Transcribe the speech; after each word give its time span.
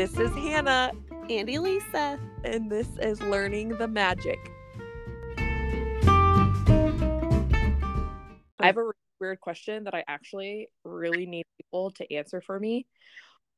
This 0.00 0.18
is 0.18 0.30
Hannah, 0.30 0.92
and 1.28 1.50
Elisa. 1.50 2.18
and 2.42 2.72
this 2.72 2.88
is 3.02 3.20
Learning 3.20 3.68
the 3.68 3.86
Magic. 3.86 4.38
I 8.58 8.62
have 8.62 8.78
a 8.78 8.92
weird 9.20 9.40
question 9.40 9.84
that 9.84 9.92
I 9.94 10.02
actually 10.08 10.70
really 10.84 11.26
need 11.26 11.44
people 11.58 11.90
to 11.90 12.10
answer 12.14 12.40
for 12.40 12.58
me. 12.58 12.86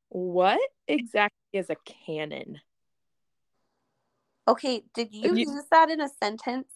What 0.08 0.58
exactly 0.88 1.38
is 1.52 1.70
a 1.70 1.76
canon? 2.06 2.58
Okay, 4.48 4.82
did 4.96 5.14
you, 5.14 5.36
You- 5.36 5.46
use 5.48 5.66
that 5.70 5.90
in 5.90 6.00
a 6.00 6.08
sentence 6.08 6.72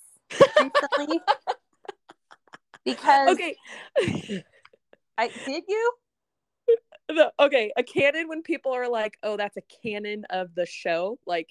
recently? 0.60 1.20
because 2.84 3.30
Okay. 3.30 3.56
I 5.18 5.28
did 5.44 5.64
you? 5.66 5.92
The- 7.09 7.33
okay, 7.38 7.73
a 7.77 7.83
canon 7.83 8.28
when 8.28 8.42
people 8.42 8.73
are 8.73 8.88
like, 8.88 9.16
"Oh, 9.23 9.37
that's 9.37 9.56
a 9.56 9.62
canon 9.83 10.24
of 10.30 10.55
the 10.55 10.66
show." 10.66 11.19
Like 11.27 11.48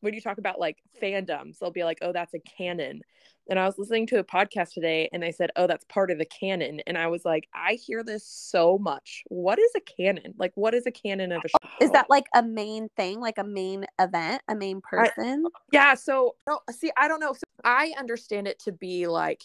when 0.00 0.14
you 0.14 0.20
talk 0.20 0.38
about 0.38 0.60
like 0.60 0.78
fandoms, 1.02 1.58
they'll 1.58 1.70
be 1.70 1.84
like, 1.84 1.98
"Oh, 2.02 2.12
that's 2.12 2.34
a 2.34 2.38
canon." 2.38 3.02
And 3.48 3.58
I 3.58 3.66
was 3.66 3.76
listening 3.78 4.06
to 4.08 4.18
a 4.18 4.24
podcast 4.24 4.72
today 4.72 5.08
and 5.12 5.22
they 5.22 5.32
said, 5.32 5.50
"Oh, 5.56 5.66
that's 5.66 5.84
part 5.86 6.10
of 6.10 6.18
the 6.18 6.24
canon." 6.24 6.80
And 6.86 6.96
I 6.96 7.08
was 7.08 7.24
like, 7.24 7.48
"I 7.54 7.74
hear 7.74 8.04
this 8.04 8.26
so 8.26 8.78
much. 8.78 9.24
What 9.28 9.58
is 9.58 9.72
a 9.74 9.80
canon? 9.80 10.34
Like 10.38 10.52
what 10.54 10.74
is 10.74 10.86
a 10.86 10.92
canon 10.92 11.32
of 11.32 11.42
a 11.44 11.48
show?" 11.48 11.84
Is 11.84 11.90
that 11.90 12.08
like 12.08 12.26
a 12.34 12.42
main 12.42 12.88
thing, 12.96 13.20
like 13.20 13.38
a 13.38 13.44
main 13.44 13.86
event, 13.98 14.42
a 14.48 14.54
main 14.54 14.78
uh, 14.78 14.80
person? 14.88 15.46
Yeah, 15.72 15.94
so 15.94 16.36
no, 16.46 16.60
see, 16.70 16.92
I 16.96 17.08
don't 17.08 17.20
know. 17.20 17.32
So 17.32 17.42
I 17.64 17.92
understand 17.98 18.46
it 18.46 18.58
to 18.60 18.72
be 18.72 19.06
like 19.06 19.42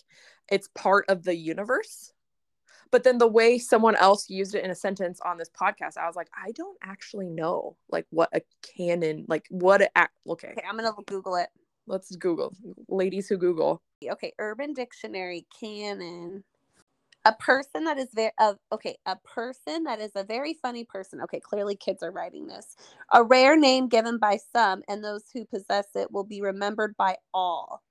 it's 0.51 0.69
part 0.75 1.05
of 1.09 1.23
the 1.23 1.35
universe. 1.35 2.13
But 2.91 3.03
then 3.03 3.17
the 3.19 3.27
way 3.27 3.59
someone 3.59 3.95
else 3.95 4.29
used 4.29 4.55
it 4.55 4.63
in 4.63 4.71
a 4.71 4.75
sentence 4.75 5.19
on 5.21 5.37
this 5.37 5.49
podcast, 5.49 5.97
I 5.97 6.07
was 6.07 6.15
like, 6.15 6.29
I 6.35 6.51
don't 6.51 6.77
actually 6.83 7.29
know 7.29 7.77
like 7.91 8.05
what 8.09 8.29
a 8.33 8.41
canon, 8.63 9.25
like 9.27 9.45
what 9.49 9.81
a. 9.81 9.89
Okay, 10.27 10.49
Okay, 10.49 10.63
I'm 10.67 10.75
gonna 10.77 10.91
Google 11.05 11.35
it. 11.35 11.49
let's 11.87 12.15
Google. 12.15 12.53
Ladies 12.87 13.27
who 13.29 13.37
Google. 13.37 13.81
Okay, 14.03 14.33
Urban 14.39 14.73
Dictionary 14.73 15.45
canon. 15.59 16.43
A 17.25 17.33
person 17.33 17.83
that 17.83 17.97
is 17.99 18.07
very 18.15 18.31
uh, 18.39 18.53
okay, 18.71 18.97
a 19.05 19.15
person 19.17 19.83
that 19.83 19.99
is 19.99 20.11
a 20.15 20.23
very 20.23 20.53
funny 20.61 20.85
person. 20.85 21.19
Okay, 21.21 21.39
clearly 21.41 21.75
kids 21.75 22.01
are 22.01 22.11
writing 22.11 22.47
this. 22.47 22.75
A 23.11 23.21
rare 23.23 23.57
name 23.57 23.87
given 23.89 24.17
by 24.17 24.39
some, 24.53 24.81
and 24.87 25.03
those 25.03 25.25
who 25.33 25.45
possess 25.45 25.87
it 25.95 26.11
will 26.11 26.23
be 26.23 26.41
remembered 26.41 26.95
by 26.97 27.17
all. 27.33 27.83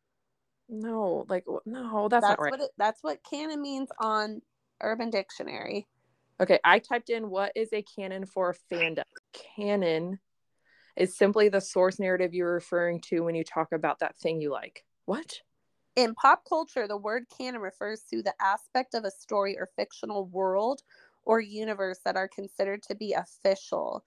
No, 0.70 1.24
like 1.28 1.44
no, 1.66 2.08
that's, 2.08 2.22
That's, 2.22 2.30
not 2.38 2.40
right. 2.40 2.50
what 2.52 2.60
it, 2.60 2.70
that's 2.78 3.02
what 3.02 3.18
canon 3.28 3.60
means 3.60 3.88
on 4.00 4.40
Urban 4.82 5.10
Dictionary. 5.10 5.86
Okay, 6.40 6.60
I 6.64 6.78
typed 6.78 7.10
in 7.10 7.30
what 7.30 7.52
is 7.56 7.72
a 7.72 7.82
canon 7.82 8.24
for 8.24 8.50
a 8.50 8.74
fandom. 8.74 9.02
Canon 9.32 10.20
is 10.96 11.16
simply 11.16 11.48
the 11.48 11.60
source 11.60 11.98
narrative 11.98 12.34
you're 12.34 12.54
referring 12.54 13.00
to 13.00 13.20
when 13.20 13.34
you 13.34 13.44
talk 13.44 13.72
about 13.72 14.00
that 14.00 14.16
thing 14.16 14.40
you 14.40 14.50
like. 14.50 14.84
What? 15.04 15.40
In 15.96 16.14
pop 16.14 16.44
culture, 16.48 16.86
the 16.86 16.96
word 16.96 17.24
canon 17.36 17.60
refers 17.60 18.02
to 18.10 18.22
the 18.22 18.34
aspect 18.40 18.94
of 18.94 19.04
a 19.04 19.10
story 19.10 19.58
or 19.58 19.70
fictional 19.76 20.26
world 20.26 20.82
or 21.24 21.40
universe 21.40 21.98
that 22.04 22.16
are 22.16 22.28
considered 22.28 22.82
to 22.84 22.94
be 22.94 23.14
official, 23.14 24.04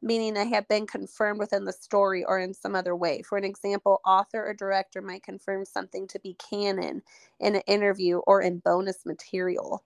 meaning 0.00 0.34
they 0.34 0.48
have 0.48 0.68
been 0.68 0.86
confirmed 0.86 1.40
within 1.40 1.64
the 1.64 1.72
story 1.72 2.24
or 2.24 2.38
in 2.38 2.54
some 2.54 2.76
other 2.76 2.94
way. 2.94 3.22
For 3.22 3.36
an 3.38 3.44
example, 3.44 4.00
author 4.06 4.46
or 4.46 4.54
director 4.54 5.02
might 5.02 5.24
confirm 5.24 5.64
something 5.64 6.06
to 6.08 6.20
be 6.20 6.34
canon 6.34 7.02
in 7.40 7.56
an 7.56 7.62
interview 7.66 8.18
or 8.18 8.40
in 8.40 8.58
bonus 8.58 9.04
material. 9.04 9.84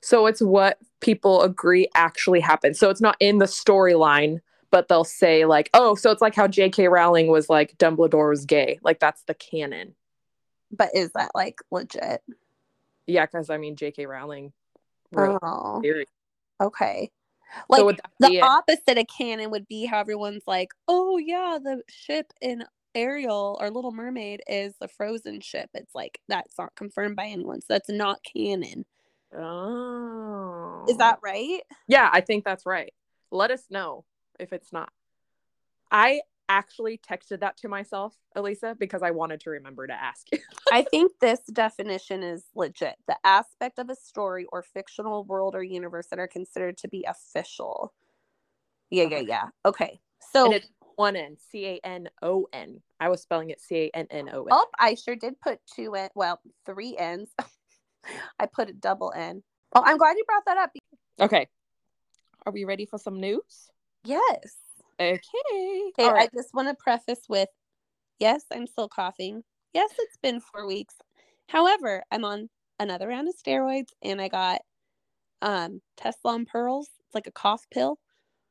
So 0.00 0.26
it's 0.26 0.40
what 0.40 0.78
people 1.00 1.42
agree 1.42 1.88
actually 1.94 2.40
happened. 2.40 2.76
So 2.76 2.90
it's 2.90 3.00
not 3.00 3.16
in 3.20 3.38
the 3.38 3.46
storyline, 3.46 4.40
but 4.70 4.88
they'll 4.88 5.04
say 5.04 5.44
like, 5.44 5.70
"Oh, 5.74 5.94
so 5.94 6.10
it's 6.10 6.22
like 6.22 6.34
how 6.34 6.48
J.K. 6.48 6.88
Rowling 6.88 7.28
was 7.28 7.48
like 7.48 7.76
Dumbledore 7.78 8.30
was 8.30 8.44
gay." 8.44 8.78
Like 8.82 9.00
that's 9.00 9.22
the 9.24 9.34
canon. 9.34 9.94
But 10.70 10.90
is 10.94 11.10
that 11.12 11.30
like 11.34 11.58
legit? 11.70 12.22
Yeah, 13.06 13.26
because 13.26 13.50
I 13.50 13.56
mean 13.56 13.76
J.K. 13.76 14.06
Rowling 14.06 14.52
Oh, 15.16 15.82
okay. 16.60 17.10
Like 17.68 17.80
so 17.80 17.92
the 18.20 18.36
it? 18.36 18.42
opposite 18.42 18.98
of 18.98 19.06
canon 19.06 19.50
would 19.50 19.66
be 19.68 19.86
how 19.86 20.00
everyone's 20.00 20.42
like, 20.46 20.72
oh 20.86 21.16
yeah, 21.16 21.58
the 21.62 21.82
ship 21.88 22.32
in 22.40 22.64
Ariel 22.94 23.56
or 23.60 23.70
Little 23.70 23.92
Mermaid 23.92 24.42
is 24.46 24.74
the 24.80 24.88
frozen 24.88 25.40
ship. 25.40 25.70
It's 25.74 25.94
like 25.94 26.20
that's 26.28 26.58
not 26.58 26.74
confirmed 26.74 27.16
by 27.16 27.26
anyone, 27.26 27.60
so 27.60 27.66
that's 27.70 27.88
not 27.88 28.22
canon. 28.22 28.84
Oh, 29.36 30.86
Is 30.88 30.96
that 30.96 31.18
right? 31.22 31.60
Yeah, 31.86 32.08
I 32.12 32.20
think 32.20 32.44
that's 32.44 32.64
right. 32.64 32.92
Let 33.30 33.50
us 33.50 33.64
know 33.70 34.04
if 34.38 34.52
it's 34.52 34.72
not. 34.72 34.90
I 35.90 36.20
actually 36.48 36.98
texted 36.98 37.40
that 37.40 37.56
to 37.58 37.68
myself, 37.68 38.16
Elisa, 38.34 38.74
because 38.78 39.02
I 39.02 39.10
wanted 39.10 39.40
to 39.40 39.50
remember 39.50 39.86
to 39.86 39.92
ask 39.92 40.26
you. 40.32 40.38
I 40.72 40.82
think 40.82 41.12
this 41.20 41.40
definition 41.52 42.22
is 42.22 42.44
legit. 42.54 42.96
The 43.06 43.16
aspect 43.24 43.78
of 43.78 43.90
a 43.90 43.94
story 43.94 44.46
or 44.50 44.62
fictional 44.62 45.24
world 45.24 45.54
or 45.54 45.62
universe 45.62 46.06
that 46.10 46.18
are 46.18 46.28
considered 46.28 46.78
to 46.78 46.88
be 46.88 47.04
official. 47.06 47.92
Yeah, 48.90 49.08
yeah, 49.10 49.20
yeah. 49.20 49.44
Okay. 49.66 50.00
So 50.32 50.46
and 50.46 50.54
it's 50.54 50.68
one 50.96 51.16
N, 51.16 51.36
C 51.50 51.66
A 51.66 51.80
N 51.84 52.08
O 52.22 52.48
N. 52.52 52.80
I 52.98 53.08
was 53.08 53.22
spelling 53.22 53.50
it 53.50 53.60
C 53.60 53.76
A 53.76 53.90
N 53.94 54.06
N 54.10 54.30
O 54.32 54.44
N. 54.44 54.48
Oh, 54.50 54.66
I 54.78 54.94
sure 54.94 55.16
did 55.16 55.40
put 55.40 55.60
two 55.74 55.94
N. 55.94 56.08
Well, 56.14 56.40
three 56.64 56.96
N's. 56.96 57.30
I 58.38 58.46
put 58.46 58.70
a 58.70 58.72
double 58.72 59.12
N. 59.14 59.42
Oh, 59.74 59.82
I'm 59.84 59.98
glad 59.98 60.16
you 60.16 60.24
brought 60.24 60.44
that 60.46 60.56
up. 60.56 60.72
Okay. 61.20 61.46
Are 62.46 62.52
we 62.52 62.64
ready 62.64 62.86
for 62.86 62.98
some 62.98 63.20
news? 63.20 63.70
Yes. 64.04 64.56
Okay. 65.00 65.20
Okay, 65.98 66.08
right. 66.10 66.28
I 66.32 66.36
just 66.36 66.54
want 66.54 66.68
to 66.68 66.74
preface 66.74 67.22
with 67.28 67.48
yes, 68.18 68.44
I'm 68.52 68.66
still 68.66 68.88
coughing. 68.88 69.42
Yes, 69.74 69.92
it's 69.98 70.16
been 70.16 70.40
four 70.40 70.66
weeks. 70.66 70.94
However, 71.48 72.02
I'm 72.10 72.24
on 72.24 72.48
another 72.80 73.08
round 73.08 73.28
of 73.28 73.34
steroids 73.36 73.88
and 74.02 74.20
I 74.20 74.28
got 74.28 74.62
um 75.42 75.80
Tessalon 76.00 76.46
Perles. 76.46 76.88
It's 77.06 77.14
like 77.14 77.26
a 77.26 77.32
cough 77.32 77.66
pill. 77.70 77.98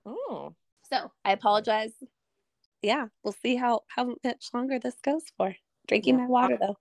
Oh. 0.06 0.53
So 0.90 1.12
I 1.25 1.31
apologize. 1.34 1.91
Yeah, 2.81 3.08
we'll 3.24 3.35
see 3.41 3.56
how 3.56 3.81
how 3.88 4.16
much 4.24 4.50
longer 4.53 4.79
this 4.79 4.96
goes 5.03 5.24
for. 5.35 5.56
Drinking 5.88 6.18
my 6.18 6.28
water 6.28 6.58
though. 6.59 6.78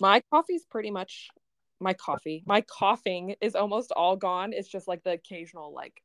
My 0.00 0.22
coffee's 0.30 0.64
pretty 0.64 0.90
much 0.90 1.28
my 1.82 1.94
coffee. 1.94 2.42
My 2.46 2.62
coughing 2.62 3.36
is 3.40 3.54
almost 3.54 3.92
all 3.92 4.16
gone. 4.16 4.52
It's 4.52 4.68
just 4.68 4.88
like 4.88 5.02
the 5.02 5.12
occasional 5.12 5.72
like 5.74 6.02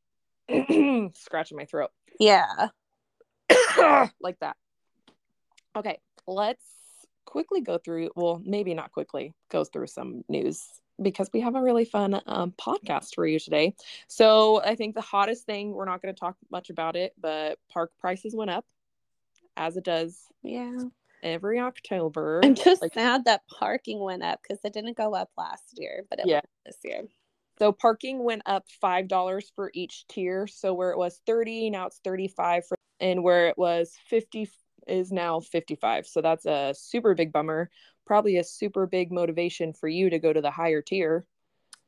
scratch 1.15 1.51
in 1.51 1.57
my 1.57 1.65
throat. 1.65 1.91
Yeah. 2.19 2.69
like 4.21 4.39
that. 4.39 4.55
Okay, 5.75 5.99
let's 6.25 6.65
quickly 7.25 7.61
go 7.61 7.77
through. 7.77 8.09
Well, 8.15 8.41
maybe 8.43 8.73
not 8.73 8.91
quickly. 8.91 9.33
Go 9.51 9.63
through 9.63 9.87
some 9.87 10.23
news 10.27 10.67
because 11.01 11.29
we 11.31 11.41
have 11.41 11.55
a 11.55 11.61
really 11.61 11.85
fun 11.85 12.19
um, 12.25 12.53
podcast 12.59 13.13
for 13.13 13.27
you 13.27 13.39
today. 13.39 13.75
So 14.07 14.61
I 14.63 14.75
think 14.75 14.95
the 14.95 15.01
hottest 15.01 15.45
thing. 15.45 15.71
We're 15.71 15.85
not 15.85 16.01
going 16.01 16.13
to 16.13 16.19
talk 16.19 16.35
much 16.51 16.69
about 16.69 16.95
it, 16.95 17.13
but 17.19 17.59
park 17.71 17.91
prices 17.99 18.35
went 18.35 18.51
up, 18.51 18.65
as 19.55 19.77
it 19.77 19.83
does 19.83 20.19
Yeah. 20.41 20.79
Every 21.23 21.59
October. 21.59 22.41
I'm 22.43 22.55
just 22.55 22.81
Like- 22.81 22.93
sad 22.93 23.25
that 23.25 23.41
parking 23.47 23.99
went 23.99 24.23
up 24.23 24.41
because 24.41 24.59
it 24.63 24.73
didn't 24.73 24.97
go 24.97 25.13
up 25.13 25.29
last 25.37 25.77
year, 25.77 26.05
but 26.09 26.19
it 26.19 26.27
Yeah. 26.27 26.35
went 26.35 26.45
up 26.45 26.51
this 26.65 26.77
year. 26.83 27.07
So 27.59 27.71
parking 27.71 28.23
went 28.23 28.43
up 28.45 28.69
five 28.69 29.07
dollars 29.07 29.51
for 29.55 29.71
each 29.73 30.05
tier. 30.07 30.45
So 30.47 30.73
where 30.73 30.91
it 30.91 30.97
was 30.97 31.21
thirty, 31.25 31.69
now 31.69 31.87
it's 31.87 31.99
thirty-five 32.03 32.67
for, 32.67 32.77
and 32.99 33.23
where 33.23 33.47
it 33.47 33.57
was 33.57 33.95
fifty 34.07 34.49
is 34.87 35.11
now 35.11 35.39
fifty-five. 35.39 36.05
So 36.05 36.21
that's 36.21 36.45
a 36.45 36.73
super 36.77 37.15
big 37.15 37.33
bummer. 37.33 37.69
Probably 38.05 38.37
a 38.37 38.43
super 38.43 38.85
big 38.85 39.11
motivation 39.11 39.73
for 39.73 39.87
you 39.87 40.09
to 40.11 40.19
go 40.19 40.31
to 40.31 40.39
the 40.39 40.51
higher 40.51 40.81
tier. 40.81 41.25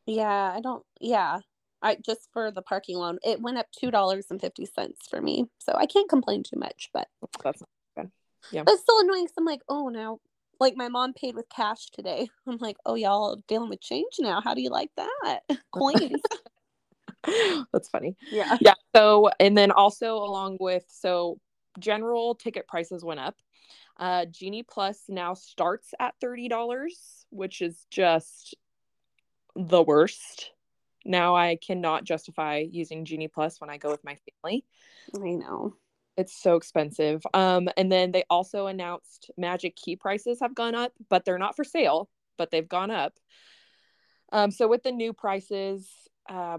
Yeah, 0.06 0.53
I 0.56 0.59
don't. 0.59 0.83
Yeah, 1.00 1.42
I 1.83 1.98
just 2.03 2.30
for 2.33 2.50
the 2.50 2.63
parking 2.63 2.98
loan, 2.98 3.19
it 3.24 3.39
went 3.39 3.59
up 3.59 3.68
two 3.71 3.92
dollars 3.92 4.25
and 4.31 4.42
fifty 4.42 4.65
cents 4.65 5.07
for 5.07 5.21
me, 5.21 5.45
so 5.59 5.74
I 5.75 5.86
can't 5.86 6.09
complain 6.09 6.42
too 6.42 6.57
much. 6.57 6.89
But 6.94 7.07
That's 7.44 7.62
bad. 8.51 8.65
but 8.65 8.74
it's 8.74 8.81
still 8.83 9.00
annoying. 9.00 9.25
'cause 9.27 9.33
I'm 9.38 9.45
like, 9.45 9.62
oh 9.69 9.89
now, 9.89 10.19
like 10.59 10.75
my 10.75 10.88
mom 10.89 11.13
paid 11.13 11.36
with 11.36 11.47
cash 11.50 11.89
today. 11.91 12.30
I'm 12.47 12.57
like, 12.57 12.77
oh 12.86 12.95
y'all 12.95 13.41
dealing 13.47 13.69
with 13.69 13.81
change 13.81 14.13
now. 14.19 14.41
How 14.41 14.53
do 14.53 14.62
you 14.62 14.69
like 14.69 14.91
that? 14.97 15.41
Coins. 15.71 16.21
That's 17.74 17.89
funny. 17.89 18.15
yeah. 18.31 18.57
Yeah. 18.62 18.74
So 18.95 19.30
and 19.39 19.57
then 19.57 19.71
also 19.71 20.15
along 20.15 20.57
with 20.59 20.86
so 20.88 21.39
general 21.80 22.36
ticket 22.36 22.68
prices 22.68 23.03
went 23.03 23.19
up. 23.19 23.36
Uh, 23.97 24.25
Genie 24.25 24.63
Plus 24.63 25.03
now 25.09 25.33
starts 25.33 25.94
at 26.00 26.15
thirty 26.21 26.47
dollars, 26.47 27.25
which 27.30 27.62
is 27.62 27.86
just 27.91 28.56
the 29.56 29.83
worst. 29.83 30.51
Now 31.06 31.36
I 31.36 31.57
cannot 31.57 32.03
justify 32.06 32.59
using 32.69 33.03
Genie 33.06 33.27
Plus 33.27 33.59
when 33.59 33.69
I 33.69 33.77
go 33.77 33.89
with 33.89 34.03
my 34.03 34.18
family. 34.44 34.63
I 35.15 35.31
know. 35.31 35.75
It's 36.19 36.38
so 36.38 36.57
expensive. 36.57 37.21
Um, 37.33 37.69
and 37.77 37.89
then 37.89 38.12
they 38.12 38.25
also 38.30 38.68
announced 38.68 39.31
Magic 39.38 39.77
Key 39.77 39.95
prices 39.95 40.42
have 40.42 40.54
gone 40.54 40.75
up, 40.75 40.92
but 41.10 41.24
they're 41.24 41.38
not 41.38 41.56
for 41.56 41.63
sale, 41.63 42.10
but 42.38 42.51
they've 42.51 42.68
gone 42.68 42.92
up. 42.92 43.13
Um, 44.33 44.51
so 44.51 44.68
with 44.68 44.83
the 44.83 44.92
new 44.92 45.13
prices, 45.13 45.89
uh, 46.30 46.57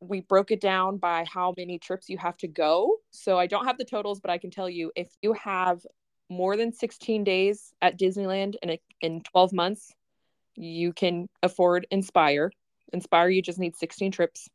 we 0.00 0.22
broke 0.22 0.50
it 0.50 0.60
down 0.60 0.98
by 0.98 1.24
how 1.32 1.54
many 1.56 1.78
trips 1.78 2.08
you 2.08 2.18
have 2.18 2.36
to 2.38 2.48
go. 2.48 2.96
So 3.12 3.38
I 3.38 3.46
don't 3.46 3.66
have 3.66 3.78
the 3.78 3.84
totals, 3.84 4.18
but 4.18 4.32
I 4.32 4.38
can 4.38 4.50
tell 4.50 4.68
you 4.68 4.90
if 4.96 5.08
you 5.22 5.32
have 5.34 5.78
more 6.28 6.56
than 6.56 6.72
16 6.72 7.22
days 7.22 7.72
at 7.80 8.00
Disneyland 8.00 8.56
in 8.64 8.70
a, 8.70 8.80
in 9.00 9.22
12 9.22 9.52
months, 9.52 9.92
you 10.56 10.92
can 10.92 11.28
afford 11.44 11.86
Inspire. 11.92 12.50
Inspire, 12.92 13.28
you 13.28 13.42
just 13.42 13.60
need 13.60 13.76
16 13.76 14.10
trips. 14.10 14.48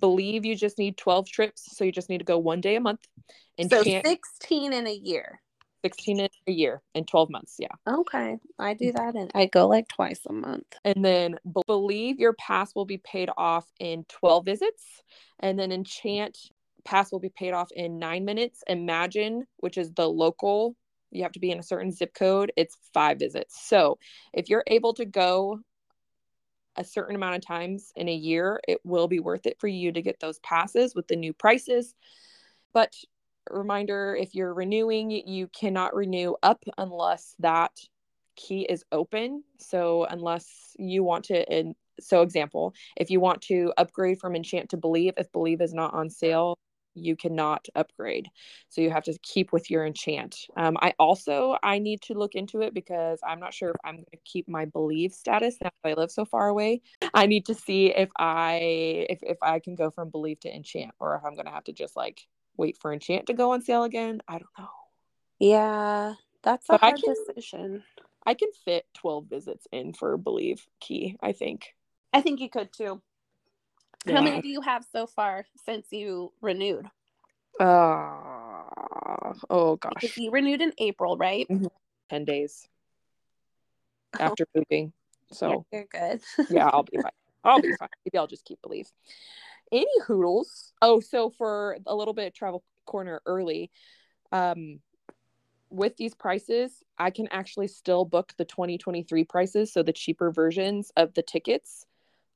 Believe 0.00 0.44
you 0.44 0.56
just 0.56 0.78
need 0.78 0.96
12 0.96 1.28
trips, 1.28 1.76
so 1.76 1.84
you 1.84 1.92
just 1.92 2.08
need 2.08 2.18
to 2.18 2.24
go 2.24 2.38
one 2.38 2.60
day 2.60 2.76
a 2.76 2.80
month. 2.80 3.00
And 3.58 3.70
so 3.70 3.82
16 3.82 4.72
in 4.72 4.86
a 4.86 4.92
year. 4.92 5.40
16 5.84 6.20
in 6.20 6.28
a 6.46 6.52
year 6.52 6.82
in 6.94 7.04
12 7.04 7.28
months. 7.30 7.56
Yeah. 7.58 7.68
Okay. 7.86 8.38
I 8.58 8.72
do 8.72 8.90
that 8.92 9.14
and 9.14 9.30
I 9.34 9.46
go 9.46 9.68
like 9.68 9.86
twice 9.88 10.20
a 10.26 10.32
month. 10.32 10.64
And 10.82 11.04
then 11.04 11.36
believe 11.66 12.18
your 12.18 12.32
pass 12.32 12.74
will 12.74 12.86
be 12.86 12.96
paid 12.96 13.28
off 13.36 13.66
in 13.78 14.06
12 14.08 14.46
visits. 14.46 14.82
And 15.40 15.58
then 15.58 15.72
enchant 15.72 16.38
pass 16.84 17.12
will 17.12 17.20
be 17.20 17.30
paid 17.30 17.52
off 17.52 17.70
in 17.72 17.98
nine 17.98 18.24
minutes. 18.24 18.62
Imagine, 18.66 19.46
which 19.58 19.76
is 19.76 19.92
the 19.92 20.08
local, 20.08 20.74
you 21.10 21.22
have 21.22 21.32
to 21.32 21.40
be 21.40 21.50
in 21.50 21.58
a 21.58 21.62
certain 21.62 21.92
zip 21.92 22.14
code, 22.14 22.52
it's 22.56 22.76
five 22.92 23.18
visits. 23.18 23.60
So 23.66 23.98
if 24.32 24.48
you're 24.48 24.64
able 24.66 24.94
to 24.94 25.04
go 25.04 25.60
a 26.76 26.84
certain 26.84 27.16
amount 27.16 27.36
of 27.36 27.46
times 27.46 27.92
in 27.96 28.08
a 28.08 28.14
year, 28.14 28.60
it 28.66 28.78
will 28.84 29.08
be 29.08 29.20
worth 29.20 29.46
it 29.46 29.58
for 29.60 29.68
you 29.68 29.92
to 29.92 30.02
get 30.02 30.20
those 30.20 30.38
passes 30.40 30.94
with 30.94 31.08
the 31.08 31.16
new 31.16 31.32
prices. 31.32 31.94
But 32.72 32.94
reminder 33.50 34.16
if 34.18 34.34
you're 34.34 34.54
renewing, 34.54 35.10
you 35.10 35.48
cannot 35.48 35.94
renew 35.94 36.34
up 36.42 36.64
unless 36.78 37.34
that 37.38 37.72
key 38.36 38.62
is 38.62 38.84
open. 38.90 39.44
So, 39.58 40.04
unless 40.04 40.74
you 40.78 41.04
want 41.04 41.26
to, 41.26 41.48
and 41.50 41.74
so 42.00 42.22
example, 42.22 42.74
if 42.96 43.10
you 43.10 43.20
want 43.20 43.42
to 43.42 43.72
upgrade 43.76 44.20
from 44.20 44.34
Enchant 44.34 44.70
to 44.70 44.76
Believe, 44.76 45.14
if 45.16 45.30
Believe 45.32 45.60
is 45.60 45.72
not 45.72 45.94
on 45.94 46.10
sale, 46.10 46.58
you 46.94 47.16
cannot 47.16 47.66
upgrade. 47.74 48.28
So 48.68 48.80
you 48.80 48.90
have 48.90 49.04
to 49.04 49.18
keep 49.22 49.52
with 49.52 49.70
your 49.70 49.84
enchant. 49.84 50.46
Um, 50.56 50.76
i 50.80 50.92
also 50.98 51.56
i 51.62 51.78
need 51.78 52.00
to 52.02 52.14
look 52.14 52.34
into 52.34 52.60
it 52.60 52.74
because 52.74 53.18
i'm 53.26 53.40
not 53.40 53.54
sure 53.54 53.70
if 53.70 53.76
i'm 53.84 53.96
going 53.96 54.06
to 54.12 54.18
keep 54.24 54.48
my 54.48 54.64
believe 54.64 55.12
status 55.12 55.56
now 55.62 55.70
that 55.82 55.90
i 55.90 55.94
live 55.94 56.10
so 56.10 56.24
far 56.24 56.48
away. 56.48 56.82
I 57.12 57.26
need 57.26 57.46
to 57.46 57.54
see 57.54 57.86
if 57.86 58.10
i 58.18 59.06
if, 59.08 59.18
if 59.22 59.38
i 59.42 59.58
can 59.58 59.74
go 59.74 59.90
from 59.90 60.10
believe 60.10 60.40
to 60.40 60.54
enchant 60.54 60.92
or 61.00 61.16
if 61.16 61.24
i'm 61.24 61.34
going 61.34 61.46
to 61.46 61.52
have 61.52 61.64
to 61.64 61.72
just 61.72 61.96
like 61.96 62.26
wait 62.56 62.76
for 62.80 62.92
enchant 62.92 63.26
to 63.26 63.34
go 63.34 63.52
on 63.52 63.62
sale 63.62 63.82
again. 63.82 64.20
I 64.28 64.32
don't 64.34 64.58
know. 64.58 64.68
Yeah 65.38 66.14
that's 66.42 66.68
a 66.68 66.72
but 66.72 66.80
hard 66.80 67.00
can, 67.02 67.14
decision. 67.14 67.82
I 68.24 68.34
can 68.34 68.50
fit 68.64 68.86
12 68.94 69.26
visits 69.26 69.66
in 69.72 69.92
for 69.94 70.16
believe 70.16 70.66
key 70.80 71.16
i 71.20 71.32
think. 71.32 71.74
I 72.12 72.20
think 72.20 72.40
you 72.40 72.48
could 72.48 72.72
too 72.72 73.02
yeah. 74.04 74.16
How 74.16 74.22
many 74.22 74.40
do 74.40 74.48
you 74.48 74.60
have 74.60 74.84
so 74.92 75.06
far 75.06 75.46
since 75.64 75.86
you 75.90 76.32
renewed? 76.40 76.86
Uh, 77.60 78.22
oh 79.50 79.76
gosh. 79.80 79.92
Because 80.00 80.16
you 80.16 80.30
renewed 80.30 80.60
in 80.60 80.72
April, 80.78 81.16
right? 81.16 81.46
Mm-hmm. 81.48 81.66
10 82.10 82.24
days 82.24 82.68
after 84.18 84.46
oh. 84.54 84.60
moving. 84.60 84.92
So 85.32 85.64
yeah, 85.72 85.78
you're 85.78 85.86
good. 85.90 86.20
yeah, 86.50 86.68
I'll 86.68 86.82
be 86.82 86.98
fine. 87.00 87.12
I'll 87.44 87.60
be 87.60 87.72
fine. 87.78 87.88
Maybe 88.04 88.18
I'll 88.18 88.26
just 88.26 88.44
keep 88.44 88.60
believe. 88.62 88.90
Any 89.72 89.86
hoodles. 90.06 90.72
Oh, 90.82 91.00
so 91.00 91.30
for 91.30 91.78
a 91.86 91.94
little 91.94 92.14
bit 92.14 92.26
of 92.26 92.34
travel 92.34 92.62
corner 92.86 93.20
early, 93.26 93.70
um, 94.32 94.80
with 95.70 95.96
these 95.96 96.14
prices, 96.14 96.82
I 96.98 97.10
can 97.10 97.26
actually 97.28 97.68
still 97.68 98.04
book 98.04 98.32
the 98.36 98.44
2023 98.44 99.24
prices, 99.24 99.72
so 99.72 99.82
the 99.82 99.92
cheaper 99.92 100.30
versions 100.30 100.92
of 100.96 101.14
the 101.14 101.22
tickets 101.22 101.86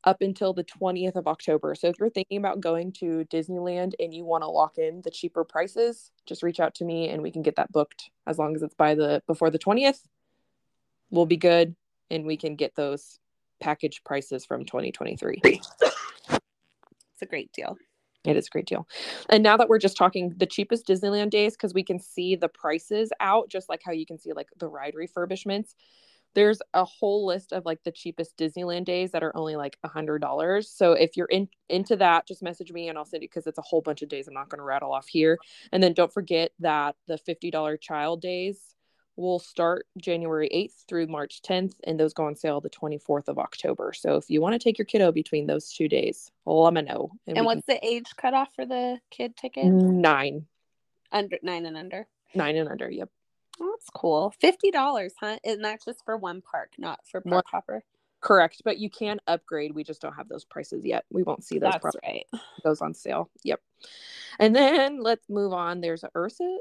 up 0.05 0.23
until 0.23 0.53
the 0.53 0.65
20th 0.65 1.17
of 1.17 1.27
October. 1.27 1.75
So 1.75 1.89
if 1.89 1.97
you're 1.99 2.11
thinking 2.11 2.39
about 2.39 2.61
going 2.61 2.93
to 2.93 3.27
Disneyland 3.31 3.95
and 3.99 4.15
you 4.15 4.25
want 4.25 4.43
to 4.43 4.49
lock 4.49 4.79
in 4.79 5.03
the 5.03 5.11
cheaper 5.11 5.45
prices, 5.45 6.11
just 6.27 6.43
reach 6.43 6.61
out 6.61 6.75
to 6.77 6.85
me 6.85 7.09
and 7.09 7.23
we 7.23 7.31
can 7.31 7.43
get 7.43 7.57
that 7.57 7.73
booked 7.73 8.11
as 8.27 8.39
long 8.39 8.55
as 8.55 8.63
it's 8.63 8.75
by 8.75 8.95
the 8.95 9.23
before 9.27 9.51
the 9.51 9.59
20th. 9.59 10.01
We'll 11.11 11.27
be 11.27 11.37
good 11.37 11.75
and 12.11 12.25
we 12.25 12.37
can 12.37 12.55
get 12.55 12.75
those 12.75 13.19
package 13.61 14.03
prices 14.05 14.45
from 14.45 14.65
2023. 14.65 15.41
It's 15.45 17.23
a 17.23 17.27
great 17.27 17.53
deal. 17.53 17.77
It 18.25 18.37
is 18.37 18.47
a 18.47 18.51
great 18.51 18.67
deal. 18.67 18.87
And 19.29 19.43
now 19.43 19.57
that 19.57 19.69
we're 19.69 19.79
just 19.79 19.97
talking 19.97 20.35
the 20.37 20.47
cheapest 20.47 20.87
Disneyland 20.87 21.31
days, 21.31 21.55
because 21.55 21.75
we 21.75 21.83
can 21.83 21.99
see 21.99 22.37
the 22.37 22.49
prices 22.49 23.11
out, 23.21 23.49
just 23.49 23.69
like 23.69 23.81
how 23.85 23.93
you 23.93 24.07
can 24.07 24.19
see 24.19 24.33
like 24.33 24.49
the 24.59 24.69
ride 24.69 24.95
refurbishments 24.95 25.75
there's 26.39 26.63
a 26.73 26.85
whole 26.85 27.27
list 27.27 27.53
of 27.53 27.67
like 27.67 27.83
the 27.83 27.91
cheapest 27.91 28.39
Disneyland 28.39 28.85
days 28.85 29.11
that 29.11 29.25
are 29.25 29.37
only 29.37 29.57
like 29.57 29.77
a 29.83 29.89
hundred 29.89 30.21
dollars. 30.21 30.71
So 30.71 30.93
if 30.93 31.17
you're 31.17 31.27
in 31.27 31.49
into 31.69 31.97
that, 31.97 32.29
just 32.29 32.45
message 32.45 32.71
me 32.71 32.89
and 32.89 32.97
I'll 32.97 33.05
send 33.05 33.25
you 33.25 33.29
because 33.29 33.49
it's 33.49 33.59
a 33.59 33.63
whole 33.63 33.81
bunch 33.81 34.03
of 34.03 34.09
days. 34.09 34.29
I'm 34.29 34.35
not 34.35 34.49
going 34.49 34.61
to 34.61 34.65
rattle 34.65 34.93
off 34.93 35.09
here. 35.09 35.37
And 35.73 35.83
then 35.83 35.95
don't 35.95 36.13
forget 36.13 36.53
that 36.61 36.95
the 37.09 37.19
fifty 37.19 37.51
dollar 37.51 37.77
child 37.77 38.23
days 38.23 38.77
will 39.17 39.41
start 39.41 39.87
January 40.01 40.49
8th 40.55 40.87
through 40.87 41.09
March 41.09 41.43
10th, 41.43 41.75
and 41.83 41.99
those 41.99 42.15
go 42.15 42.27
on 42.27 42.37
sale 42.37 42.61
the 42.61 42.71
24th 42.71 43.27
of 43.27 43.37
October. 43.37 43.93
So 43.93 44.15
if 44.15 44.31
you 44.31 44.41
want 44.41 44.53
to 44.53 44.61
take 44.61 44.79
your 44.79 44.85
kiddo 44.85 45.11
between 45.11 45.49
those 45.49 45.73
two 45.73 45.89
days, 45.89 46.31
let 46.47 46.73
me 46.73 46.83
know. 46.83 47.11
And, 47.27 47.37
and 47.37 47.45
what's 47.45 47.67
can... 47.67 47.81
the 47.83 47.85
age 47.85 48.15
cutoff 48.17 48.55
for 48.55 48.65
the 48.65 49.01
kid 49.11 49.37
ticket? 49.37 49.65
Nine. 49.65 50.47
Under 51.11 51.37
nine 51.43 51.67
and 51.67 51.77
under. 51.77 52.07
Nine 52.33 52.55
and 52.55 52.69
under. 52.69 52.89
Yep. 52.89 53.11
That's 53.79 53.91
cool. 53.91 54.35
Fifty 54.41 54.73
dollars, 54.73 55.15
huh? 55.21 55.39
And 55.45 55.65
that's 55.65 55.85
just 55.85 56.05
for 56.05 56.17
one 56.17 56.43
park, 56.43 56.73
not 56.79 56.99
for 57.07 57.21
park 57.21 57.35
one, 57.35 57.43
hopper. 57.47 57.85
Correct, 58.21 58.63
but 58.65 58.79
you 58.79 58.91
can 58.91 59.21
upgrade. 59.29 59.73
We 59.73 59.85
just 59.85 60.03
don't 60.03 60.15
have 60.15 60.29
those 60.29 60.45
prices 60.45 60.85
yet. 60.85 61.05
We 61.11 61.23
won't 61.23 61.45
see 61.45 61.61
those. 61.61 61.75
That's 61.75 61.97
right. 62.05 62.27
Those 62.65 62.81
on 62.81 62.93
sale. 62.93 63.31
Yep. 63.45 63.61
And 64.41 64.57
then 64.57 65.01
let's 65.01 65.29
move 65.29 65.53
on. 65.53 65.81
There's 65.81 66.03
a 66.03 66.11
Ursa. 66.17 66.59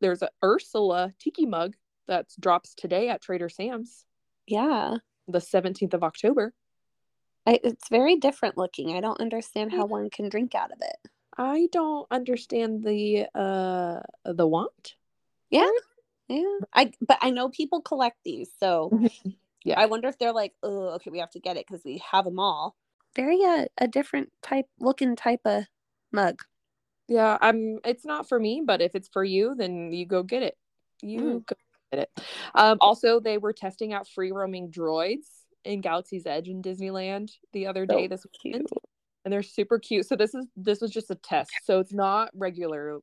There's 0.00 0.22
a 0.22 0.28
Ursula 0.44 1.14
Tiki 1.18 1.46
mug 1.46 1.74
that 2.06 2.26
drops 2.38 2.74
today 2.74 3.08
at 3.08 3.22
Trader 3.22 3.48
Sam's. 3.48 4.04
Yeah. 4.46 4.98
The 5.26 5.40
seventeenth 5.40 5.94
of 5.94 6.04
October. 6.04 6.52
I, 7.46 7.60
it's 7.64 7.88
very 7.88 8.16
different 8.16 8.58
looking. 8.58 8.94
I 8.94 9.00
don't 9.00 9.20
understand 9.22 9.72
how 9.72 9.86
one 9.86 10.10
can 10.10 10.28
drink 10.28 10.54
out 10.54 10.72
of 10.72 10.78
it. 10.82 11.10
I 11.38 11.68
don't 11.72 12.06
understand 12.10 12.84
the 12.84 13.26
uh 13.34 14.00
the 14.26 14.46
want. 14.46 14.96
Yeah. 15.50 15.68
Yeah. 16.28 16.58
I 16.72 16.92
but 17.00 17.18
I 17.20 17.30
know 17.30 17.48
people 17.48 17.80
collect 17.80 18.18
these, 18.24 18.50
so 18.58 18.90
mm-hmm. 18.92 19.30
yeah. 19.64 19.78
I 19.78 19.86
wonder 19.86 20.08
if 20.08 20.18
they're 20.18 20.32
like, 20.32 20.52
oh, 20.62 20.88
okay, 20.94 21.10
we 21.10 21.20
have 21.20 21.30
to 21.30 21.40
get 21.40 21.56
it 21.56 21.66
because 21.66 21.84
we 21.84 22.02
have 22.10 22.24
them 22.24 22.38
all. 22.38 22.74
Very 23.14 23.42
uh, 23.44 23.66
a 23.78 23.88
different 23.88 24.30
type 24.42 24.66
looking 24.80 25.16
type 25.16 25.40
of 25.44 25.64
mug. 26.12 26.40
Yeah, 27.08 27.38
I'm. 27.40 27.78
It's 27.84 28.04
not 28.04 28.28
for 28.28 28.40
me, 28.40 28.62
but 28.66 28.80
if 28.80 28.94
it's 28.94 29.08
for 29.08 29.22
you, 29.22 29.54
then 29.56 29.92
you 29.92 30.06
go 30.06 30.22
get 30.22 30.42
it. 30.42 30.56
You 31.02 31.20
mm. 31.20 31.46
go 31.46 31.56
get 31.92 32.00
it. 32.00 32.22
Um, 32.54 32.78
also, 32.80 33.20
they 33.20 33.38
were 33.38 33.52
testing 33.52 33.92
out 33.92 34.08
free 34.08 34.32
roaming 34.32 34.70
droids 34.72 35.26
in 35.64 35.80
Galaxy's 35.80 36.26
Edge 36.26 36.48
in 36.48 36.62
Disneyland 36.62 37.30
the 37.52 37.68
other 37.68 37.86
day. 37.86 38.04
So 38.04 38.08
this 38.08 38.26
weekend, 38.44 38.66
and 39.24 39.32
they're 39.32 39.42
super 39.42 39.78
cute. 39.78 40.06
So 40.06 40.16
this 40.16 40.34
is 40.34 40.46
this 40.56 40.80
was 40.80 40.90
just 40.90 41.10
a 41.10 41.14
test. 41.14 41.52
So 41.64 41.78
it's 41.78 41.92
not 41.92 42.30
regular 42.34 42.98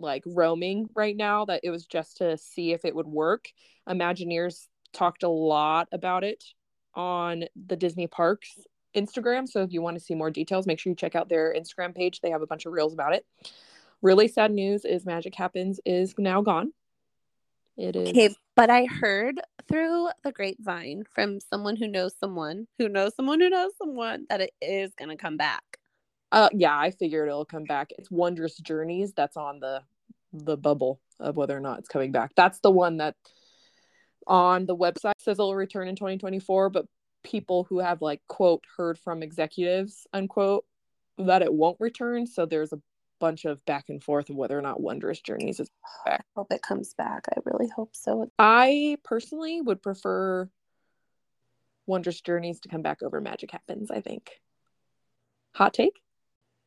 like 0.00 0.22
roaming 0.26 0.88
right 0.94 1.16
now 1.16 1.44
that 1.46 1.60
it 1.62 1.70
was 1.70 1.86
just 1.86 2.18
to 2.18 2.36
see 2.36 2.72
if 2.72 2.84
it 2.84 2.94
would 2.94 3.06
work. 3.06 3.48
Imagineers 3.88 4.68
talked 4.92 5.22
a 5.22 5.28
lot 5.28 5.88
about 5.92 6.24
it 6.24 6.42
on 6.94 7.44
the 7.66 7.76
disney 7.76 8.06
parks 8.06 8.58
instagram 8.96 9.46
so 9.46 9.62
if 9.62 9.70
you 9.70 9.82
want 9.82 9.94
to 9.98 10.02
see 10.02 10.14
more 10.14 10.30
details 10.30 10.66
make 10.66 10.78
sure 10.78 10.90
you 10.90 10.96
check 10.96 11.14
out 11.14 11.28
their 11.28 11.54
instagram 11.54 11.94
page. 11.94 12.20
They 12.20 12.30
have 12.30 12.40
a 12.40 12.46
bunch 12.46 12.64
of 12.64 12.72
reels 12.72 12.94
about 12.94 13.14
it. 13.14 13.26
Really 14.02 14.28
sad 14.28 14.50
news 14.50 14.84
is 14.84 15.04
magic 15.04 15.34
happens 15.34 15.80
is 15.84 16.14
now 16.18 16.40
gone. 16.40 16.72
It 17.76 17.94
is 17.94 18.08
okay 18.08 18.34
but 18.54 18.70
i 18.70 18.86
heard 18.86 19.38
through 19.68 20.08
the 20.24 20.32
grapevine 20.32 21.04
from 21.14 21.40
someone 21.40 21.76
who 21.76 21.86
knows 21.86 22.14
someone 22.18 22.66
who 22.78 22.88
knows 22.88 23.14
someone 23.14 23.38
who 23.38 23.50
knows 23.50 23.72
someone 23.76 24.24
that 24.30 24.40
it 24.40 24.54
is 24.62 24.94
going 24.94 25.10
to 25.10 25.16
come 25.16 25.36
back 25.36 25.78
uh, 26.36 26.50
yeah, 26.52 26.78
I 26.78 26.90
figured 26.90 27.28
it'll 27.28 27.46
come 27.46 27.64
back. 27.64 27.92
It's 27.96 28.10
Wondrous 28.10 28.58
Journeys 28.58 29.14
that's 29.14 29.38
on 29.38 29.58
the 29.58 29.80
the 30.34 30.58
bubble 30.58 31.00
of 31.18 31.34
whether 31.34 31.56
or 31.56 31.60
not 31.60 31.78
it's 31.78 31.88
coming 31.88 32.12
back. 32.12 32.32
That's 32.36 32.58
the 32.60 32.70
one 32.70 32.98
that 32.98 33.14
on 34.26 34.66
the 34.66 34.76
website 34.76 35.14
says 35.18 35.38
it'll 35.38 35.54
return 35.54 35.88
in 35.88 35.96
2024, 35.96 36.68
but 36.68 36.84
people 37.24 37.64
who 37.64 37.78
have 37.78 38.02
like 38.02 38.20
quote 38.28 38.62
heard 38.76 38.98
from 38.98 39.22
executives 39.22 40.06
unquote 40.12 40.66
that 41.16 41.40
it 41.40 41.54
won't 41.54 41.80
return. 41.80 42.26
So 42.26 42.44
there's 42.44 42.74
a 42.74 42.82
bunch 43.18 43.46
of 43.46 43.64
back 43.64 43.86
and 43.88 44.04
forth 44.04 44.28
of 44.28 44.36
whether 44.36 44.58
or 44.58 44.62
not 44.62 44.78
Wondrous 44.78 45.22
Journeys 45.22 45.58
is 45.58 45.70
back. 46.04 46.20
I 46.20 46.38
hope 46.38 46.52
it 46.52 46.60
comes 46.60 46.92
back. 46.92 47.24
I 47.34 47.40
really 47.46 47.70
hope 47.74 47.96
so. 47.96 48.30
I 48.38 48.98
personally 49.04 49.62
would 49.62 49.82
prefer 49.82 50.50
Wondrous 51.86 52.20
Journeys 52.20 52.60
to 52.60 52.68
come 52.68 52.82
back 52.82 53.02
over 53.02 53.22
Magic 53.22 53.52
Happens, 53.52 53.90
I 53.90 54.02
think. 54.02 54.32
Hot 55.54 55.72
take? 55.72 55.94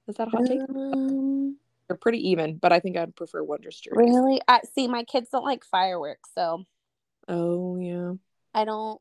Is 0.10 0.16
that 0.16 0.28
a 0.28 0.32
hot 0.32 0.46
take? 0.48 0.60
Um, 0.62 1.58
They're 1.88 1.96
pretty 1.96 2.30
even, 2.30 2.58
but 2.58 2.74
I 2.74 2.80
think 2.80 2.98
I'd 2.98 3.16
prefer 3.16 3.44
Wondrous 3.44 3.80
Journey. 3.80 4.10
Really? 4.10 4.42
I 4.48 4.62
see. 4.74 4.88
My 4.88 5.04
kids 5.04 5.30
don't 5.32 5.46
like 5.46 5.64
fireworks, 5.64 6.32
so. 6.34 6.66
Oh 7.28 7.78
yeah. 7.78 8.14
I 8.56 8.66
don't. 8.66 9.00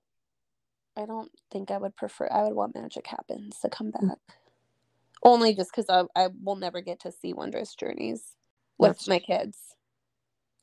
I 0.99 1.07
don't 1.07 1.31
think 1.51 1.71
I 1.71 1.79
would 1.79 1.97
prefer. 1.97 2.29
I 2.31 2.43
would 2.43 2.55
want 2.55 2.75
Magic 2.75 3.07
Happens 3.07 3.59
to 3.61 3.71
come 3.71 3.91
mm. 3.91 4.09
back. 4.09 4.19
Only 5.23 5.55
just 5.55 5.71
because 5.75 5.89
I, 5.89 6.05
I 6.15 6.29
will 6.45 6.57
never 6.57 6.83
get 6.83 7.01
to 7.01 7.13
see 7.13 7.33
Wondrous 7.33 7.75
Journeys 7.75 8.37
with 8.77 8.99
That's- 8.99 9.09
my 9.09 9.19
kids. 9.19 9.57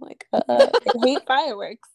like, 0.00 0.26
uh, 0.32 0.42
I 0.48 0.70
hate 1.04 1.26
fireworks. 1.26 1.88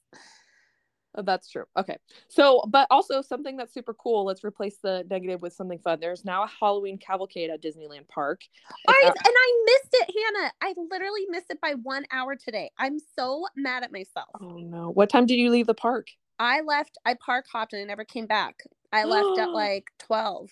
Oh, 1.18 1.22
That's 1.22 1.50
true. 1.50 1.66
Okay. 1.78 1.98
So, 2.28 2.64
but 2.68 2.88
also 2.92 3.22
something 3.22 3.58
that's 3.58 3.74
super 3.74 3.94
cool. 3.94 4.26
Let's 4.26 4.44
replace 4.44 4.78
the 4.82 5.06
negative 5.10 5.42
with 5.42 5.54
something 5.54 5.80
fun. 5.80 6.00
There's 6.00 6.26
now 6.26 6.44
a 6.44 6.48
Halloween 6.48 6.98
cavalcade 6.98 7.50
at 7.50 7.62
Disneyland 7.64 8.08
Park. 8.08 8.42
I, 8.88 9.02
and 9.06 9.16
I 9.26 9.64
missed 9.66 9.94
it, 9.94 10.16
Hannah. 10.16 10.52
I 10.62 10.74
literally 10.90 11.26
missed 11.30 11.50
it 11.50 11.62
by 11.62 11.74
one 11.82 12.06
hour 12.12 12.36
today. 12.36 12.72
I'm 12.78 12.98
so 13.18 13.46
mad 13.56 13.84
at 13.84 13.92
myself. 13.92 14.30
oh 14.42 14.58
no! 14.60 14.90
What 14.92 15.10
time 15.10 15.26
did 15.26 15.36
you 15.36 15.50
leave 15.50 15.68
the 15.68 15.74
park? 15.74 16.08
I 16.38 16.62
left, 16.62 16.98
I 17.06 17.16
park 17.16 17.46
hopped 17.52 17.74
and 17.74 17.82
I 17.82 17.86
never 17.86 18.04
came 18.04 18.26
back. 18.26 18.64
I 18.92 19.06
left 19.06 19.38
at 19.38 19.50
like 19.54 19.86
12. 20.00 20.50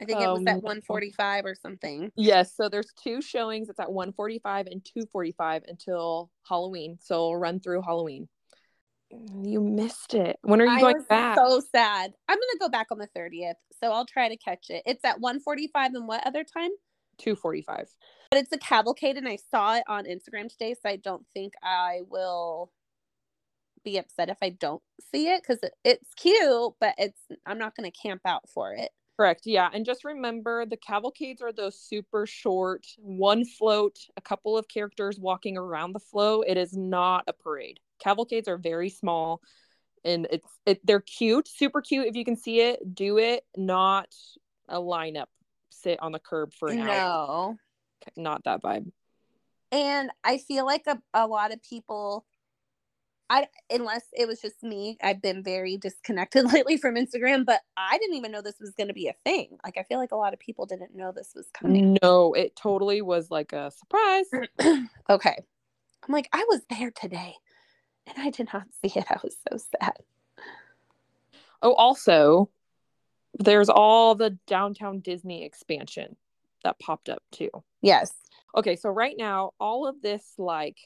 I 0.00 0.06
think 0.06 0.20
it 0.20 0.26
Oh, 0.26 0.32
was 0.32 0.46
at 0.46 0.54
no. 0.54 0.60
145 0.60 1.44
or 1.44 1.54
something. 1.54 2.10
Yes. 2.16 2.56
So 2.56 2.68
there's 2.68 2.92
two 3.02 3.20
showings. 3.20 3.68
It's 3.68 3.78
at 3.78 3.92
1:45 3.92 4.66
and 4.66 4.82
2:45 4.82 5.64
until 5.68 6.30
Halloween. 6.48 6.98
So 7.00 7.32
run 7.32 7.60
through 7.60 7.82
Halloween. 7.82 8.28
Mm, 9.12 9.50
you 9.50 9.60
missed 9.60 10.14
it. 10.14 10.38
When 10.42 10.60
are 10.60 10.66
you 10.66 10.70
I 10.70 10.80
going 10.80 11.02
back? 11.08 11.36
so 11.36 11.60
sad. 11.74 12.12
I'm 12.28 12.36
gonna 12.36 12.58
go 12.60 12.68
back 12.68 12.88
on 12.90 12.98
the 12.98 13.08
30th, 13.08 13.54
so 13.80 13.92
I'll 13.92 14.06
try 14.06 14.28
to 14.28 14.36
catch 14.36 14.70
it. 14.70 14.82
It's 14.86 15.04
at 15.04 15.20
145 15.20 15.94
and 15.94 16.06
what 16.08 16.26
other 16.26 16.44
time? 16.44 16.70
2:45. 17.18 17.88
But 18.30 18.40
it's 18.40 18.52
a 18.52 18.58
cavalcade, 18.58 19.16
and 19.16 19.28
I 19.28 19.36
saw 19.50 19.76
it 19.76 19.84
on 19.88 20.04
Instagram 20.04 20.48
today, 20.48 20.74
so 20.74 20.88
I 20.88 20.96
don't 20.96 21.26
think 21.34 21.54
I 21.62 22.00
will 22.08 22.70
be 23.82 23.98
upset 23.98 24.28
if 24.28 24.38
I 24.42 24.50
don't 24.50 24.82
see 25.10 25.28
it 25.28 25.42
because 25.42 25.58
it's 25.84 26.14
cute, 26.14 26.74
but 26.80 26.94
it's 26.98 27.20
I'm 27.46 27.58
not 27.58 27.74
gonna 27.74 27.90
camp 27.90 28.22
out 28.24 28.48
for 28.48 28.74
it. 28.74 28.90
Correct. 29.16 29.42
Yeah. 29.44 29.68
And 29.74 29.84
just 29.84 30.04
remember 30.04 30.64
the 30.64 30.78
cavalcades 30.78 31.42
are 31.42 31.52
those 31.52 31.78
super 31.78 32.26
short, 32.26 32.86
one 32.96 33.44
float, 33.44 33.98
a 34.16 34.20
couple 34.22 34.56
of 34.56 34.66
characters 34.68 35.18
walking 35.18 35.58
around 35.58 35.92
the 35.92 36.00
flow. 36.00 36.40
It 36.40 36.56
is 36.56 36.74
not 36.74 37.24
a 37.26 37.34
parade. 37.34 37.80
Cavalcades 38.00 38.48
are 38.48 38.58
very 38.58 38.90
small 38.90 39.40
and 40.04 40.26
it's 40.30 40.48
it 40.66 40.80
they're 40.84 41.00
cute, 41.00 41.46
super 41.48 41.80
cute. 41.80 42.06
If 42.06 42.16
you 42.16 42.24
can 42.24 42.36
see 42.36 42.60
it, 42.60 42.94
do 42.94 43.18
it, 43.18 43.44
not 43.56 44.08
a 44.68 44.80
lineup. 44.80 45.26
Sit 45.70 45.98
on 46.02 46.12
the 46.12 46.18
curb 46.18 46.52
for 46.54 46.68
an 46.70 46.80
hour. 46.80 46.86
No. 46.86 47.56
Not 48.16 48.44
that 48.44 48.62
vibe. 48.62 48.90
and 49.72 50.10
i 50.24 50.38
feel 50.38 50.64
like 50.66 50.84
a, 50.86 51.00
a 51.14 51.26
lot 51.26 51.52
of 51.52 51.62
people 51.62 52.24
i 53.28 53.46
unless 53.70 54.02
it 54.12 54.26
was 54.26 54.40
just 54.40 54.62
me 54.62 54.96
i've 55.02 55.20
been 55.22 55.42
very 55.42 55.76
disconnected 55.76 56.44
lately 56.52 56.76
from 56.76 56.94
instagram 56.96 57.44
but 57.44 57.60
i 57.76 57.98
didn't 57.98 58.16
even 58.16 58.32
know 58.32 58.40
this 58.42 58.58
was 58.58 58.72
going 58.76 58.88
to 58.88 58.94
be 58.94 59.06
a 59.08 59.14
thing 59.24 59.58
like 59.64 59.76
i 59.76 59.82
feel 59.84 59.98
like 59.98 60.12
a 60.12 60.16
lot 60.16 60.32
of 60.32 60.40
people 60.40 60.64
didn't 60.66 60.94
know 60.96 61.12
this 61.12 61.32
was 61.36 61.46
coming 61.52 61.96
No, 62.02 62.32
it 62.32 62.56
totally 62.56 63.00
was 63.02 63.30
like 63.30 63.52
a 63.52 63.70
surprise. 63.70 64.26
okay 65.10 65.36
i'm 66.08 66.12
like 66.12 66.28
i 66.32 66.44
was 66.48 66.62
there 66.70 66.90
today 66.90 67.34
and 68.06 68.16
i 68.18 68.30
did 68.30 68.48
not 68.52 68.66
see 68.82 68.98
it. 68.98 69.04
I 69.10 69.18
was 69.22 69.36
so 69.50 69.56
sad. 69.56 69.94
Oh, 71.62 71.74
also, 71.74 72.50
there's 73.38 73.68
all 73.68 74.14
the 74.14 74.30
downtown 74.46 75.00
Disney 75.00 75.44
expansion 75.44 76.16
that 76.64 76.78
popped 76.78 77.08
up 77.08 77.22
too. 77.30 77.50
yes. 77.82 78.12
Okay 78.56 78.74
so 78.76 78.90
right 78.90 79.14
now 79.16 79.52
all 79.60 79.86
of 79.86 80.02
this 80.02 80.34
like 80.36 80.76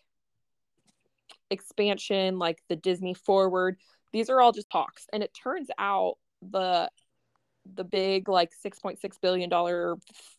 expansion 1.50 2.38
like 2.38 2.59
the 2.68 2.76
disney 2.76 3.14
forward 3.14 3.76
these 4.12 4.30
are 4.30 4.40
all 4.40 4.52
just 4.52 4.71
talks. 4.71 5.06
And 5.12 5.23
it 5.23 5.33
turns 5.35 5.68
out 5.78 6.18
the 6.42 6.88
the 7.75 7.85
big 7.85 8.28
like 8.28 8.52
6.6 8.64 8.99
billion 9.23 9.49
dollar 9.49 9.97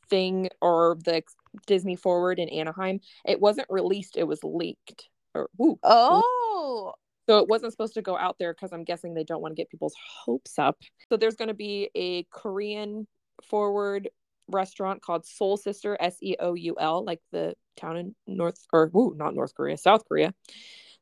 thing 0.10 0.50
or 0.62 0.98
the 1.04 1.24
disney 1.66 1.96
forward 1.96 2.38
in 2.38 2.48
anaheim 2.50 3.00
it 3.26 3.42
wasn't 3.42 3.68
released 3.72 4.16
it 4.18 4.28
was 4.28 4.44
leaked 4.44 5.10
or 5.36 5.50
ooh, 5.62 5.78
oh 5.84 6.94
so 7.28 7.40
it 7.40 7.48
wasn't 7.48 7.72
supposed 7.72 7.96
to 7.96 8.02
go 8.02 8.18
out 8.18 8.38
there 8.40 8.54
because 8.54 8.72
I'm 8.72 8.84
guessing 8.84 9.14
they 9.14 9.24
don't 9.24 9.42
want 9.42 9.54
to 9.54 9.56
get 9.56 9.70
people's 9.70 9.96
hopes 10.24 10.60
up. 10.60 10.78
So 11.10 11.18
there's 11.18 11.36
going 11.36 11.48
to 11.48 11.56
be 11.56 11.90
a 11.96 12.24
Korean 12.32 13.08
forward 13.44 14.10
restaurant 14.48 15.02
called 15.02 15.26
Seoul 15.26 15.58
Sister, 15.58 15.98
S 16.00 16.18
E 16.22 16.36
O 16.40 16.54
U 16.54 16.76
L, 16.80 17.04
like 17.04 17.22
the 17.32 17.56
town 17.78 17.98
in 17.98 18.16
North 18.28 18.66
or 18.72 18.92
ooh, 18.96 19.16
not 19.18 19.34
North 19.34 19.56
Korea, 19.56 19.78
South 19.78 20.08
Korea. 20.08 20.34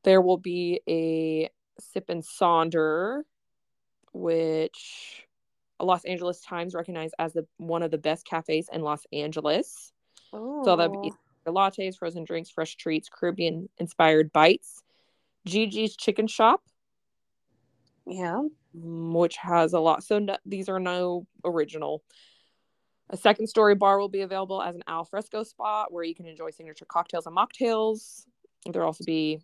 There 0.04 0.22
will 0.22 0.38
be 0.38 0.82
a 0.88 1.50
Sip 1.80 2.10
and 2.10 2.24
Sonder, 2.24 3.24
which 4.14 5.28
Los 5.82 6.06
Angeles 6.06 6.40
Times 6.42 6.74
recognized 6.74 7.16
as 7.20 7.34
the 7.34 7.46
one 7.58 7.84
of 7.84 7.92
the 7.92 7.98
best 7.98 8.26
cafes 8.26 8.70
in 8.72 8.82
Los 8.82 9.06
Angeles. 9.12 9.92
So 10.32 10.76
that'd 10.78 10.92
be 10.92 11.12
oh. 11.12 11.18
Lattes, 11.52 11.98
frozen 11.98 12.24
drinks, 12.24 12.50
fresh 12.50 12.76
treats, 12.76 13.10
Caribbean 13.10 13.70
inspired 13.78 14.32
bites. 14.32 14.82
Gigi's 15.46 15.96
Chicken 15.98 16.28
Shop, 16.28 16.62
yeah 18.06 18.42
mm, 18.76 19.14
which 19.14 19.38
has 19.38 19.74
a 19.74 19.80
lot. 19.80 20.04
So 20.04 20.20
no, 20.20 20.38
these 20.46 20.70
are 20.70 20.80
no 20.80 21.28
original. 21.44 22.04
A 23.10 23.18
second 23.18 23.48
story 23.48 23.76
bar 23.76 24.00
will 24.00 24.10
be 24.10 24.22
available 24.22 24.62
as 24.62 24.76
an 24.76 24.84
al 24.88 25.06
fresco 25.06 25.44
spot 25.44 25.92
where 25.92 26.04
you 26.04 26.16
can 26.16 26.26
enjoy 26.26 26.50
signature 26.52 26.86
cocktails 26.86 27.28
and 27.28 27.36
mocktails. 27.36 28.24
There'll 28.66 28.88
also 28.88 29.04
be 29.04 29.42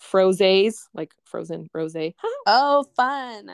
frozes, 0.00 0.74
like 0.94 1.12
frozen 1.24 1.68
rose. 1.72 1.96
oh 2.46 2.84
fun 2.96 3.50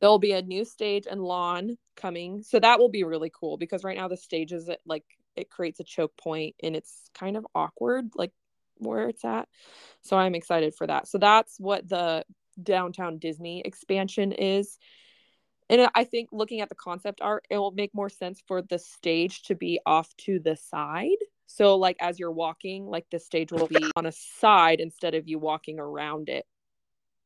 There'll 0.00 0.18
be 0.18 0.32
a 0.32 0.42
new 0.42 0.64
stage 0.64 1.06
and 1.10 1.22
lawn 1.22 1.78
coming. 1.96 2.42
So 2.42 2.60
that 2.60 2.78
will 2.78 2.90
be 2.90 3.04
really 3.04 3.32
cool 3.34 3.56
because 3.56 3.82
right 3.82 3.96
now 3.96 4.08
the 4.08 4.16
stage 4.16 4.52
is 4.52 4.68
like 4.84 5.04
it 5.36 5.50
creates 5.50 5.80
a 5.80 5.84
choke 5.84 6.16
point 6.16 6.54
and 6.62 6.76
it's 6.76 7.10
kind 7.14 7.36
of 7.36 7.46
awkward 7.54 8.10
like 8.14 8.32
where 8.78 9.08
it's 9.08 9.24
at. 9.24 9.48
So 10.02 10.16
I'm 10.16 10.34
excited 10.34 10.74
for 10.74 10.86
that. 10.86 11.08
So 11.08 11.18
that's 11.18 11.58
what 11.58 11.88
the 11.88 12.24
downtown 12.62 13.18
Disney 13.18 13.62
expansion 13.64 14.32
is. 14.32 14.78
And 15.68 15.88
I 15.94 16.04
think 16.04 16.28
looking 16.30 16.60
at 16.60 16.68
the 16.68 16.74
concept 16.76 17.20
art, 17.20 17.44
it 17.50 17.58
will 17.58 17.72
make 17.72 17.94
more 17.94 18.08
sense 18.08 18.40
for 18.46 18.62
the 18.62 18.78
stage 18.78 19.42
to 19.44 19.54
be 19.54 19.80
off 19.84 20.14
to 20.18 20.38
the 20.38 20.56
side. 20.56 21.16
So 21.46 21.76
like 21.76 21.96
as 22.00 22.18
you're 22.18 22.30
walking, 22.30 22.86
like 22.86 23.06
the 23.10 23.18
stage 23.18 23.50
will 23.50 23.66
be 23.66 23.84
on 23.96 24.06
a 24.06 24.12
side 24.12 24.80
instead 24.80 25.14
of 25.14 25.28
you 25.28 25.38
walking 25.38 25.78
around 25.78 26.28
it. 26.28 26.46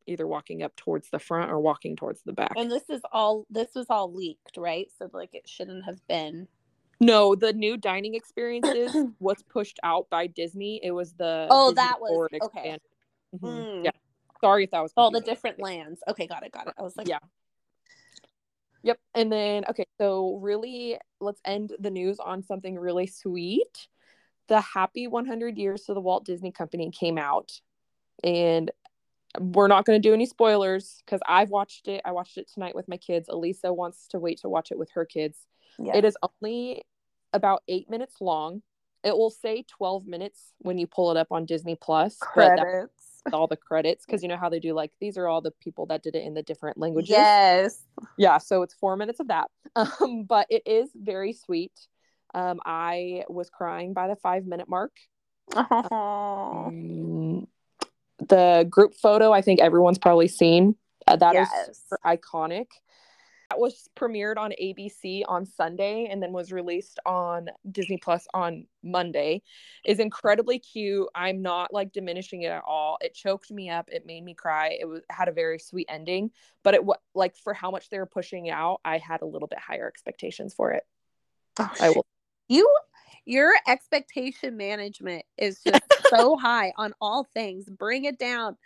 Either 0.07 0.26
walking 0.26 0.62
up 0.62 0.75
towards 0.75 1.11
the 1.11 1.19
front 1.19 1.50
or 1.50 1.61
walking 1.61 1.95
towards 1.95 2.23
the 2.23 2.33
back. 2.33 2.52
and 2.57 2.71
this 2.71 2.88
is 2.88 3.02
all 3.12 3.47
this 3.50 3.69
was 3.76 3.87
all 3.90 4.12
leaked 4.12 4.57
right 4.57 4.88
so 4.99 5.09
like 5.12 5.35
it 5.35 5.49
shouldn't 5.49 5.85
have 5.85 6.05
been 6.09 6.49
No, 7.00 7.35
the 7.35 7.52
new 7.52 7.76
dining 7.76 8.14
experiences 8.14 8.95
was 9.21 9.42
pushed 9.42 9.78
out 9.83 10.09
by 10.11 10.26
Disney. 10.26 10.80
It 10.83 10.90
was 10.90 11.14
the 11.14 11.47
Oh, 11.50 11.71
Disney 11.71 11.75
that 11.76 12.00
was- 12.00 12.28
okay. 12.42 12.78
Mhm. 13.35 13.40
Mm. 13.42 13.85
Yeah. 13.85 13.90
Sorry 14.40 14.64
if 14.64 14.71
that 14.71 14.80
was 14.83 14.92
all 14.97 15.11
the 15.11 15.21
different 15.21 15.61
lands 15.61 16.00
okay 16.09 16.26
got 16.26 16.42
it 16.45 16.50
got 16.50 16.66
it 16.66 16.73
i 16.78 16.83
was 16.83 16.97
like 16.97 17.07
Yeah. 17.07 17.19
Yep. 18.83 18.99
And 19.14 19.30
then 19.30 19.64
okay, 19.69 19.85
so 19.99 20.38
really 20.42 20.97
let's 21.21 21.40
end 21.45 21.75
the 21.78 21.90
news 21.90 22.19
on 22.19 22.42
something 22.42 22.78
really 22.78 23.07
sweet. 23.07 23.88
The 24.49 24.61
Happy 24.62 25.07
100 25.07 25.59
Years 25.59 25.83
to 25.85 25.95
the 25.95 26.00
Walt 26.00 26.25
Disney 26.25 26.50
Company 26.50 26.90
came 26.90 27.19
out 27.19 27.61
and 28.25 28.71
we're 29.38 29.69
not 29.69 29.85
going 29.85 30.00
to 30.00 30.09
do 30.09 30.14
any 30.14 30.25
spoilers 30.26 31.02
because 31.04 31.21
I've 31.28 31.50
watched 31.50 31.87
it. 31.88 32.00
I 32.04 32.12
watched 32.12 32.37
it 32.38 32.50
tonight 32.52 32.75
with 32.75 32.88
my 32.88 32.97
kids. 32.97 33.28
Elisa 33.28 33.73
wants 33.73 34.09
to 34.09 34.19
wait 34.19 34.40
to 34.40 34.49
watch 34.49 34.73
it 34.73 34.78
with 34.78 34.90
her 34.95 35.04
kids. 35.04 35.37
yeah. 35.78 35.95
It 35.97 36.04
is 36.07 36.16
only 36.42 36.83
about 37.32 37.62
eight 37.68 37.88
minutes 37.90 38.16
long. 38.20 38.62
It 39.02 39.16
will 39.16 39.30
say 39.30 39.64
12 39.78 40.06
minutes 40.06 40.52
when 40.58 40.76
you 40.76 40.87
pull 40.87 41.10
it 41.10 41.16
up 41.16 41.28
on 41.30 41.46
Disney 41.46 41.75
Plus, 41.75 42.16
credits 42.20 42.90
all 43.32 43.46
the 43.46 43.56
credits 43.56 44.04
because 44.06 44.22
you 44.22 44.28
know 44.28 44.37
how 44.37 44.49
they 44.49 44.60
do 44.60 44.72
like 44.72 44.92
these 45.00 45.16
are 45.18 45.28
all 45.28 45.40
the 45.40 45.52
people 45.62 45.87
that 45.87 46.02
did 46.02 46.16
it 46.16 46.25
in 46.25 46.34
the 46.34 46.42
different 46.42 46.78
languages. 46.78 47.10
yes 47.10 47.84
Yeah, 48.16 48.38
so 48.38 48.62
it's 48.62 48.75
four 48.75 48.96
minutes 48.96 49.20
of 49.20 49.28
that. 49.28 49.50
Um, 49.76 50.25
but 50.25 50.46
it 50.50 50.62
is 50.66 50.90
very 50.96 51.32
sweet. 51.32 51.72
Um, 52.34 52.58
I 52.66 53.25
was 53.28 53.50
crying 53.50 53.92
by 53.92 54.08
the 54.08 54.16
five 54.16 54.44
minute 54.44 54.68
mark. 54.68 54.92
oh 55.54 56.64
Um, 56.66 57.46
the 58.28 58.66
group 58.68 58.94
photo, 58.94 59.32
I 59.32 59.42
think 59.42 59.60
everyone's 59.60 59.99
probably 59.99 60.28
seen. 60.28 60.75
Uh, 61.06 61.16
that 61.16 61.37
is 61.37 61.49
yes 61.52 61.80
super 61.88 62.00
iconic. 62.04 62.66
That 63.50 63.59
was 63.59 63.88
premiered 63.97 64.37
on 64.37 64.52
ABC 64.62 65.25
on 65.26 65.45
Sunday 65.45 66.07
and 66.09 66.23
then 66.23 66.33
was 66.33 66.52
released 66.52 67.00
on 67.04 67.49
Disney 67.73 67.97
Plus 67.97 68.28
on 68.33 68.66
Monday. 68.85 69.42
Is 69.85 69.99
incredibly 69.99 70.61
cute. 70.61 71.09
I'm 71.16 71.42
not 71.42 71.75
like 71.75 71.92
diminishing 71.92 72.42
it 72.42 72.49
at 72.52 72.62
all. 72.64 72.97
It 73.00 73.12
choked 73.12 73.50
me 73.50 73.69
up. 73.69 73.88
It 73.90 74.07
made 74.07 74.25
me 74.25 74.35
cry. 74.35 74.78
It 74.80 74.85
was 74.85 75.02
had 75.11 75.26
a 75.26 75.33
very 75.33 75.59
sweet 75.59 75.87
ending, 75.90 76.30
but 76.62 76.75
it 76.75 76.85
wa- 76.85 76.97
like 77.12 77.35
for 77.37 77.52
how 77.52 77.73
much 77.73 77.90
they 77.90 77.99
were 77.99 78.07
pushing 78.07 78.50
out, 78.50 78.80
I 78.85 78.99
had 78.99 79.21
a 79.21 79.26
little 79.26 79.49
bit 79.49 79.59
higher 79.59 79.88
expectations 79.88 80.54
for 80.54 80.71
it. 80.71 80.85
Oh, 81.59 81.73
I 81.80 81.90
will. 81.90 82.07
you 82.49 82.73
your 83.25 83.52
expectation 83.66 84.57
management 84.57 85.25
is 85.37 85.61
just 85.66 85.83
so 86.09 86.37
high 86.40 86.73
on 86.76 86.95
all 87.00 87.25
things 87.35 87.69
bring 87.69 88.04
it 88.04 88.19
down 88.19 88.57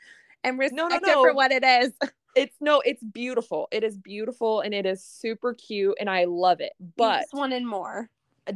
and 0.44 0.58
respect 0.58 0.76
No, 0.76 0.88
no, 0.88 0.96
it 0.96 1.14
for 1.14 1.34
what 1.34 1.50
it 1.52 1.64
is 1.64 1.92
It's 2.34 2.56
no, 2.60 2.80
it's 2.80 3.02
beautiful. 3.02 3.68
It 3.70 3.84
is 3.84 3.96
beautiful 3.96 4.60
and 4.60 4.74
it 4.74 4.86
is 4.86 5.04
super 5.04 5.54
cute 5.54 5.96
and 6.00 6.10
I 6.10 6.24
love 6.24 6.60
it. 6.60 6.72
But 6.96 7.26
just 7.30 7.34
and 7.34 7.66
more 7.66 8.10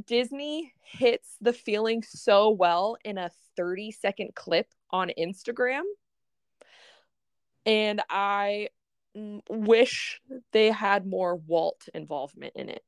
Disney 0.07 0.75
hits 0.83 1.37
the 1.41 1.53
feeling 1.53 2.03
so 2.03 2.51
well 2.51 2.97
in 3.05 3.19
a 3.19 3.31
30 3.57 3.93
second 3.93 4.35
clip 4.35 4.67
on 4.91 5.11
Instagram. 5.19 5.83
And 7.65 8.03
I 8.09 8.69
wish 9.49 10.21
they 10.53 10.71
had 10.71 11.07
more 11.07 11.37
Walt 11.37 11.89
involvement 11.95 12.55
in 12.57 12.69
it. 12.69 12.83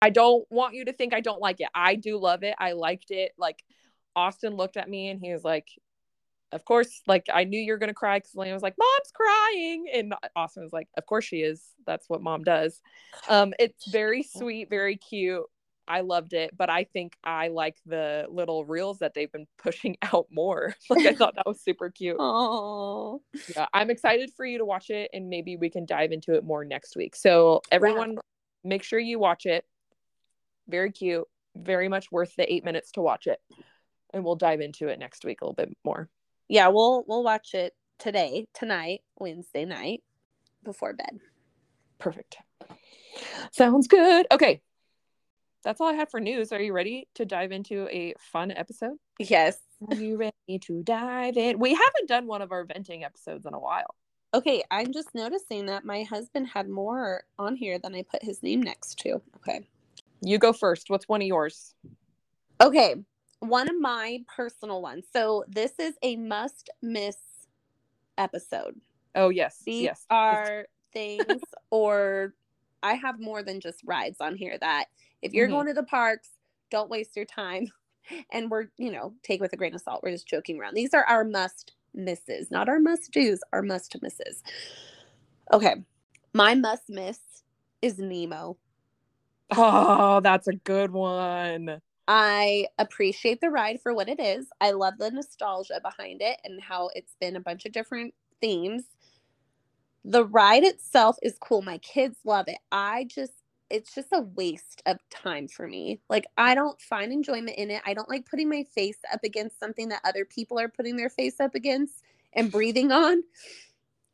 I 0.00 0.10
don't 0.10 0.46
want 0.50 0.74
you 0.74 0.84
to 0.84 0.92
think 0.92 1.12
I 1.12 1.20
don't 1.20 1.40
like 1.40 1.60
it. 1.60 1.68
I 1.74 1.96
do 1.96 2.18
love 2.18 2.44
it. 2.44 2.54
I 2.58 2.72
liked 2.72 3.10
it. 3.10 3.32
Like 3.36 3.64
Austin 4.14 4.54
looked 4.54 4.76
at 4.76 4.88
me 4.88 5.08
and 5.08 5.20
he 5.20 5.32
was 5.32 5.42
like, 5.42 5.68
of 6.52 6.64
course, 6.64 7.02
like 7.06 7.26
I 7.32 7.44
knew 7.44 7.60
you 7.60 7.72
were 7.72 7.78
gonna 7.78 7.94
cry 7.94 8.18
because 8.18 8.34
Lena 8.34 8.54
was 8.54 8.62
like, 8.62 8.76
"Mom's 8.78 9.12
crying," 9.12 9.86
and 9.92 10.14
Austin 10.34 10.62
was 10.62 10.72
like, 10.72 10.88
"Of 10.96 11.06
course 11.06 11.24
she 11.24 11.38
is. 11.38 11.64
That's 11.86 12.08
what 12.08 12.22
mom 12.22 12.42
does." 12.42 12.80
Um, 13.28 13.52
it's 13.58 13.90
very 13.90 14.22
sweet, 14.22 14.70
very 14.70 14.96
cute. 14.96 15.44
I 15.88 16.00
loved 16.00 16.34
it, 16.34 16.56
but 16.56 16.68
I 16.68 16.84
think 16.84 17.16
I 17.24 17.48
like 17.48 17.76
the 17.86 18.26
little 18.28 18.64
reels 18.64 18.98
that 18.98 19.14
they've 19.14 19.32
been 19.32 19.46
pushing 19.56 19.96
out 20.12 20.26
more. 20.30 20.74
like 20.90 21.06
I 21.06 21.14
thought 21.14 21.34
that 21.36 21.46
was 21.46 21.60
super 21.62 21.90
cute. 21.90 22.16
Oh, 22.18 23.22
yeah, 23.54 23.66
I'm 23.72 23.90
excited 23.90 24.30
for 24.36 24.44
you 24.44 24.58
to 24.58 24.64
watch 24.64 24.90
it, 24.90 25.10
and 25.12 25.28
maybe 25.28 25.56
we 25.56 25.70
can 25.70 25.86
dive 25.86 26.12
into 26.12 26.34
it 26.34 26.44
more 26.44 26.64
next 26.64 26.96
week. 26.96 27.16
So 27.16 27.62
everyone, 27.72 28.16
wow. 28.16 28.22
make 28.64 28.82
sure 28.82 28.98
you 28.98 29.18
watch 29.18 29.46
it. 29.46 29.64
Very 30.68 30.92
cute, 30.92 31.26
very 31.56 31.88
much 31.88 32.12
worth 32.12 32.34
the 32.36 32.50
eight 32.52 32.64
minutes 32.64 32.92
to 32.92 33.02
watch 33.02 33.26
it, 33.26 33.40
and 34.12 34.22
we'll 34.22 34.36
dive 34.36 34.60
into 34.60 34.88
it 34.88 34.98
next 34.98 35.24
week 35.24 35.40
a 35.40 35.44
little 35.44 35.54
bit 35.54 35.74
more. 35.84 36.10
Yeah, 36.48 36.68
we'll 36.68 37.04
we'll 37.06 37.22
watch 37.22 37.54
it 37.54 37.74
today, 37.98 38.46
tonight, 38.54 39.02
Wednesday 39.18 39.64
night, 39.64 40.02
before 40.64 40.92
bed. 40.92 41.20
Perfect. 41.98 42.36
Sounds 43.52 43.88
good. 43.88 44.26
Okay, 44.30 44.62
that's 45.64 45.80
all 45.80 45.88
I 45.88 45.94
had 45.94 46.10
for 46.10 46.20
news. 46.20 46.52
Are 46.52 46.60
you 46.60 46.72
ready 46.72 47.08
to 47.14 47.24
dive 47.24 47.52
into 47.52 47.88
a 47.90 48.14
fun 48.18 48.50
episode? 48.50 48.96
Yes. 49.18 49.58
Are 49.90 49.96
you 49.96 50.16
ready 50.16 50.58
to 50.62 50.82
dive 50.82 51.36
in? 51.36 51.58
We 51.58 51.70
haven't 51.70 52.08
done 52.08 52.26
one 52.26 52.42
of 52.42 52.52
our 52.52 52.64
venting 52.64 53.04
episodes 53.04 53.46
in 53.46 53.54
a 53.54 53.58
while. 53.58 53.94
Okay, 54.34 54.62
I'm 54.70 54.92
just 54.92 55.14
noticing 55.14 55.66
that 55.66 55.84
my 55.84 56.02
husband 56.02 56.48
had 56.48 56.68
more 56.68 57.22
on 57.38 57.56
here 57.56 57.78
than 57.78 57.94
I 57.94 58.02
put 58.02 58.22
his 58.22 58.42
name 58.42 58.62
next 58.62 58.98
to. 59.00 59.20
Okay. 59.36 59.66
You 60.20 60.38
go 60.38 60.52
first. 60.52 60.90
What's 60.90 61.08
one 61.08 61.22
of 61.22 61.28
yours? 61.28 61.74
Okay, 62.60 62.96
one 63.40 63.68
of 63.68 63.78
my 63.80 64.20
personal 64.34 64.82
ones. 64.82 65.04
So 65.12 65.44
this 65.48 65.72
is 65.78 65.94
a 66.02 66.16
must 66.16 66.70
miss 66.82 67.16
episode. 68.16 68.80
Oh, 69.14 69.28
yes. 69.28 69.62
These 69.64 69.84
yes. 69.84 70.04
are 70.10 70.66
things, 70.92 71.42
or 71.70 72.34
I 72.82 72.94
have 72.94 73.20
more 73.20 73.42
than 73.42 73.60
just 73.60 73.80
rides 73.84 74.20
on 74.20 74.36
here 74.36 74.58
that 74.60 74.86
if 75.22 75.32
you're 75.32 75.46
mm-hmm. 75.46 75.56
going 75.56 75.66
to 75.68 75.74
the 75.74 75.84
parks, 75.84 76.30
don't 76.70 76.90
waste 76.90 77.16
your 77.16 77.26
time. 77.26 77.68
And 78.32 78.50
we're, 78.50 78.68
you 78.78 78.90
know, 78.90 79.12
take 79.22 79.38
with 79.38 79.52
a 79.52 79.56
grain 79.58 79.74
of 79.74 79.82
salt. 79.82 80.00
We're 80.02 80.12
just 80.12 80.26
joking 80.26 80.58
around. 80.58 80.72
These 80.72 80.94
are 80.94 81.04
our 81.04 81.24
must 81.24 81.74
misses, 81.92 82.50
not 82.50 82.66
our 82.66 82.80
must 82.80 83.12
do's, 83.12 83.42
our 83.52 83.60
must 83.60 84.00
misses. 84.00 84.42
Okay. 85.52 85.74
My 86.32 86.54
must 86.54 86.88
miss 86.88 87.18
is 87.82 87.98
Nemo. 87.98 88.56
Oh, 89.54 90.20
that's 90.20 90.48
a 90.48 90.54
good 90.54 90.90
one. 90.90 91.82
I 92.10 92.68
appreciate 92.78 93.42
the 93.42 93.50
ride 93.50 93.82
for 93.82 93.92
what 93.92 94.08
it 94.08 94.18
is. 94.18 94.46
I 94.62 94.70
love 94.70 94.94
the 94.96 95.10
nostalgia 95.10 95.78
behind 95.82 96.22
it 96.22 96.40
and 96.42 96.58
how 96.60 96.88
it's 96.94 97.14
been 97.20 97.36
a 97.36 97.40
bunch 97.40 97.66
of 97.66 97.72
different 97.72 98.14
themes. 98.40 98.84
The 100.06 100.24
ride 100.24 100.64
itself 100.64 101.18
is 101.22 101.36
cool. 101.38 101.60
My 101.60 101.76
kids 101.78 102.16
love 102.24 102.48
it. 102.48 102.56
I 102.72 103.04
just 103.04 103.34
it's 103.68 103.94
just 103.94 104.08
a 104.12 104.22
waste 104.22 104.82
of 104.86 104.96
time 105.10 105.48
for 105.48 105.68
me. 105.68 106.00
Like 106.08 106.24
I 106.38 106.54
don't 106.54 106.80
find 106.80 107.12
enjoyment 107.12 107.58
in 107.58 107.70
it. 107.70 107.82
I 107.84 107.92
don't 107.92 108.08
like 108.08 108.24
putting 108.24 108.48
my 108.48 108.64
face 108.74 108.96
up 109.12 109.20
against 109.22 109.60
something 109.60 109.90
that 109.90 110.00
other 110.02 110.24
people 110.24 110.58
are 110.58 110.68
putting 110.68 110.96
their 110.96 111.10
face 111.10 111.38
up 111.40 111.54
against 111.54 112.02
and 112.32 112.50
breathing 112.50 112.90
on. 112.90 113.22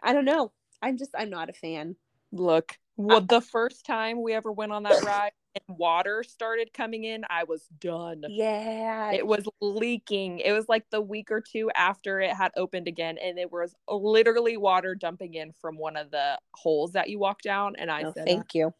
I 0.02 0.12
don't 0.12 0.24
know. 0.24 0.50
I'm 0.82 0.98
just 0.98 1.12
I'm 1.16 1.30
not 1.30 1.48
a 1.48 1.52
fan. 1.52 1.94
Look, 2.32 2.76
well, 2.96 3.20
the 3.20 3.40
first 3.40 3.86
time 3.86 4.20
we 4.20 4.32
ever 4.32 4.50
went 4.50 4.72
on 4.72 4.82
that 4.82 5.04
ride 5.04 5.30
water 5.68 6.22
started 6.22 6.72
coming 6.72 7.04
in, 7.04 7.24
I 7.30 7.44
was 7.44 7.66
done. 7.80 8.24
Yeah. 8.28 9.12
It 9.12 9.26
was 9.26 9.46
leaking. 9.60 10.40
It 10.40 10.52
was 10.52 10.68
like 10.68 10.84
the 10.90 11.00
week 11.00 11.30
or 11.30 11.40
two 11.40 11.70
after 11.74 12.20
it 12.20 12.34
had 12.34 12.52
opened 12.56 12.88
again, 12.88 13.18
and 13.22 13.38
it 13.38 13.52
was 13.52 13.74
literally 13.88 14.56
water 14.56 14.94
dumping 14.94 15.34
in 15.34 15.52
from 15.52 15.78
one 15.78 15.96
of 15.96 16.10
the 16.10 16.38
holes 16.54 16.92
that 16.92 17.08
you 17.08 17.18
walk 17.18 17.42
down. 17.42 17.74
And 17.76 17.90
I 17.90 18.02
oh, 18.02 18.12
said, 18.12 18.26
Thank 18.26 18.54
you 18.54 18.74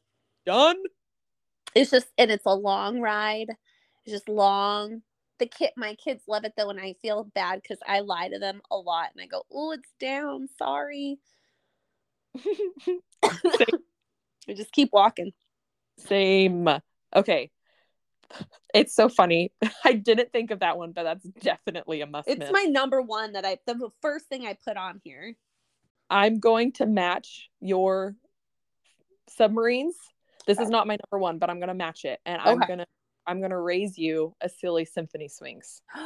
done. 0.45 0.77
It's 1.75 1.91
just 1.91 2.07
and 2.19 2.31
it's 2.31 2.47
a 2.47 2.55
long 2.55 3.01
ride. 3.01 3.49
It's 4.05 4.13
just 4.13 4.29
long. 4.29 5.03
The 5.39 5.47
kid 5.47 5.71
my 5.77 5.95
kids 5.97 6.23
love 6.29 6.45
it 6.45 6.53
though, 6.57 6.71
and 6.71 6.81
I 6.81 6.95
feel 7.03 7.25
bad 7.35 7.61
because 7.63 7.79
I 7.87 8.01
lie 8.01 8.29
to 8.29 8.39
them 8.39 8.61
a 8.71 8.77
lot 8.77 9.11
and 9.15 9.23
I 9.23 9.27
go, 9.27 9.43
Oh, 9.53 9.73
it's 9.73 9.93
down, 9.99 10.49
sorry. 10.57 11.19
I 14.47 14.53
just 14.55 14.73
keep 14.73 14.91
walking. 14.93 15.33
Same. 15.99 16.69
Okay. 17.15 17.51
It's 18.75 18.95
so 18.95 19.09
funny. 19.09 19.53
I 19.85 19.93
didn't 19.93 20.33
think 20.33 20.51
of 20.51 20.61
that 20.61 20.77
one, 20.77 20.93
but 20.93 21.05
that's 21.05 21.25
definitely 21.25 22.01
a 22.01 22.07
must. 22.07 22.29
It's 22.29 22.39
miss. 22.39 22.51
my 22.53 22.65
number 22.65 23.01
one 23.01 23.33
that 23.33 23.45
I 23.45 23.59
the 23.67 23.91
first 24.03 24.27
thing 24.27 24.47
I 24.47 24.57
put 24.65 24.77
on 24.77 25.01
here. 25.05 25.35
I'm 26.11 26.41
going 26.41 26.73
to 26.73 26.87
match 26.87 27.49
your 27.61 28.15
submarines 29.29 29.97
this 30.47 30.59
is 30.59 30.69
oh. 30.69 30.71
not 30.71 30.87
my 30.87 30.97
number 31.11 31.23
one, 31.23 31.39
but 31.39 31.51
I'm 31.51 31.61
gonna 31.61 31.75
match 31.75 32.05
it, 32.05 32.21
and 32.27 32.41
I'm 32.41 32.59
gonna 32.61 32.87
I'm 33.27 33.41
gonna 33.41 33.61
raise 33.61 33.97
you 33.97 34.35
a 34.41 34.49
silly 34.49 34.85
symphony 34.85 35.29
swings. 35.29 35.83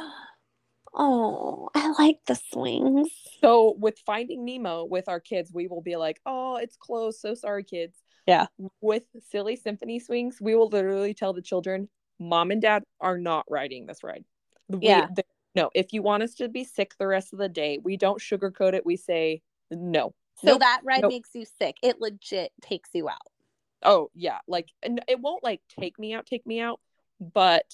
Oh, 0.91 1.69
I 1.75 1.93
like 1.99 2.17
the 2.25 2.33
swings. 2.51 3.09
So 3.41 3.75
with 3.77 3.99
Finding 4.07 4.43
Nemo 4.43 4.85
with 4.85 5.07
our 5.07 5.19
kids, 5.19 5.51
we 5.53 5.67
will 5.67 5.83
be 5.83 5.97
like, 5.97 6.19
"Oh, 6.25 6.55
it's 6.55 6.75
close. 6.77 7.21
So 7.21 7.35
sorry, 7.35 7.63
kids." 7.63 7.95
Yeah. 8.29 8.45
With 8.79 9.05
silly 9.31 9.55
symphony 9.55 9.99
swings, 9.99 10.37
we 10.39 10.53
will 10.53 10.69
literally 10.69 11.15
tell 11.15 11.33
the 11.33 11.41
children, 11.41 11.89
"Mom 12.19 12.51
and 12.51 12.61
Dad 12.61 12.83
are 13.01 13.17
not 13.17 13.45
riding 13.49 13.87
this 13.87 14.03
ride." 14.03 14.23
We, 14.67 14.79
yeah. 14.81 15.07
The, 15.15 15.23
no, 15.55 15.71
if 15.73 15.93
you 15.93 16.03
want 16.03 16.21
us 16.21 16.35
to 16.35 16.47
be 16.47 16.63
sick 16.63 16.93
the 16.99 17.07
rest 17.07 17.33
of 17.33 17.39
the 17.39 17.49
day, 17.49 17.79
we 17.83 17.97
don't 17.97 18.21
sugarcoat 18.21 18.73
it. 18.73 18.85
We 18.85 18.97
say 18.97 19.41
no. 19.71 20.13
So 20.35 20.51
nope. 20.51 20.59
that 20.59 20.81
ride 20.83 21.01
nope. 21.01 21.11
makes 21.11 21.31
you 21.33 21.45
sick. 21.59 21.77
It 21.81 21.99
legit 21.99 22.51
takes 22.61 22.91
you 22.93 23.09
out. 23.09 23.17
Oh 23.81 24.11
yeah, 24.13 24.37
like 24.47 24.69
and 24.83 25.01
it 25.07 25.19
won't 25.19 25.43
like 25.43 25.61
take 25.79 25.97
me 25.97 26.13
out, 26.13 26.27
take 26.27 26.45
me 26.45 26.59
out, 26.59 26.79
but 27.19 27.65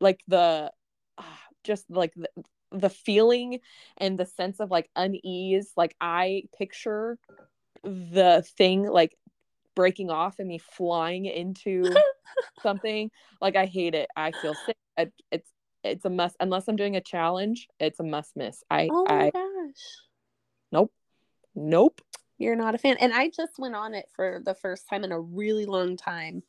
like 0.00 0.20
the 0.28 0.70
uh, 1.18 1.22
just 1.64 1.90
like 1.90 2.12
the, 2.14 2.28
the 2.70 2.90
feeling 2.90 3.58
and 3.96 4.16
the 4.16 4.26
sense 4.26 4.60
of 4.60 4.70
like 4.70 4.88
unease, 4.94 5.72
like 5.76 5.96
I 6.00 6.44
picture 6.56 7.18
the 7.82 8.44
thing 8.56 8.88
like 8.88 9.16
breaking 9.74 10.10
off 10.10 10.38
and 10.38 10.48
me 10.48 10.58
flying 10.58 11.26
into 11.26 11.94
something. 12.62 13.10
Like 13.40 13.56
I 13.56 13.66
hate 13.66 13.94
it. 13.94 14.08
I 14.16 14.32
feel 14.32 14.54
sick. 14.66 14.76
I, 14.98 15.10
it's 15.30 15.50
it's 15.84 16.04
a 16.04 16.10
must 16.10 16.36
unless 16.40 16.68
I'm 16.68 16.76
doing 16.76 16.96
a 16.96 17.00
challenge. 17.00 17.68
It's 17.80 18.00
a 18.00 18.04
must 18.04 18.36
miss. 18.36 18.62
I 18.70 18.88
oh 18.90 19.04
my 19.08 19.26
I, 19.26 19.30
gosh. 19.30 19.82
Nope. 20.70 20.92
Nope 21.54 22.00
you're 22.42 22.56
not 22.56 22.74
a 22.74 22.78
fan. 22.78 22.96
And 23.00 23.12
I 23.12 23.30
just 23.30 23.58
went 23.58 23.74
on 23.74 23.94
it 23.94 24.06
for 24.14 24.42
the 24.44 24.54
first 24.54 24.88
time 24.88 25.04
in 25.04 25.12
a 25.12 25.20
really 25.20 25.64
long 25.64 25.96
time, 25.96 26.42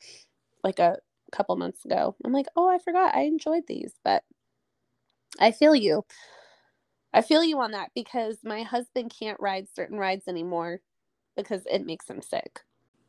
like 0.63 0.79
a 0.79 0.97
couple 1.31 1.55
months 1.55 1.85
ago. 1.85 2.15
I'm 2.25 2.33
like, 2.33 2.47
oh, 2.55 2.67
I 2.67 2.79
forgot 2.79 3.15
I 3.15 3.21
enjoyed 3.21 3.63
these, 3.67 3.93
but 4.03 4.23
I 5.39 5.51
feel 5.51 5.75
you. 5.75 6.03
I 7.13 7.21
feel 7.21 7.43
you 7.43 7.59
on 7.59 7.71
that 7.71 7.91
because 7.93 8.37
my 8.43 8.63
husband 8.63 9.13
can't 9.17 9.39
ride 9.39 9.67
certain 9.75 9.97
rides 9.99 10.27
anymore 10.27 10.79
because 11.37 11.61
it 11.69 11.85
makes 11.85 12.09
him 12.09 12.21
sick. 12.21 12.61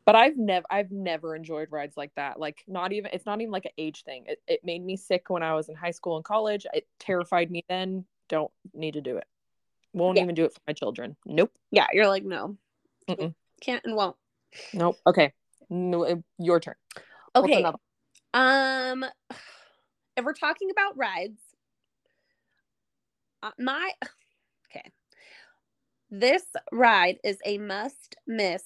But 0.05 0.15
I've 0.15 0.37
never 0.37 0.65
I've 0.69 0.91
never 0.91 1.35
enjoyed 1.35 1.71
rides 1.71 1.97
like 1.97 2.13
that. 2.15 2.39
Like 2.39 2.63
not 2.67 2.93
even 2.93 3.09
it's 3.11 3.25
not 3.25 3.41
even 3.41 3.51
like 3.51 3.65
an 3.65 3.71
age 3.77 4.03
thing. 4.03 4.25
It 4.27 4.41
it 4.47 4.59
made 4.63 4.83
me 4.83 4.97
sick 4.97 5.29
when 5.29 5.41
I 5.41 5.55
was 5.55 5.67
in 5.67 5.75
high 5.75 5.91
school 5.91 6.15
and 6.15 6.23
college. 6.23 6.67
It 6.73 6.87
terrified 6.99 7.49
me 7.49 7.65
then. 7.67 8.05
Don't 8.29 8.51
need 8.73 8.93
to 8.93 9.01
do 9.01 9.17
it. 9.17 9.25
Won't 9.93 10.17
yeah. 10.17 10.23
even 10.23 10.35
do 10.35 10.45
it 10.45 10.53
for 10.53 10.61
my 10.67 10.73
children. 10.73 11.15
Nope. 11.25 11.51
Yeah, 11.71 11.87
you're 11.93 12.07
like, 12.07 12.23
no. 12.23 12.57
Mm-mm. 13.07 13.33
Can't 13.61 13.83
and 13.85 13.95
won't. 13.95 14.15
Nope. 14.73 14.97
Okay. 15.07 15.33
No, 15.69 16.21
your 16.37 16.59
turn. 16.59 16.75
Okay. 17.35 17.65
Um, 18.33 19.05
if 20.17 20.23
we're 20.23 20.33
talking 20.33 20.69
about 20.69 20.97
rides, 20.97 21.39
uh, 23.41 23.51
my 23.57 23.91
okay, 24.69 24.91
this 26.11 26.43
ride 26.71 27.17
is 27.23 27.37
a 27.45 27.57
must 27.57 28.15
miss 28.27 28.63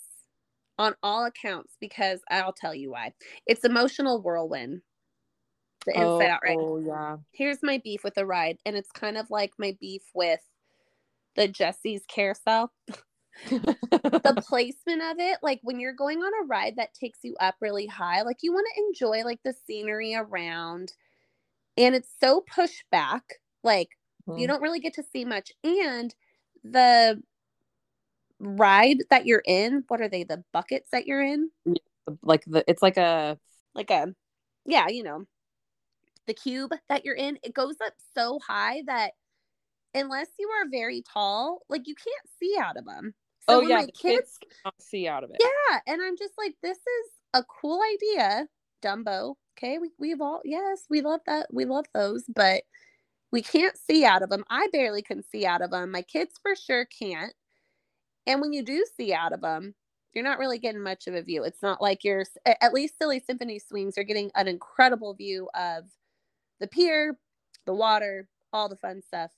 on 0.79 0.95
all 1.03 1.25
accounts 1.25 1.75
because 1.79 2.21
I'll 2.31 2.53
tell 2.53 2.73
you 2.73 2.91
why. 2.91 3.13
It's 3.45 3.65
emotional 3.65 4.21
whirlwind. 4.21 4.81
The 5.85 5.99
inside 5.99 6.05
oh, 6.05 6.21
out 6.29 6.41
ride. 6.43 6.57
Oh 6.57 6.79
yeah. 6.79 7.17
Here's 7.31 7.63
my 7.63 7.79
beef 7.83 8.03
with 8.03 8.15
the 8.15 8.25
ride, 8.25 8.57
and 8.65 8.75
it's 8.75 8.91
kind 8.91 9.17
of 9.17 9.29
like 9.31 9.53
my 9.59 9.77
beef 9.79 10.03
with 10.15 10.41
the 11.35 11.47
Jessie's 11.47 12.05
carousel. 12.07 12.73
the 14.23 14.35
placement 14.41 15.01
of 15.01 15.17
it, 15.19 15.39
like 15.41 15.59
when 15.63 15.79
you're 15.79 15.93
going 15.93 16.19
on 16.19 16.43
a 16.43 16.47
ride 16.47 16.75
that 16.77 16.93
takes 16.93 17.19
you 17.23 17.35
up 17.39 17.55
really 17.61 17.87
high, 17.87 18.21
like 18.23 18.37
you 18.41 18.53
want 18.53 18.67
to 18.75 18.81
enjoy 18.83 19.23
like 19.23 19.39
the 19.43 19.53
scenery 19.53 20.15
around. 20.15 20.93
And 21.77 21.95
it's 21.95 22.09
so 22.19 22.41
pushed 22.53 22.83
back, 22.91 23.23
like 23.63 23.89
you 24.35 24.47
Mhm. 24.47 24.47
don't 24.47 24.61
really 24.61 24.79
get 24.79 24.93
to 24.95 25.03
see 25.03 25.25
much. 25.25 25.51
And 25.63 26.13
the 26.63 27.21
ride 28.39 29.03
that 29.09 29.25
you're 29.25 29.43
in, 29.45 29.83
what 29.87 30.01
are 30.01 30.09
they? 30.09 30.23
The 30.23 30.43
buckets 30.53 30.89
that 30.91 31.05
you're 31.05 31.21
in? 31.21 31.49
like 32.23 32.43
the 32.45 32.63
it's 32.67 32.81
like 32.81 32.97
a 32.97 33.37
Like 33.75 33.91
a, 33.91 34.13
yeah, 34.65 34.87
you 34.87 35.03
know, 35.03 35.25
the 36.25 36.33
cube 36.33 36.73
that 36.89 37.05
you're 37.05 37.15
in, 37.15 37.37
it 37.43 37.53
goes 37.53 37.75
up 37.85 37.93
so 38.15 38.39
high 38.45 38.83
that 38.87 39.11
unless 39.93 40.27
you 40.37 40.49
are 40.49 40.69
very 40.69 41.01
tall, 41.01 41.61
like 41.69 41.87
you 41.87 41.95
can't 41.95 42.29
see 42.39 42.57
out 42.59 42.77
of 42.77 42.85
them. 42.85 43.13
So 43.47 43.57
oh 43.57 43.61
yeah, 43.61 43.77
my 43.77 43.85
kids 43.85 44.37
kids 44.39 44.75
see 44.79 45.07
out 45.07 45.23
of 45.23 45.31
it. 45.31 45.37
Yeah, 45.39 45.79
and 45.87 46.01
I'm 46.01 46.17
just 46.17 46.33
like, 46.37 46.55
this 46.61 46.77
is 46.77 47.11
a 47.33 47.43
cool 47.43 47.81
idea, 47.95 48.47
Dumbo. 48.83 49.35
Okay, 49.57 49.77
we 49.79 49.89
we've 49.97 50.21
all 50.21 50.41
yes, 50.43 50.83
we 50.89 51.01
love 51.01 51.21
that. 51.25 51.47
We 51.51 51.65
love 51.65 51.85
those, 51.93 52.23
but 52.33 52.63
we 53.31 53.41
can't 53.41 53.77
see 53.77 54.05
out 54.05 54.23
of 54.23 54.29
them. 54.29 54.43
I 54.49 54.67
barely 54.71 55.01
can 55.01 55.23
see 55.23 55.45
out 55.45 55.61
of 55.61 55.71
them. 55.71 55.91
My 55.91 56.01
kids 56.01 56.35
for 56.41 56.55
sure 56.55 56.85
can't. 56.85 57.33
And 58.27 58.41
when 58.41 58.53
you 58.53 58.63
do 58.63 58.85
see 58.97 59.13
out 59.13 59.33
of 59.33 59.41
them, 59.41 59.75
you're 60.13 60.23
not 60.23 60.39
really 60.39 60.59
getting 60.59 60.81
much 60.81 61.07
of 61.07 61.15
a 61.15 61.21
view. 61.21 61.43
It's 61.43 61.61
not 61.61 61.81
like 61.81 62.03
you're 62.03 62.25
at 62.45 62.73
least 62.73 62.97
Silly 62.97 63.19
Symphony 63.19 63.59
Swings 63.59 63.97
are 63.97 64.03
getting 64.03 64.31
an 64.35 64.47
incredible 64.47 65.13
view 65.13 65.49
of 65.53 65.85
the 66.59 66.67
pier, 66.67 67.17
the 67.65 67.73
water, 67.73 68.27
all 68.51 68.69
the 68.69 68.75
fun 68.75 69.01
stuff. 69.01 69.31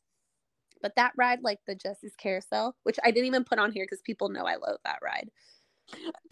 But 0.81 0.95
that 0.95 1.11
ride, 1.15 1.43
like 1.43 1.59
the 1.67 1.75
Jessie's 1.75 2.15
Carousel, 2.15 2.75
which 2.83 2.97
I 3.03 3.11
didn't 3.11 3.27
even 3.27 3.43
put 3.43 3.59
on 3.59 3.71
here 3.71 3.85
because 3.85 4.01
people 4.01 4.29
know 4.29 4.45
I 4.45 4.55
love 4.55 4.77
that 4.83 4.99
ride 5.03 5.29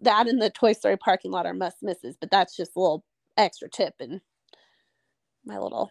that 0.00 0.26
and 0.26 0.40
the 0.40 0.50
Toy 0.50 0.72
Story 0.72 0.96
parking 0.96 1.30
lot 1.30 1.46
are 1.46 1.54
must 1.54 1.82
misses, 1.82 2.16
but 2.20 2.30
that's 2.30 2.56
just 2.56 2.76
a 2.76 2.80
little 2.80 3.04
extra 3.36 3.68
tip 3.68 3.94
and 4.00 4.20
my 5.44 5.58
little 5.58 5.90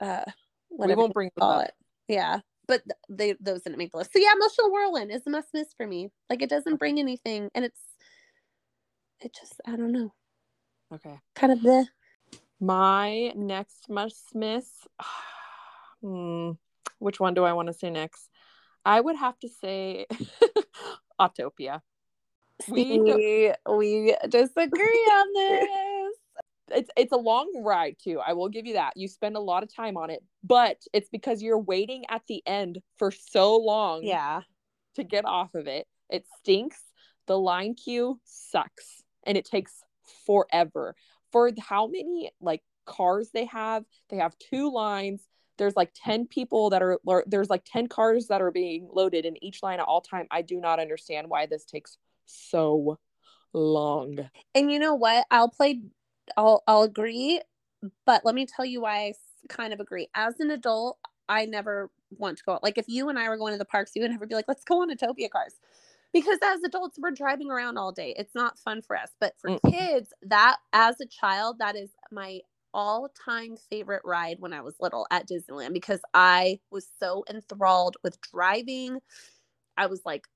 uh 0.00 0.24
we 0.70 0.94
won't 0.94 1.12
bring 1.12 1.30
call 1.38 1.60
it. 1.60 1.72
Yeah. 2.08 2.40
But 2.66 2.82
they 3.08 3.34
those 3.40 3.62
didn't 3.62 3.78
make 3.78 3.92
the 3.92 3.98
list. 3.98 4.12
So 4.12 4.18
yeah, 4.18 4.32
emotional 4.34 4.72
whirlwind 4.72 5.10
is 5.10 5.26
a 5.26 5.30
must 5.30 5.48
miss 5.52 5.68
for 5.76 5.86
me. 5.86 6.10
Like 6.30 6.42
it 6.42 6.48
doesn't 6.48 6.76
bring 6.76 6.98
anything 6.98 7.50
and 7.54 7.64
it's 7.64 7.80
it 9.20 9.34
just 9.38 9.60
I 9.66 9.76
don't 9.76 9.92
know. 9.92 10.12
Okay. 10.92 11.18
Kind 11.34 11.52
of 11.52 11.62
the 11.62 11.86
My 12.60 13.32
next 13.36 13.88
must 13.88 14.34
miss. 14.34 14.66
hmm, 16.02 16.52
which 16.98 17.20
one 17.20 17.34
do 17.34 17.44
I 17.44 17.52
want 17.52 17.68
to 17.68 17.74
say 17.74 17.90
next? 17.90 18.28
I 18.84 19.00
would 19.00 19.16
have 19.16 19.38
to 19.40 19.48
say 19.48 20.06
Autopia. 21.20 21.80
We 22.68 22.98
don't- 22.98 23.06
we 23.16 23.52
we 23.76 24.16
disagree 24.28 25.06
on 25.18 25.26
this. 25.34 25.68
It's 26.70 26.90
it's 26.96 27.12
a 27.12 27.16
long 27.16 27.62
ride 27.62 27.96
too. 28.02 28.20
I 28.26 28.32
will 28.32 28.48
give 28.48 28.66
you 28.66 28.74
that. 28.74 28.96
You 28.96 29.08
spend 29.08 29.36
a 29.36 29.40
lot 29.40 29.62
of 29.62 29.74
time 29.74 29.96
on 29.96 30.10
it, 30.10 30.22
but 30.42 30.78
it's 30.92 31.08
because 31.10 31.42
you're 31.42 31.58
waiting 31.58 32.04
at 32.08 32.22
the 32.26 32.42
end 32.46 32.80
for 32.98 33.10
so 33.10 33.56
long 33.56 34.02
Yeah. 34.04 34.42
to 34.94 35.04
get 35.04 35.24
off 35.24 35.54
of 35.54 35.66
it. 35.66 35.86
It 36.10 36.24
stinks. 36.38 36.80
The 37.26 37.38
line 37.38 37.74
queue 37.74 38.20
sucks 38.24 39.02
and 39.24 39.36
it 39.38 39.44
takes 39.44 39.82
forever. 40.26 40.94
For 41.32 41.50
how 41.58 41.86
many 41.86 42.30
like 42.40 42.62
cars 42.86 43.30
they 43.32 43.46
have, 43.46 43.84
they 44.10 44.16
have 44.18 44.36
two 44.38 44.70
lines. 44.70 45.26
There's 45.56 45.76
like 45.76 45.92
10 45.94 46.26
people 46.26 46.70
that 46.70 46.82
are 46.82 46.98
or 47.06 47.24
there's 47.26 47.50
like 47.50 47.64
10 47.64 47.86
cars 47.88 48.26
that 48.28 48.42
are 48.42 48.50
being 48.50 48.88
loaded 48.92 49.24
in 49.24 49.42
each 49.42 49.62
line 49.62 49.80
at 49.80 49.86
all 49.86 50.00
time. 50.00 50.26
I 50.30 50.42
do 50.42 50.60
not 50.60 50.80
understand 50.80 51.28
why 51.28 51.46
this 51.46 51.64
takes 51.64 51.96
so 52.26 52.98
long. 53.52 54.18
And 54.54 54.70
you 54.72 54.78
know 54.78 54.94
what? 54.94 55.26
I'll 55.30 55.48
play 55.48 55.80
I'll 56.36 56.62
I'll 56.66 56.82
agree, 56.82 57.40
but 58.06 58.24
let 58.24 58.34
me 58.34 58.46
tell 58.46 58.64
you 58.64 58.80
why 58.82 59.08
I 59.08 59.14
kind 59.48 59.72
of 59.72 59.80
agree. 59.80 60.08
As 60.14 60.40
an 60.40 60.50
adult, 60.50 60.98
I 61.28 61.46
never 61.46 61.90
want 62.18 62.38
to 62.38 62.44
go. 62.44 62.52
out. 62.54 62.62
Like 62.62 62.78
if 62.78 62.86
you 62.88 63.08
and 63.08 63.18
I 63.18 63.28
were 63.28 63.36
going 63.38 63.52
to 63.54 63.58
the 63.58 63.64
parks, 63.64 63.92
you 63.94 64.02
would 64.02 64.10
never 64.10 64.26
be 64.26 64.34
like, 64.34 64.46
"Let's 64.48 64.64
go 64.64 64.82
on 64.82 64.90
Autopia 64.90 65.30
cars." 65.30 65.54
Because 66.12 66.38
as 66.44 66.62
adults, 66.64 66.98
we're 67.00 67.10
driving 67.10 67.50
around 67.50 67.76
all 67.78 67.92
day. 67.92 68.14
It's 68.16 68.34
not 68.34 68.58
fun 68.58 68.82
for 68.82 68.96
us. 68.96 69.10
But 69.20 69.34
for 69.38 69.50
Mm. 69.50 69.60
kids, 69.70 70.12
that 70.22 70.58
as 70.72 71.00
a 71.00 71.06
child, 71.06 71.58
that 71.58 71.76
is 71.76 71.90
my 72.12 72.40
all-time 72.72 73.56
favorite 73.56 74.02
ride 74.04 74.40
when 74.40 74.52
I 74.52 74.60
was 74.60 74.76
little 74.80 75.06
at 75.10 75.28
Disneyland 75.28 75.72
because 75.74 76.00
I 76.14 76.60
was 76.70 76.88
so 77.00 77.24
enthralled 77.30 77.96
with 78.04 78.20
driving. 78.20 79.00
I 79.76 79.86
was 79.86 80.02
like 80.04 80.26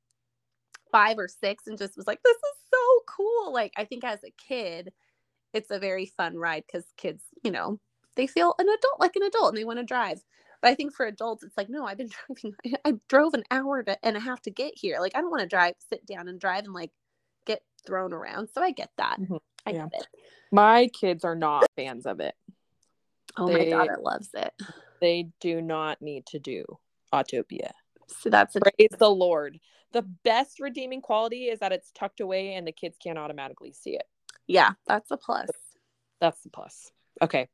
five 0.92 1.18
or 1.18 1.28
six 1.28 1.66
and 1.66 1.78
just 1.78 1.96
was 1.96 2.06
like, 2.06 2.22
this 2.22 2.36
is 2.36 2.70
so 2.72 3.00
cool. 3.06 3.52
Like, 3.52 3.72
I 3.76 3.84
think 3.84 4.04
as 4.04 4.20
a 4.24 4.32
kid, 4.32 4.92
it's 5.52 5.70
a 5.70 5.78
very 5.78 6.06
fun 6.06 6.36
ride 6.36 6.64
because 6.66 6.84
kids, 6.96 7.22
you 7.42 7.50
know, 7.50 7.78
they 8.16 8.26
feel 8.26 8.54
an 8.58 8.66
adult 8.68 9.00
like 9.00 9.16
an 9.16 9.22
adult 9.22 9.48
and 9.50 9.56
they 9.58 9.64
want 9.64 9.78
to 9.78 9.84
drive. 9.84 10.20
But 10.60 10.70
I 10.72 10.74
think 10.74 10.92
for 10.92 11.06
adults, 11.06 11.44
it's 11.44 11.56
like, 11.56 11.68
no, 11.68 11.86
I've 11.86 11.98
been 11.98 12.10
driving. 12.26 12.56
I 12.84 12.94
drove 13.08 13.34
an 13.34 13.44
hour 13.50 13.82
to, 13.84 14.04
and 14.04 14.16
a 14.16 14.20
half 14.20 14.42
to 14.42 14.50
get 14.50 14.72
here. 14.76 14.98
Like, 15.00 15.12
I 15.14 15.20
don't 15.20 15.30
want 15.30 15.42
to 15.42 15.46
drive, 15.46 15.74
sit 15.88 16.04
down 16.04 16.28
and 16.28 16.40
drive 16.40 16.64
and 16.64 16.74
like 16.74 16.90
get 17.46 17.62
thrown 17.86 18.12
around. 18.12 18.48
So 18.52 18.62
I 18.62 18.72
get 18.72 18.90
that. 18.98 19.18
Mhm. 19.20 19.40
I 19.66 19.70
Yeah. 19.70 19.86
get 19.88 20.00
it. 20.02 20.06
My 20.50 20.88
kids 20.88 21.24
are 21.24 21.36
not 21.36 21.66
fans 21.76 22.06
of 22.06 22.20
it. 22.20 22.34
Oh, 23.36 23.46
They- 23.46 23.70
my 23.70 23.70
daughter 23.86 23.98
loves 24.02 24.30
it. 24.34 24.52
They 25.00 25.30
do 25.40 25.62
not 25.62 26.02
need 26.02 26.26
to 26.26 26.40
do 26.40 26.64
Autopia. 27.12 27.70
So 28.08 28.30
that's 28.30 28.56
a 28.56 28.60
Praise 28.60 28.88
the 28.98 29.10
Lord. 29.10 29.60
The 29.92 30.02
best 30.02 30.58
redeeming 30.60 31.02
quality 31.02 31.48
is 31.48 31.60
that 31.60 31.72
it's 31.72 31.92
tucked 31.92 32.20
away 32.20 32.54
and 32.54 32.66
the 32.66 32.72
kids 32.72 32.98
can't 32.98 33.18
automatically 33.18 33.72
see 33.72 33.94
it. 33.94 34.08
Yeah, 34.48 34.72
that's 34.86 35.10
a 35.12 35.16
plus. 35.16 35.48
That's 36.20 36.40
the 36.40 36.50
plus. 36.50 36.90
Okay. 37.22 37.48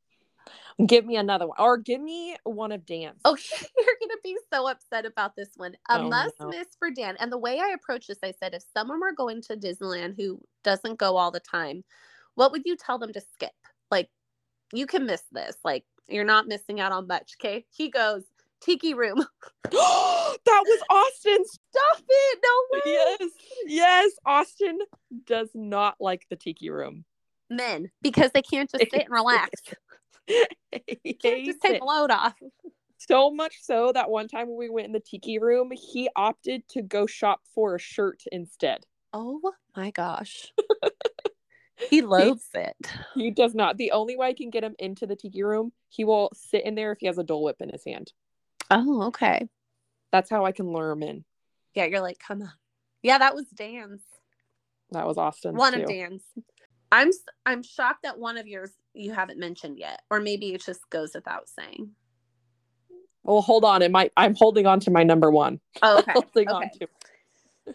Give 0.85 1.07
me 1.07 1.17
another 1.17 1.47
one. 1.47 1.57
Or 1.59 1.77
give 1.79 2.01
me 2.01 2.37
one 2.45 2.73
of 2.73 2.85
Dan's. 2.85 3.21
Okay, 3.25 3.43
oh, 3.53 3.67
you're 3.79 3.97
gonna 4.01 4.21
be 4.23 4.37
so 4.53 4.69
upset 4.69 5.07
about 5.07 5.37
this 5.37 5.51
one. 5.57 5.75
A 5.89 6.01
Oh, 6.01 6.09
must 6.09 6.35
no. 6.41 6.49
miss 6.49 6.67
for 6.79 6.91
Dan. 6.91 7.17
And 7.21 7.31
the 7.31 7.39
way 7.39 7.61
I 7.61 7.75
approach 7.75 8.07
this, 8.07 8.19
I 8.23 8.33
said, 8.41 8.55
if 8.55 8.63
someone 8.77 9.01
were 9.01 9.13
going 9.13 9.43
to 9.43 9.57
Disneyland 9.57 10.17
who 10.17 10.41
doesn't 10.63 10.99
go 10.99 11.17
all 11.17 11.31
the 11.31 11.41
time, 11.41 11.85
what 12.35 12.53
would 12.53 12.63
you 12.65 12.77
tell 12.77 12.99
them 12.99 13.13
to 13.13 13.21
skip? 13.21 13.53
Like, 13.91 14.11
you 14.73 14.87
can 14.87 15.07
miss 15.07 15.23
this. 15.31 15.57
Like, 15.65 15.85
you're 16.09 16.25
not 16.25 16.49
missing 16.49 16.81
out 16.81 16.93
on 16.93 17.07
much. 17.07 17.35
Okay. 17.41 17.65
He 17.71 17.91
goes, 17.91 18.25
Tiki 18.65 18.95
Room. 18.95 19.25
that 19.71 20.65
was 20.67 20.83
Austin. 20.91 21.45
Stop 21.45 22.05
it. 22.09 22.39
No 22.43 22.79
way. 22.79 22.81
Yes. 22.87 23.31
Yes. 23.67 24.13
Austin 24.25 24.79
does 25.27 25.51
not 25.55 25.97
like 26.01 26.27
the 26.31 26.37
tiki 26.37 26.71
room. 26.71 27.05
Men, 27.51 27.91
because 28.03 28.31
they 28.33 28.43
can't 28.43 28.71
just 28.71 28.91
sit 28.91 28.95
and 29.05 29.05
relax. 29.11 29.51
he 30.27 31.13
Can't 31.15 31.45
just 31.45 31.61
take 31.61 31.77
it. 31.77 31.83
load 31.83 32.11
off. 32.11 32.35
So 32.97 33.31
much 33.31 33.59
so 33.61 33.93
that 33.93 34.09
one 34.09 34.29
time 34.29 34.49
when 34.49 34.57
we 34.57 34.71
went 34.71 34.87
in 34.87 34.93
the 34.93 35.01
tiki 35.01 35.39
room, 35.39 35.71
he 35.73 36.09
opted 36.17 36.67
to 36.69 36.81
go 36.81 37.07
shop 37.07 37.41
for 37.55 37.75
a 37.75 37.79
shirt 37.79 38.23
instead. 38.33 38.87
Oh 39.13 39.41
my 39.77 39.91
gosh. 39.91 40.53
he 41.91 42.01
loathes 42.01 42.49
it. 42.55 42.77
He 43.15 43.31
does 43.31 43.55
not. 43.55 43.77
The 43.77 43.91
only 43.91 44.17
way 44.17 44.29
I 44.29 44.33
can 44.33 44.49
get 44.49 44.65
him 44.65 44.75
into 44.79 45.07
the 45.07 45.17
tiki 45.17 45.43
room, 45.43 45.73
he 45.91 46.05
will 46.05 46.31
sit 46.35 46.65
in 46.65 46.75
there 46.75 46.93
if 46.93 46.99
he 47.01 47.07
has 47.07 47.19
a 47.19 47.25
Dole 47.25 47.45
Whip 47.45 47.57
in 47.61 47.69
his 47.69 47.85
hand. 47.85 48.13
Oh, 48.71 49.05
okay. 49.09 49.49
That's 50.13 50.31
how 50.31 50.45
I 50.45 50.53
can 50.53 50.73
lure 50.73 50.91
him 50.91 51.03
in. 51.03 51.25
Yeah, 51.75 51.87
you're 51.87 52.01
like, 52.01 52.19
come 52.19 52.43
on. 52.43 52.53
Yeah, 53.03 53.19
that 53.19 53.35
was 53.35 53.47
Dan's. 53.47 54.03
That 54.93 55.07
was 55.07 55.19
Austin's 55.19 55.57
one 55.57 55.75
too. 55.75 55.83
of 55.83 55.89
Dan's. 55.89 56.23
I'm 56.93 57.11
I'm 57.45 57.63
shocked 57.63 58.05
that 58.05 58.19
one 58.19 58.39
of 58.39 58.47
yours 58.47 58.71
you 58.93 59.13
haven't 59.13 59.41
mentioned 59.41 59.79
yet, 59.79 60.03
or 60.11 60.21
maybe 60.21 60.55
it 60.55 60.65
just 60.65 60.89
goes 60.91 61.13
without 61.15 61.49
saying. 61.49 61.91
Well, 63.25 63.41
hold 63.41 63.65
on. 63.65 63.83
It 63.83 63.91
might. 63.91 64.13
I'm 64.17 64.35
holding 64.35 64.67
on 64.67 64.81
to 64.81 64.91
my 64.91 65.03
number 65.03 65.31
one. 65.31 65.61
Oh, 65.83 65.99
okay. 65.99 66.13
holding 66.15 66.49
on 66.49 66.65
okay. 66.65 66.71
to. 66.81 66.89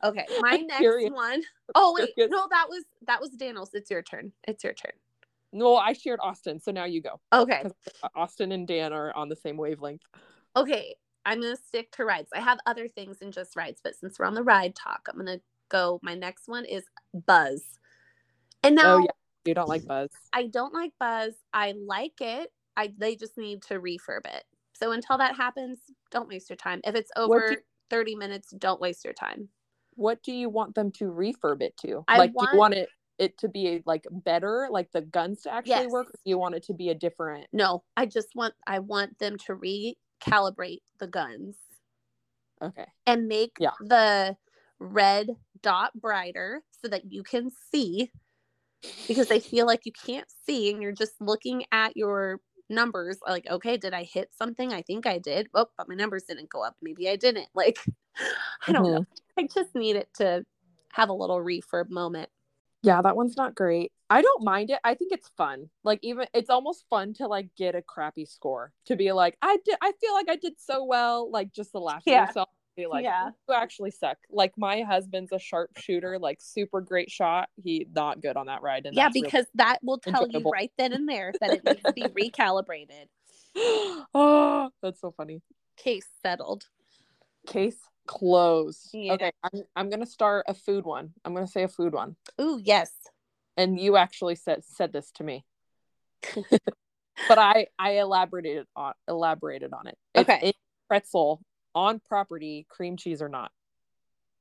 Okay. 0.03 0.25
My 0.41 0.51
I'm 0.51 0.67
next 0.67 0.79
curious. 0.79 1.11
one 1.11 1.41
oh 1.75 1.95
wait, 1.97 2.29
no, 2.29 2.47
that 2.49 2.67
was 2.69 2.83
that 3.07 3.19
was 3.19 3.31
Daniel's. 3.31 3.73
It's 3.73 3.89
your 3.89 4.01
turn. 4.01 4.31
It's 4.47 4.63
your 4.63 4.73
turn. 4.73 4.91
No, 5.51 5.75
I 5.75 5.93
shared 5.93 6.19
Austin, 6.21 6.59
so 6.59 6.71
now 6.71 6.85
you 6.85 7.01
go. 7.01 7.19
Okay. 7.33 7.63
Austin 8.15 8.51
and 8.51 8.67
Dan 8.67 8.93
are 8.93 9.11
on 9.15 9.29
the 9.29 9.35
same 9.35 9.57
wavelength. 9.57 10.03
Okay. 10.55 10.95
I'm 11.25 11.41
gonna 11.41 11.55
stick 11.55 11.91
to 11.93 12.05
rides. 12.05 12.29
I 12.33 12.39
have 12.39 12.59
other 12.65 12.87
things 12.87 13.19
than 13.19 13.31
just 13.31 13.55
rides, 13.55 13.81
but 13.83 13.95
since 13.95 14.17
we're 14.17 14.25
on 14.25 14.33
the 14.33 14.43
ride 14.43 14.75
talk, 14.75 15.07
I'm 15.09 15.17
gonna 15.17 15.41
go. 15.69 15.99
My 16.01 16.15
next 16.15 16.47
one 16.47 16.65
is 16.65 16.83
Buzz. 17.13 17.63
And 18.63 18.77
oh, 18.79 18.81
now 18.81 18.95
Oh 18.95 18.97
yeah, 18.99 19.11
you 19.45 19.53
don't 19.53 19.69
like 19.69 19.85
Buzz. 19.85 20.09
I 20.33 20.47
don't 20.47 20.73
like 20.73 20.93
Buzz. 20.99 21.33
I 21.53 21.73
like 21.85 22.21
it. 22.21 22.51
I 22.75 22.93
they 22.97 23.15
just 23.15 23.37
need 23.37 23.61
to 23.63 23.75
refurb 23.75 24.25
it. 24.25 24.43
So 24.73 24.91
until 24.91 25.17
that 25.17 25.35
happens, 25.35 25.79
don't 26.09 26.29
waste 26.29 26.49
your 26.49 26.57
time. 26.57 26.79
If 26.83 26.95
it's 26.95 27.11
over 27.15 27.49
do- 27.49 27.57
30 27.89 28.15
minutes, 28.15 28.51
don't 28.57 28.79
waste 28.79 29.03
your 29.03 29.13
time. 29.13 29.49
What 29.95 30.23
do 30.23 30.31
you 30.31 30.49
want 30.49 30.75
them 30.75 30.91
to 30.93 31.05
refurb 31.05 31.61
it 31.61 31.75
to? 31.81 32.05
I 32.07 32.17
like, 32.17 32.31
do 32.31 32.47
you 32.51 32.57
want 32.57 32.73
it 32.75 32.89
it 33.17 33.37
to 33.39 33.49
be 33.49 33.83
like 33.85 34.05
better, 34.09 34.69
like 34.71 34.91
the 34.93 35.01
guns 35.01 35.41
to 35.41 35.53
actually 35.53 35.71
Yes. 35.71 35.91
work? 35.91 36.07
Or 36.07 36.11
do 36.11 36.29
you 36.29 36.37
want 36.37 36.55
it 36.55 36.63
to 36.63 36.73
be 36.73 36.89
a 36.89 36.95
different? 36.95 37.47
No, 37.51 37.83
I 37.97 38.05
just 38.05 38.29
want 38.33 38.53
I 38.65 38.79
want 38.79 39.19
them 39.19 39.37
to 39.45 39.55
recalibrate 40.19 40.81
the 40.99 41.07
guns. 41.07 41.55
Okay. 42.61 42.85
and 43.07 43.27
make 43.29 43.53
Yeah. 43.57 43.71
the 43.79 44.35
red 44.79 45.29
dot 45.61 45.91
brighter 45.99 46.61
so 46.71 46.89
that 46.89 47.09
you 47.09 47.23
can 47.23 47.51
see 47.71 48.11
because 49.07 49.31
I 49.31 49.39
feel 49.39 49.65
like 49.65 49.85
you 49.85 49.93
can't 49.93 50.27
see 50.45 50.69
and 50.69 50.81
you're 50.81 50.91
just 50.91 51.13
looking 51.21 51.63
at 51.71 51.95
your 51.95 52.41
numbers 52.69 53.17
like 53.25 53.47
okay 53.49 53.77
did 53.77 53.93
I 53.93 54.03
hit 54.03 54.31
something 54.37 54.73
I 54.73 54.81
think 54.81 55.07
I 55.07 55.19
did 55.19 55.47
oh 55.53 55.67
but 55.77 55.87
my 55.87 55.95
numbers 55.95 56.23
didn't 56.23 56.49
go 56.49 56.61
up 56.63 56.75
maybe 56.81 57.09
I 57.09 57.15
didn't 57.15 57.47
like 57.55 57.79
I 58.67 58.73
don't 58.73 58.83
know 58.83 58.99
mm-hmm. 58.99 59.39
I 59.39 59.47
just 59.53 59.73
need 59.73 59.95
it 59.95 60.09
to 60.15 60.45
have 60.91 61.07
a 61.07 61.13
little 61.13 61.39
refurb 61.39 61.89
moment 61.89 62.29
Yeah, 62.83 63.01
that 63.01 63.15
one's 63.15 63.37
not 63.37 63.55
great. 63.55 63.91
I 64.09 64.21
don't 64.21 64.43
mind 64.43 64.69
it. 64.71 64.79
I 64.83 64.93
think 64.95 65.11
it's 65.11 65.29
fun. 65.37 65.69
Like 65.83 65.99
even 66.01 66.27
it's 66.33 66.49
almost 66.49 66.85
fun 66.89 67.13
to 67.15 67.27
like 67.27 67.49
get 67.55 67.75
a 67.75 67.81
crappy 67.81 68.25
score 68.25 68.71
to 68.85 68.95
be 68.95 69.11
like 69.11 69.37
I 69.41 69.57
did. 69.65 69.77
I 69.81 69.91
feel 70.01 70.13
like 70.13 70.29
I 70.29 70.35
did 70.35 70.53
so 70.59 70.83
well. 70.83 71.29
Like 71.29 71.51
just 71.53 71.71
the 71.71 71.79
laugh 71.79 72.03
at 72.07 72.11
Yeah. 72.11 72.25
yourself. 72.27 72.49
Be 72.75 72.87
like, 72.87 73.03
Yeah. 73.03 73.31
you 73.49 73.53
actually 73.55 73.91
suck. 73.91 74.17
Like 74.31 74.53
my 74.57 74.81
husband's 74.83 75.31
a 75.33 75.39
sharpshooter, 75.39 76.17
like 76.17 76.37
super 76.41 76.79
great 76.81 77.11
shot. 77.11 77.49
He 77.61 77.85
not 77.93 78.21
good 78.21 78.37
on 78.37 78.45
that 78.47 78.61
ride. 78.61 78.85
And 78.85 78.95
yeah 78.95 79.03
that's 79.05 79.15
really- 79.15 79.25
because 79.27 79.45
that 79.55 79.79
will 79.83 79.97
tell 79.99 80.23
enjoyable. 80.23 80.49
you 80.49 80.51
right 80.53 80.71
then 80.77 80.93
and 80.93 81.07
there 81.07 81.33
that 81.41 81.51
it 81.51 81.63
needs 81.65 81.81
to 81.83 81.93
be 81.93 82.03
recalibrated 82.31 83.07
oh, 84.13 84.69
that's 84.81 85.01
so 85.01 85.11
funny. 85.11 85.41
case 85.77 86.07
settled 86.21 86.65
Case 87.47 87.77
closed. 88.05 88.89
Yeah. 88.93 89.13
Okay, 89.13 89.31
I'm 89.43 89.61
I'm 89.75 89.89
gonna 89.89 90.05
start 90.05 90.45
a 90.47 90.53
food 90.53 90.85
one. 90.85 91.11
I'm 91.25 91.33
gonna 91.33 91.47
say 91.47 91.63
a 91.63 91.67
food 91.67 91.93
one. 91.93 92.15
ooh 92.39 92.59
yes 92.63 92.91
and 93.59 93.79
you 93.79 93.97
actually 93.97 94.35
said 94.35 94.63
said 94.63 94.91
this 94.91 95.11
to 95.11 95.23
me. 95.23 95.45
But 97.27 97.37
i 97.37 97.67
i 97.77 97.91
elaborated 97.99 98.65
on 98.77 98.93
elaborated 99.07 99.73
on 99.73 99.87
it. 99.87 99.97
It's 100.15 100.29
Okay. 100.29 100.53
pretzel 100.87 101.41
on 101.75 101.99
property 101.99 102.65
cream 102.69 102.95
cheese 102.95 103.21
or 103.21 103.27
not. 103.27 103.51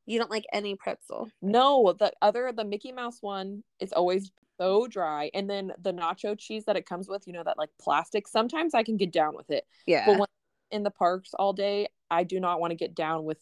You 0.06 0.18
don't 0.20 0.30
like 0.30 0.46
any 0.52 0.76
pretzel. 0.76 1.28
No 1.42 1.92
the 1.98 2.12
other 2.22 2.52
the 2.52 2.64
mickey 2.64 2.92
mouse 2.92 3.18
one 3.20 3.64
is 3.80 3.92
always 3.92 4.30
so 4.60 4.86
dry. 4.86 5.30
And 5.34 5.50
then 5.50 5.72
the 5.82 5.92
nacho 5.92 6.38
cheese 6.38 6.64
that 6.66 6.76
it 6.76 6.86
comes 6.86 7.08
with 7.08 7.26
you 7.26 7.32
know 7.32 7.42
that 7.42 7.58
like 7.58 7.70
plastic 7.80 8.28
sometimes 8.28 8.74
i 8.74 8.84
can 8.84 8.96
get 8.96 9.12
down 9.12 9.34
with 9.34 9.50
it. 9.50 9.66
Yeah. 9.86 10.06
but 10.06 10.18
when 10.20 10.28
in 10.70 10.84
the 10.84 10.90
parks 10.92 11.34
all 11.34 11.52
day 11.52 11.88
i 12.10 12.22
do 12.22 12.38
not 12.38 12.60
want 12.60 12.70
to 12.70 12.76
get 12.76 12.94
down 12.94 13.24
with 13.24 13.38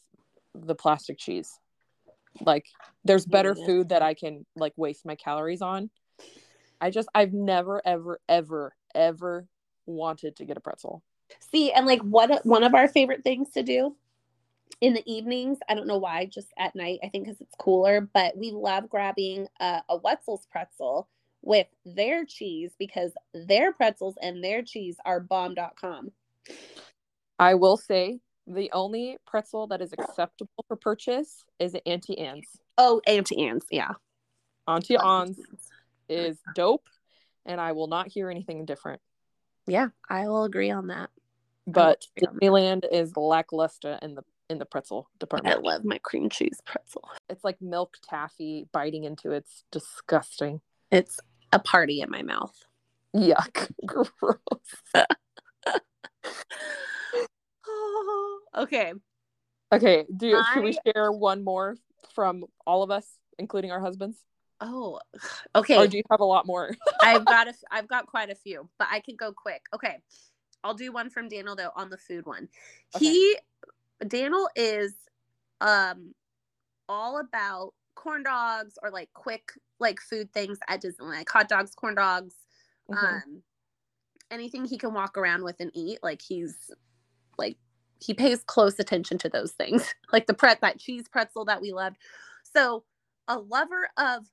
the 0.55 0.75
plastic 0.75 1.19
cheese 1.19 1.61
like 2.44 2.66
there's 3.05 3.27
better 3.27 3.55
Yeah. 3.59 3.66
food 3.66 3.88
that 3.90 4.03
i 4.03 4.14
can 4.14 4.44
like 4.57 4.72
waste 4.77 5.07
my 5.07 5.14
calories 5.14 5.62
on 5.62 5.90
i 6.81 6.90
just 6.90 7.09
i've 7.14 7.33
never 7.33 7.81
ever 7.85 8.20
ever 8.29 8.75
ever 8.94 9.46
wanted 9.87 10.37
to 10.37 10.44
get 10.44 10.57
a 10.57 10.61
pretzel 10.61 11.03
See, 11.40 11.72
and 11.72 11.87
like 11.87 12.01
what 12.03 12.44
one 12.46 12.62
of 12.62 12.75
our 12.75 12.87
favorite 12.88 13.25
things 13.25 13.51
to 13.51 13.62
do 13.62 13.96
in 14.81 14.94
the 14.94 15.03
evenings, 15.12 15.59
I 15.68 15.75
don't 15.75 15.87
know 15.87 15.99
why, 15.99 16.27
just 16.27 16.49
at 16.59 16.75
night, 16.77 17.01
I 17.03 17.09
think 17.09 17.25
because 17.25 17.40
it's 17.40 17.55
cooler, 17.59 18.01
but 18.01 18.37
we 18.37 18.51
love 18.53 18.88
grabbing 18.88 19.49
uh, 19.59 19.81
a 19.88 19.96
Wetzel's 19.96 20.46
pretzel 20.51 21.09
with 21.42 21.66
their 21.85 22.25
cheese 22.25 22.72
because 22.79 23.12
their 23.33 23.72
pretzels 23.72 24.16
and 24.20 24.42
their 24.42 24.62
cheese 24.62 24.96
are 25.05 25.20
bomb.com. 25.20 26.12
i 27.38 27.55
will 27.55 27.77
say 27.77 28.18
the 28.46 28.70
only 28.72 29.16
pretzel 29.26 29.66
that 29.68 29.80
is 29.82 29.92
acceptable 29.92 30.64
for 30.68 30.76
purchase 30.76 31.44
is 31.59 31.76
auntie 31.87 32.18
anne's 32.18 32.46
Oh, 32.78 33.00
Auntie 33.06 33.46
Anne's, 33.46 33.64
yeah. 33.70 33.92
auntie 34.68 34.96
anne's 34.96 35.38
is 36.09 36.38
dope 36.54 36.88
and 37.44 37.61
i 37.61 37.72
will 37.72 37.87
not 37.88 38.06
hear 38.09 38.30
anything 38.30 38.64
different 38.64 39.00
Yeah, 39.66 39.88
I 40.09 40.28
will 40.28 40.44
agree 40.44 40.70
on 40.70 40.87
that. 40.88 41.11
but 41.66 42.06
on 42.22 42.35
disneyland 42.35 42.85
is 42.92 43.16
lackluster 43.16 43.98
in 44.02 44.14
the 44.14 44.22
in 44.48 44.59
the 44.59 44.64
pretzel 44.64 45.09
department. 45.18 45.56
I 45.56 45.59
love 45.59 45.85
my 45.85 45.98
cream 45.98 46.28
cheese 46.30 46.61
pretzel. 46.64 47.02
it's 47.28 47.42
like 47.42 47.61
milk 47.61 47.96
taffy 48.09 48.68
biting 48.72 49.02
into 49.02 49.32
it. 49.32 49.38
it's 49.38 49.64
disgusting 49.72 50.61
It's 50.92 51.18
a 51.52 51.59
party 51.59 52.00
in 52.00 52.11
my 52.11 52.22
mouth. 52.22 52.54
yuck 53.16 53.72
gross 53.87 54.09
okay. 58.57 58.92
okay 59.73 60.05
do 60.16 60.29
you, 60.29 60.45
should 60.53 60.64
we 60.64 60.77
share 60.87 61.12
one 61.12 61.42
more 61.45 61.77
from 62.14 62.45
all 62.66 62.83
of 62.83 62.90
us 62.90 63.07
including 63.38 63.71
our 63.71 63.81
husbands 63.81 64.19
Oh, 64.61 65.01
okay. 65.55 65.77
or 65.77 65.87
do 65.87 65.99
you 65.99 66.03
have 66.11 66.21
a 66.21 66.25
lot 66.25 66.47
more 66.47 66.75
I've 67.03 67.25
got 67.27 67.49
a, 67.49 67.55
I've 67.71 67.88
got 67.88 68.07
quite 68.07 68.31
a 68.31 68.35
few, 68.35 68.69
but 68.79 68.88
I 68.90 69.01
can 69.01 69.16
go 69.16 69.33
quick. 69.33 69.62
Okay, 69.75 69.99
I'll 70.64 70.75
do 70.75 70.90
one 70.92 71.11
from 71.11 71.29
Daniel 71.29 71.55
though 71.55 71.71
on 71.77 71.90
the 71.90 71.99
food 71.99 72.25
one. 72.27 72.49
Okay. 72.95 73.05
He, 73.05 73.37
Daniel 74.09 74.49
is, 74.57 74.95
um, 75.61 76.14
all 76.88 77.19
about 77.21 77.73
corn 77.95 78.23
dogs 78.23 78.79
or 78.83 78.90
like 78.90 79.11
quick 79.12 79.53
like 79.79 80.01
food 80.01 80.33
things 80.33 80.59
at 80.69 80.83
Disneyland, 80.83 81.16
like 81.16 81.29
hot 81.29 81.49
dogs, 81.49 81.75
corn 81.75 81.95
dogs, 81.95 82.35
Mhm. 82.90 82.97
um, 82.97 83.42
anything 84.31 84.64
he 84.64 84.79
can 84.79 84.95
walk 84.95 85.19
around 85.19 85.42
with 85.45 85.57
and 85.61 85.71
eat. 85.75 85.99
Like 86.03 86.23
he's 86.23 86.71
like 87.37 87.59
he 87.98 88.14
pays 88.14 88.42
close 88.44 88.78
attention 88.78 89.18
to 89.18 89.28
those 89.28 89.52
things, 89.52 89.94
like 90.12 90.26
the 90.26 90.35
pret 90.35 90.61
that 90.61 90.78
cheese 90.78 91.09
pretzel 91.09 91.44
that 91.46 91.61
we 91.61 91.72
loved. 91.72 91.96
So 92.42 92.85
a 93.28 93.38
lover 93.38 93.88
of, 93.96 94.26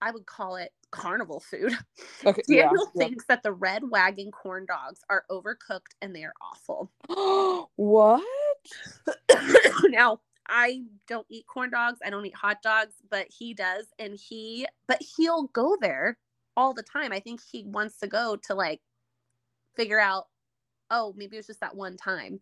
I 0.00 0.10
would 0.10 0.26
call 0.26 0.56
it 0.56 0.72
carnival 0.90 1.40
food. 1.40 1.72
okay 2.24 2.42
yeah, 2.48 2.64
Daniel 2.64 2.90
yeah. 2.94 3.06
thinks 3.06 3.24
that 3.26 3.42
the 3.42 3.52
red 3.52 3.82
wagon 3.90 4.30
corn 4.30 4.66
dogs 4.66 5.00
are 5.08 5.24
overcooked 5.30 5.94
and 6.00 6.14
they 6.14 6.24
are 6.24 6.34
awful. 6.40 6.90
what 7.76 8.22
now, 9.84 10.20
I 10.48 10.82
don't 11.06 11.26
eat 11.30 11.46
corn 11.46 11.70
dogs. 11.70 12.00
I 12.04 12.10
don't 12.10 12.26
eat 12.26 12.34
hot 12.34 12.62
dogs, 12.62 12.94
but 13.10 13.26
he 13.30 13.54
does. 13.54 13.86
And 13.98 14.14
he, 14.14 14.66
but 14.86 15.00
he'll 15.16 15.44
go 15.44 15.76
there 15.80 16.18
all 16.56 16.74
the 16.74 16.82
time. 16.82 17.12
I 17.12 17.20
think 17.20 17.40
he 17.40 17.64
wants 17.64 17.98
to 17.98 18.06
go 18.06 18.36
to 18.48 18.54
like 18.54 18.80
figure 19.76 20.00
out, 20.00 20.26
oh, 20.90 21.14
maybe 21.16 21.36
it 21.36 21.40
was 21.40 21.46
just 21.46 21.60
that 21.60 21.74
one 21.74 21.96
time. 21.96 22.40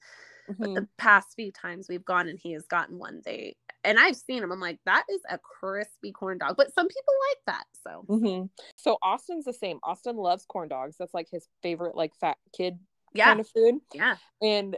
Mhm. 0.51 0.75
The 0.75 0.89
past 0.99 1.35
few 1.37 1.53
times 1.53 1.89
we've 1.89 2.05
gone 2.05 2.29
and 2.29 2.39
he 2.39 2.53
has 2.53 2.67
gotten 2.67 2.99
one 2.99 3.21
day. 3.21 3.57
And 3.85 3.99
I've 3.99 4.17
seen 4.17 4.43
him. 4.43 4.53
I'm 4.53 4.61
like, 4.61 4.79
that 4.85 5.05
is 5.09 5.21
a 5.31 5.39
crispy 5.39 6.13
corn 6.13 6.39
dog. 6.39 6.57
But 6.57 6.75
some 6.75 6.87
people 6.87 7.15
like 7.31 7.39
that. 7.47 7.65
So, 7.83 8.05
hmm 8.07 8.43
So 8.77 8.99
Austin's 9.03 9.47
the 9.47 9.53
same. 9.53 9.79
Austin 9.83 10.17
loves 10.17 10.45
corn 10.45 10.69
dogs. 10.69 10.97
That's 10.99 11.15
like 11.15 11.29
his 11.31 11.49
favorite, 11.63 11.97
like 11.97 12.15
fat 12.17 12.37
kid 12.57 12.79
yeah. 13.15 13.27
kind 13.27 13.41
of 13.41 13.49
food. 13.49 13.77
yeah. 13.95 14.17
And 14.43 14.77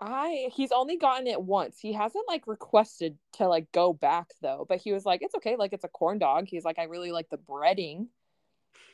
I, 0.00 0.50
he's 0.52 0.72
only 0.72 0.98
gotten 0.98 1.26
it 1.26 1.40
once. 1.40 1.78
He 1.78 1.92
hasn't 1.92 2.28
like 2.28 2.46
requested 2.46 3.16
to 3.34 3.48
like 3.48 3.70
go 3.72 3.92
back 3.92 4.26
though. 4.42 4.66
But 4.68 4.78
he 4.78 4.92
was 4.92 5.06
like, 5.06 5.22
it's 5.22 5.34
okay. 5.36 5.56
Like 5.56 5.72
it's 5.72 5.84
a 5.84 5.88
corn 5.88 6.18
dog. 6.18 6.46
He's 6.48 6.64
like, 6.64 6.78
I 6.78 6.84
really 6.84 7.12
like 7.12 7.30
the 7.30 7.38
breading. 7.38 8.08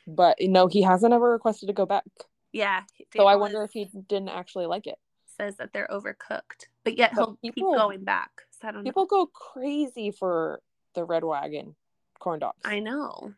But 0.06 0.36
no, 0.40 0.66
he 0.66 0.82
hasn't 0.82 1.12
ever 1.12 1.30
requested 1.30 1.68
to 1.68 1.72
go 1.72 1.86
back. 1.86 2.04
Yeah. 2.52 2.82
So 3.16 3.26
I 3.26 3.36
wonder 3.36 3.62
if 3.62 3.72
he 3.72 3.90
didn't 4.08 4.28
actually 4.28 4.66
like 4.66 4.86
it. 4.86 4.98
Says 5.40 5.56
that 5.56 5.72
they're 5.72 5.88
overcooked, 5.90 6.66
but 6.84 6.98
yet 6.98 7.12
But 7.14 7.24
he'll 7.24 7.36
people- 7.36 7.72
keep 7.72 7.78
going 7.78 8.04
back. 8.04 8.30
So 8.60 8.68
I 8.68 8.72
don't 8.72 8.84
People 8.84 9.06
go 9.06 9.26
crazy 9.26 10.10
for 10.10 10.60
the 10.94 11.04
red 11.04 11.24
wagon 11.24 11.74
corn 12.18 12.40
dogs. 12.40 12.58
I 12.64 12.80
know. 12.80 13.32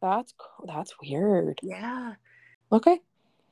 That's 0.00 0.32
that's 0.66 0.94
weird. 1.02 1.58
Yeah. 1.62 2.14
Okay. 2.70 3.00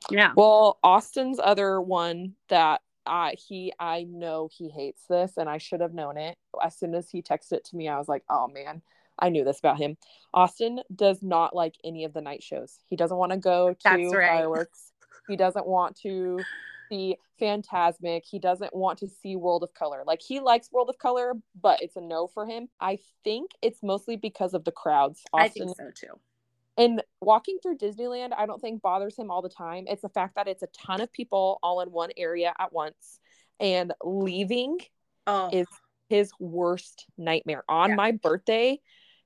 Yeah. 0.09 0.31
Well, 0.35 0.79
Austin's 0.83 1.39
other 1.43 1.81
one 1.81 2.35
that 2.47 2.81
I 3.05 3.35
he 3.37 3.73
I 3.77 4.03
know 4.03 4.49
he 4.51 4.69
hates 4.69 5.03
this 5.09 5.35
and 5.37 5.49
I 5.49 5.57
should 5.57 5.81
have 5.81 5.93
known 5.93 6.17
it. 6.17 6.37
As 6.63 6.77
soon 6.77 6.95
as 6.95 7.09
he 7.09 7.21
texted 7.21 7.53
it 7.53 7.65
to 7.65 7.75
me, 7.75 7.89
I 7.89 7.97
was 7.97 8.07
like, 8.07 8.23
"Oh 8.29 8.47
man, 8.47 8.81
I 9.19 9.29
knew 9.29 9.43
this 9.43 9.59
about 9.59 9.77
him." 9.77 9.97
Austin 10.33 10.79
does 10.95 11.21
not 11.21 11.53
like 11.53 11.75
any 11.83 12.05
of 12.05 12.13
the 12.13 12.21
night 12.21 12.41
shows. 12.41 12.79
He 12.87 12.95
doesn't 12.95 13.17
want 13.17 13.33
to 13.33 13.37
go 13.37 13.73
to 13.73 14.09
right. 14.11 14.29
fireworks. 14.29 14.93
He 15.27 15.35
doesn't 15.35 15.67
want 15.67 15.97
to 15.97 16.39
see 16.89 17.17
Fantasmic. 17.41 18.23
He 18.29 18.39
doesn't 18.39 18.75
want 18.75 18.99
to 18.99 19.07
see 19.07 19.35
World 19.35 19.63
of 19.63 19.73
Color. 19.73 20.03
Like 20.05 20.21
he 20.21 20.39
likes 20.39 20.71
World 20.71 20.89
of 20.89 20.97
Color, 20.97 21.33
but 21.59 21.81
it's 21.81 21.95
a 21.95 22.01
no 22.01 22.27
for 22.27 22.45
him. 22.45 22.67
I 22.81 22.99
think 23.23 23.51
it's 23.61 23.81
mostly 23.83 24.17
because 24.17 24.53
of 24.53 24.63
the 24.65 24.71
crowds. 24.71 25.21
I 25.33 25.47
think 25.49 25.75
so 25.77 25.91
too. 25.93 26.19
and 26.77 27.03
walking 27.21 27.57
through 27.61 27.77
Disneyland, 27.77 28.31
I 28.37 28.45
don't 28.45 28.61
think 28.61 28.81
bothers 28.81 29.17
him 29.17 29.31
all 29.31 29.41
the 29.41 29.49
time. 29.49 29.85
It's 29.87 30.01
the 30.01 30.09
fact 30.09 30.35
that 30.35 30.47
it's 30.47 30.63
a 30.63 30.67
ton 30.67 31.01
of 31.01 31.11
people 31.11 31.59
all 31.63 31.81
in 31.81 31.91
one 31.91 32.09
area 32.17 32.53
at 32.59 32.73
once 32.73 33.19
and 33.59 33.93
leaving 34.03 34.77
Oh, 35.27 35.49
is 35.51 35.67
his 36.09 36.31
worst 36.39 37.05
nightmare. 37.17 37.63
On 37.69 37.89
Yeah. 37.89 37.95
my 37.95 38.11
birthday, 38.13 38.79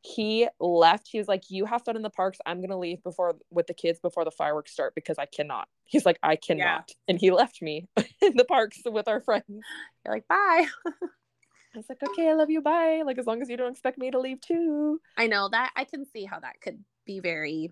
he 0.06 0.48
left. 0.60 1.08
He 1.10 1.18
was 1.18 1.30
like, 1.30 1.50
"You 1.50 1.66
have 1.66 1.84
fun 1.84 1.96
in 1.96 2.02
the 2.02 2.10
parks. 2.10 2.38
I'm 2.46 2.58
going 2.60 2.70
to 2.72 2.78
leave 2.78 3.02
before 3.04 3.36
with 3.50 3.68
the 3.68 3.74
kids 3.74 4.00
before 4.00 4.26
the 4.26 4.32
fireworks 4.32 4.72
start 4.74 4.94
because 4.96 5.18
I 5.18 5.26
cannot." 5.26 5.70
He's 5.86 6.06
like, 6.06 6.20
"I 6.22 6.36
cannot." 6.36 6.92
And 7.08 7.18
he 7.20 7.32
left 7.32 7.62
me 7.62 7.88
in 8.22 8.36
the 8.36 8.44
parks 8.46 8.82
with 8.86 9.08
our 9.08 9.22
friends. 9.22 9.46
you're 9.50 10.14
like, 10.14 10.28
bye. 10.28 10.66
I 10.86 11.78
was 11.78 11.86
like, 11.88 12.04
"Okay, 12.04 12.30
I 12.30 12.34
love 12.34 12.50
you. 12.50 12.62
Bye." 12.62 13.04
Like 13.06 13.18
as 13.18 13.26
long 13.26 13.42
as 13.42 13.50
you 13.50 13.56
don't 13.56 13.72
expect 13.72 13.98
me 13.98 14.12
to 14.12 14.20
leave 14.20 14.42
too. 14.42 15.00
I 15.18 15.28
know 15.28 15.48
that 15.50 15.72
I 15.76 15.86
can 15.86 16.06
see 16.06 16.26
how 16.26 16.40
that 16.42 16.60
could 16.62 16.84
be 17.06 17.20
very 17.22 17.72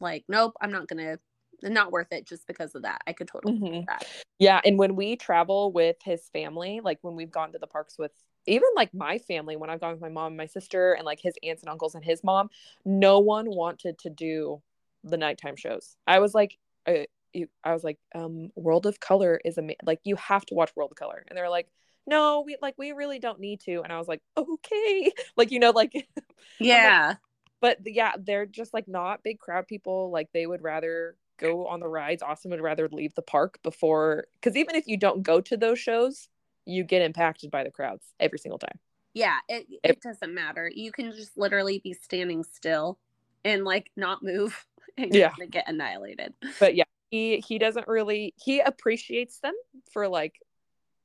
like, 0.00 0.24
nope, 0.28 0.54
I'm 0.60 0.72
not 0.72 0.88
gonna 0.88 1.18
not 1.62 1.92
worth 1.92 2.10
it 2.10 2.26
just 2.26 2.46
because 2.46 2.74
of 2.74 2.82
that. 2.82 3.02
I 3.06 3.12
could 3.12 3.28
totally 3.28 3.54
Mhm. 3.58 3.80
do 3.80 3.84
that. 3.86 4.06
Yeah, 4.38 4.60
and 4.64 4.78
when 4.78 4.96
we 4.96 5.16
travel 5.16 5.72
with 5.72 5.96
his 6.02 6.28
family, 6.30 6.80
like 6.82 6.98
when 7.02 7.16
we've 7.16 7.30
gone 7.30 7.52
to 7.52 7.58
the 7.58 7.66
parks 7.66 7.96
with 7.98 8.12
even 8.46 8.68
like 8.76 8.92
my 8.94 9.18
family, 9.18 9.56
when 9.56 9.70
I've 9.70 9.80
gone 9.80 9.92
with 9.92 10.00
my 10.00 10.08
mom 10.08 10.28
and 10.28 10.36
my 10.36 10.46
sister 10.46 10.92
and 10.92 11.04
like 11.04 11.20
his 11.20 11.34
aunts 11.42 11.62
and 11.62 11.70
uncles 11.70 11.94
and 11.94 12.04
his 12.04 12.22
mom, 12.24 12.50
no 12.84 13.18
one 13.20 13.50
wanted 13.50 13.98
to 14.00 14.10
do 14.10 14.62
the 15.02 15.16
nighttime 15.16 15.56
shows. 15.56 15.96
I 16.06 16.18
was 16.18 16.34
like, 16.34 16.58
uh, 16.86 17.04
you, 17.32 17.48
I 17.64 17.72
was 17.72 17.84
like, 17.84 17.98
um, 18.14 18.50
World 18.54 18.86
of 18.86 19.00
Color 19.00 19.40
is 19.44 19.58
amazing. 19.58 19.78
Like 19.84 20.00
you 20.04 20.16
have 20.16 20.44
to 20.46 20.54
watch 20.54 20.72
World 20.76 20.92
of 20.92 20.96
Color, 20.96 21.24
and 21.28 21.36
they're 21.36 21.50
like, 21.50 21.68
no, 22.06 22.42
we 22.46 22.56
like 22.60 22.74
we 22.78 22.92
really 22.92 23.18
don't 23.18 23.40
need 23.40 23.60
to. 23.60 23.82
And 23.82 23.92
I 23.92 23.98
was 23.98 24.08
like, 24.08 24.22
okay, 24.36 25.12
like 25.36 25.50
you 25.50 25.58
know, 25.58 25.70
like 25.70 25.92
Yeah. 26.60 27.16
but 27.60 27.78
yeah, 27.86 28.12
they're 28.18 28.46
just 28.46 28.74
like 28.74 28.88
not 28.88 29.22
big 29.22 29.38
crowd 29.38 29.66
people. 29.66 30.10
Like 30.10 30.28
they 30.32 30.46
would 30.46 30.62
rather 30.62 31.16
go 31.38 31.66
on 31.66 31.80
the 31.80 31.88
rides. 31.88 32.22
Austin 32.22 32.50
would 32.50 32.60
rather 32.60 32.88
leave 32.90 33.14
the 33.14 33.22
park 33.22 33.58
before 33.62 34.26
because 34.34 34.56
even 34.56 34.76
if 34.76 34.86
you 34.86 34.96
don't 34.96 35.22
go 35.22 35.40
to 35.40 35.56
those 35.56 35.78
shows, 35.78 36.28
you 36.66 36.84
get 36.84 37.02
impacted 37.02 37.50
by 37.50 37.64
the 37.64 37.70
crowds 37.70 38.04
every 38.20 38.38
single 38.38 38.58
time. 38.58 38.78
Yeah, 39.12 39.36
it 39.48 39.66
it 39.82 40.00
doesn't 40.00 40.34
matter. 40.34 40.70
You 40.74 40.90
can 40.90 41.12
just 41.12 41.36
literally 41.36 41.78
be 41.78 41.92
standing 41.92 42.42
still 42.44 42.98
and 43.44 43.64
like 43.64 43.90
not 43.96 44.22
move 44.22 44.66
and 44.98 45.12
you're 45.12 45.20
Yeah. 45.20 45.30
gonna 45.36 45.46
get 45.46 45.68
annihilated. 45.68 46.34
But 46.58 46.74
yeah, 46.74 46.84
he 47.10 47.38
he 47.46 47.58
doesn't 47.58 47.86
really 47.86 48.34
he 48.36 48.60
appreciates 48.60 49.38
them 49.38 49.54
for 49.92 50.08
like 50.08 50.40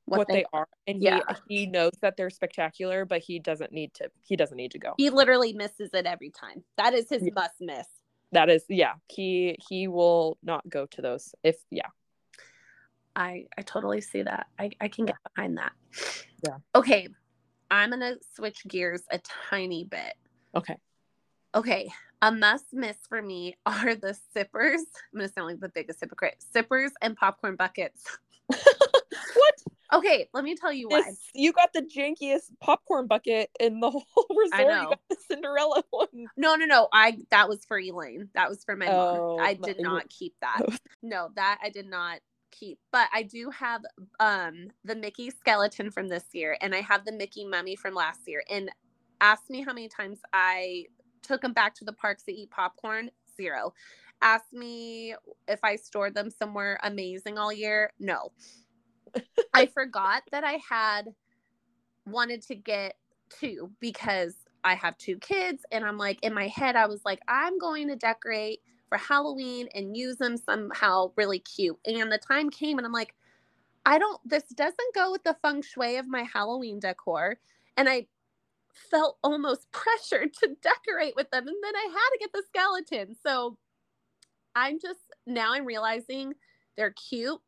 what, 0.06 0.26
they, 0.26 0.44
are, 0.52 0.66
and 0.88 0.98
he 0.98 1.04
Yeah. 1.04 1.20
he 1.46 1.66
knows 1.66 1.92
that 2.02 2.16
they're 2.16 2.30
spectacular, 2.30 3.04
but 3.04 3.20
he 3.22 3.38
doesn't 3.38 3.70
need 3.70 3.94
to. 3.94 4.10
He 4.22 4.34
doesn't 4.34 4.56
need 4.56 4.72
to 4.72 4.78
go. 4.80 4.94
he 4.96 5.08
literally 5.08 5.52
misses 5.52 5.90
it 5.94 6.04
every 6.04 6.30
time. 6.30 6.64
That 6.78 6.94
is 6.94 7.08
his 7.08 7.22
Yeah. 7.22 7.30
must 7.36 7.60
miss. 7.60 7.86
That 8.32 8.50
is 8.50 8.64
yeah. 8.68 8.94
He 9.08 9.56
he 9.68 9.86
will 9.86 10.36
not 10.42 10.68
go 10.68 10.86
to 10.86 11.00
those 11.02 11.32
if 11.44 11.56
yeah. 11.70 11.86
I 13.20 13.46
I 13.58 13.62
totally 13.62 14.00
see 14.00 14.22
that. 14.22 14.46
I 14.58 14.70
I 14.80 14.88
can 14.88 15.04
get 15.06 15.16
behind 15.34 15.58
that. 15.58 15.72
Yeah. 16.44 16.56
Okay. 16.74 17.08
I'm 17.70 17.90
going 17.90 18.00
to 18.00 18.18
switch 18.34 18.64
gears 18.66 19.02
a 19.12 19.18
tiny 19.50 19.84
bit. 19.84 20.14
Okay. 20.56 20.76
Okay, 21.54 21.90
a 22.22 22.30
must 22.32 22.72
miss 22.72 22.96
for 23.08 23.20
me 23.20 23.56
are 23.66 23.94
the 23.96 24.16
sippers. 24.32 24.80
I'm 25.12 25.18
gonna 25.18 25.28
sound 25.28 25.48
like 25.48 25.60
the 25.60 25.68
biggest 25.68 25.98
hypocrite. 26.00 26.36
Sippers 26.38 26.92
and 27.02 27.16
popcorn 27.16 27.56
buckets. 27.56 28.04
what? 28.46 29.54
Okay, 29.92 30.28
let 30.32 30.44
me 30.44 30.54
tell 30.54 30.72
you 30.72 30.88
why. 30.88 31.02
This, 31.02 31.18
you 31.34 31.52
got 31.52 31.72
the 31.72 31.82
jankiest 31.82 32.50
popcorn 32.60 33.08
bucket 33.08 33.50
in 33.58 33.80
the 33.80 33.90
whole 33.90 34.26
resort. 34.30 34.60
know. 34.68 34.80
You 34.82 34.88
got 34.90 35.00
the 35.10 35.16
Cinderella 35.28 35.82
one. 35.90 36.06
No, 36.36 36.54
no, 36.54 36.66
no. 36.66 36.86
I 36.92 37.18
that 37.30 37.48
was 37.48 37.64
for 37.64 37.78
Elaine. 37.78 38.28
That 38.34 38.48
was 38.48 38.62
for 38.62 38.76
my 38.76 38.86
Oh, 38.86 39.36
mom. 39.38 39.46
I 39.46 39.54
did 39.54 39.78
you- 39.78 39.82
not 39.82 40.08
keep 40.08 40.34
that. 40.40 40.60
No, 41.02 41.30
that 41.34 41.58
I 41.64 41.70
did 41.70 41.86
not 41.86 42.20
keep. 42.50 42.78
But 42.92 43.08
I 43.12 43.22
do 43.22 43.50
have 43.50 43.82
um 44.18 44.68
the 44.84 44.96
Mickey 44.96 45.30
skeleton 45.30 45.90
from 45.90 46.08
this 46.08 46.24
year, 46.32 46.56
and 46.60 46.74
I 46.74 46.80
have 46.80 47.04
the 47.04 47.12
Mickey 47.12 47.44
mummy 47.44 47.76
from 47.76 47.94
last 47.94 48.20
year. 48.26 48.42
And 48.50 48.70
ask 49.20 49.50
me 49.50 49.62
how 49.62 49.72
many 49.72 49.88
times 49.88 50.20
I 50.32 50.86
took 51.22 51.42
them 51.42 51.52
back 51.52 51.74
to 51.76 51.84
the 51.84 51.92
parks 51.92 52.22
to 52.24 52.32
eat 52.32 52.50
popcorn. 52.50 53.10
Zero. 53.36 53.72
Ask 54.22 54.52
me 54.52 55.14
if 55.48 55.60
I 55.62 55.76
stored 55.76 56.14
them 56.14 56.30
somewhere 56.30 56.78
amazing 56.82 57.38
all 57.38 57.52
year. 57.52 57.92
No. 57.98 58.32
I 59.54 59.66
forgot 59.66 60.22
that 60.30 60.44
I 60.44 60.60
had 60.68 61.06
wanted 62.06 62.42
to 62.42 62.54
get 62.54 62.96
two 63.30 63.70
because 63.80 64.34
I 64.64 64.74
have 64.74 64.98
two 64.98 65.16
kids 65.16 65.64
and 65.72 65.84
I'm 65.84 65.96
like 65.96 66.18
in 66.22 66.34
my 66.34 66.48
head 66.48 66.76
I 66.76 66.86
was 66.86 67.00
like 67.04 67.20
I'm 67.28 67.58
going 67.58 67.88
to 67.88 67.96
decorate 67.96 68.60
for 68.90 68.98
Halloween 68.98 69.68
and 69.74 69.96
use 69.96 70.16
them 70.16 70.36
somehow 70.36 71.12
really 71.16 71.38
cute. 71.38 71.78
And 71.86 72.12
the 72.12 72.18
time 72.18 72.50
came 72.50 72.76
and 72.76 72.86
I'm 72.86 72.92
like 72.92 73.14
I 73.86 73.98
don't 73.98 74.20
this 74.28 74.42
doesn't 74.54 74.94
go 74.94 75.10
with 75.10 75.24
the 75.24 75.34
feng 75.40 75.62
shui 75.62 75.96
of 75.96 76.06
my 76.06 76.24
Halloween 76.24 76.78
decor 76.80 77.38
and 77.78 77.88
I 77.88 78.06
felt 78.90 79.16
almost 79.24 79.70
pressured 79.72 80.34
to 80.34 80.54
decorate 80.60 81.16
with 81.16 81.30
them 81.30 81.48
and 81.48 81.56
then 81.62 81.74
I 81.76 81.88
had 81.90 82.10
to 82.12 82.18
get 82.20 82.32
the 82.34 82.42
skeleton. 82.48 83.16
So 83.26 83.56
I'm 84.54 84.78
just 84.78 85.00
now 85.26 85.54
I'm 85.54 85.64
realizing 85.64 86.34
they're 86.76 86.90
cute 86.92 87.40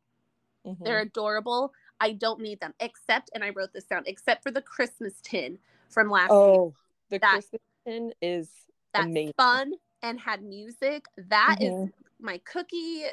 Mhm. 0.65 0.77
they're 0.85 1.01
adorable. 1.01 1.73
I 1.99 2.13
don't 2.13 2.39
need 2.39 2.59
them 2.61 2.73
except, 2.79 3.29
and 3.35 3.43
I 3.43 3.49
wrote 3.49 3.73
this 3.73 3.83
down, 3.83 4.03
except 4.05 4.43
for 4.43 4.51
the 4.51 4.61
Christmas 4.61 5.13
tin 5.21 5.59
from 5.89 6.09
last 6.09 6.31
year. 6.31 6.37
oh, 6.55 6.73
the 7.09 7.19
that- 7.19 7.31
Christmas 7.33 7.61
tin 7.85 8.13
is 8.21 8.49
That's 8.93 9.05
amazing. 9.07 9.33
fun 9.37 9.73
and 10.03 10.19
had 10.19 10.43
music. 10.43 11.05
That 11.17 11.57
is 11.59 11.73
Mhm. 11.73 11.93
my 12.19 12.37
cookie 12.39 13.05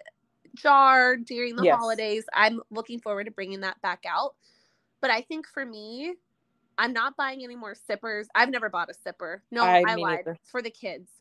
jar 0.54 1.16
during 1.16 1.56
the 1.56 1.62
Yes. 1.64 1.78
holidays. 1.78 2.24
I'm 2.34 2.60
looking 2.70 3.00
forward 3.00 3.24
to 3.24 3.30
bringing 3.30 3.60
that 3.60 3.80
back 3.80 4.04
out. 4.06 4.34
But 5.00 5.10
I 5.10 5.22
think 5.22 5.46
for 5.46 5.64
me, 5.64 6.16
I'm 6.76 6.92
not 6.92 7.16
buying 7.16 7.42
any 7.44 7.56
more 7.56 7.74
sippers. 7.74 8.28
I've 8.34 8.50
never 8.50 8.68
bought 8.68 8.90
a 8.90 8.94
sipper. 8.94 9.40
No, 9.50 9.62
I- 9.62 9.84
I, 9.86 9.94
lied. 9.94 10.26
neither. 10.26 10.38
For 10.44 10.60
the 10.60 10.70
kids, 10.70 11.20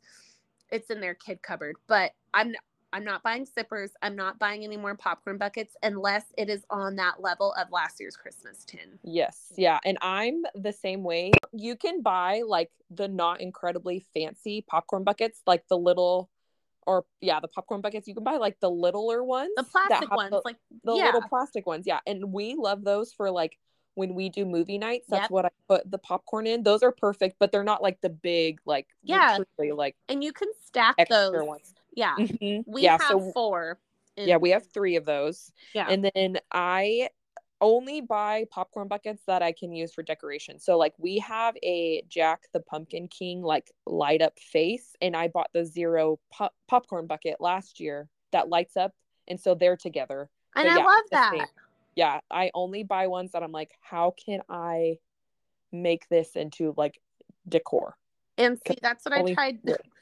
it's 0.69 0.89
in 0.89 0.99
their 0.99 1.13
kid 1.13 1.41
cupboard. 1.41 1.77
But 1.87 2.13
I'm 2.33 2.55
I'm 2.91 3.03
not 3.03 3.21
buying 3.23 3.45
sippers. 3.45 3.91
I'm 4.01 4.15
not 4.15 4.39
buying 4.39 4.63
any 4.63 4.77
more 4.77 4.95
popcorn 4.95 5.37
buckets 5.37 5.75
unless 5.83 6.23
it 6.37 6.49
is 6.49 6.65
on 6.69 6.95
that 6.95 7.21
level 7.21 7.53
of 7.53 7.71
last 7.71 7.99
year's 7.99 8.15
Christmas 8.15 8.65
tin. 8.65 8.97
Yes, 9.03 9.53
yeah, 9.55 9.79
and 9.85 9.97
I'm 10.01 10.43
the 10.55 10.73
same 10.73 11.03
way. 11.03 11.31
You 11.51 11.75
can 11.75 12.01
buy 12.01 12.41
like 12.47 12.71
the 12.89 13.07
not 13.07 13.41
incredibly 13.41 14.03
fancy 14.13 14.63
popcorn 14.67 15.03
buckets, 15.03 15.41
like 15.45 15.67
the 15.67 15.77
little, 15.77 16.29
or 16.87 17.05
yeah, 17.21 17.39
the 17.39 17.47
popcorn 17.47 17.81
buckets. 17.81 18.07
You 18.07 18.15
can 18.15 18.23
buy 18.23 18.37
like 18.37 18.59
the 18.59 18.71
littler 18.71 19.23
ones, 19.23 19.51
The 19.55 19.63
plastic 19.63 20.09
ones, 20.11 20.31
the, 20.31 20.41
like 20.43 20.57
the 20.83 20.95
yeah. 20.95 21.05
little 21.05 21.21
plastic 21.21 21.67
ones. 21.67 21.85
Yeah, 21.85 21.99
and 22.07 22.33
we 22.33 22.55
love 22.55 22.83
those 22.83 23.13
for 23.13 23.29
like 23.29 23.59
when 23.93 24.15
we 24.15 24.29
do 24.29 24.45
movie 24.45 24.77
nights. 24.77 25.05
That's 25.09 25.23
Yep. 25.23 25.31
what 25.31 25.45
I 25.45 25.49
put 25.67 25.91
the 25.91 25.97
popcorn 25.99 26.47
in. 26.47 26.63
Those 26.63 26.81
are 26.83 26.91
perfect, 26.91 27.35
but 27.39 27.51
they're 27.51 27.63
not 27.63 27.83
like 27.83 28.01
the 28.01 28.09
big, 28.09 28.59
like 28.65 28.87
Yeah. 29.03 29.37
like 29.59 29.95
and 30.07 30.23
you 30.23 30.31
can 30.33 30.47
stack 30.65 30.95
those. 31.09 31.33
ones. 31.45 31.73
Yeah, 31.99 32.15
Mhm. 32.17 32.63
we 32.65 32.83
yeah, 32.83 32.91
have 32.93 33.01
so 33.01 33.31
four. 33.33 33.77
in- 34.15 34.27
yeah, 34.29 34.37
we 34.37 34.51
have 34.51 34.65
three 34.71 34.95
of 34.95 35.03
those. 35.05 35.51
yeah. 35.73 35.87
And 35.89 36.09
then 36.15 36.39
I 36.51 37.09
only 37.61 37.99
buy 37.99 38.45
popcorn 38.49 38.87
buckets 38.87 39.21
that 39.25 39.41
I 39.43 39.51
can 39.51 39.73
use 39.73 39.93
for 39.93 40.01
decoration. 40.01 40.59
So 40.59 40.77
like 40.77 40.93
we 40.97 41.17
have 41.19 41.57
a 41.61 42.03
Jack 42.07 42.43
the 42.53 42.61
Pumpkin 42.61 43.09
King 43.09 43.41
like 43.41 43.69
light 43.85 44.21
up 44.21 44.39
face 44.39 44.95
and 45.01 45.13
I 45.13 45.27
bought 45.27 45.49
the 45.53 45.65
zero 45.65 46.19
pop- 46.31 46.55
popcorn 46.69 47.05
bucket 47.05 47.41
last 47.41 47.81
year 47.81 48.07
that 48.31 48.47
lights 48.47 48.77
up 48.77 48.93
and 49.27 49.37
so 49.37 49.55
they're 49.55 49.75
together. 49.75 50.29
and 50.55 50.69
I 50.69 50.77
yeah, 50.77 50.83
love 50.85 51.03
that. 51.11 51.31
same. 51.33 51.45
Yeah, 51.95 52.21
I 52.31 52.49
only 52.53 52.83
buy 52.83 53.07
ones 53.07 53.33
that 53.33 53.43
I'm 53.43 53.51
like 53.51 53.71
how 53.81 54.11
can 54.25 54.39
I 54.47 54.99
make 55.73 56.07
this 56.07 56.37
into 56.37 56.73
like 56.77 57.01
decor? 57.47 57.97
And 58.37 58.57
see, 58.65 58.77
that's 58.81 59.03
what 59.03 59.13
I 59.13 59.33
tried. 59.33 59.59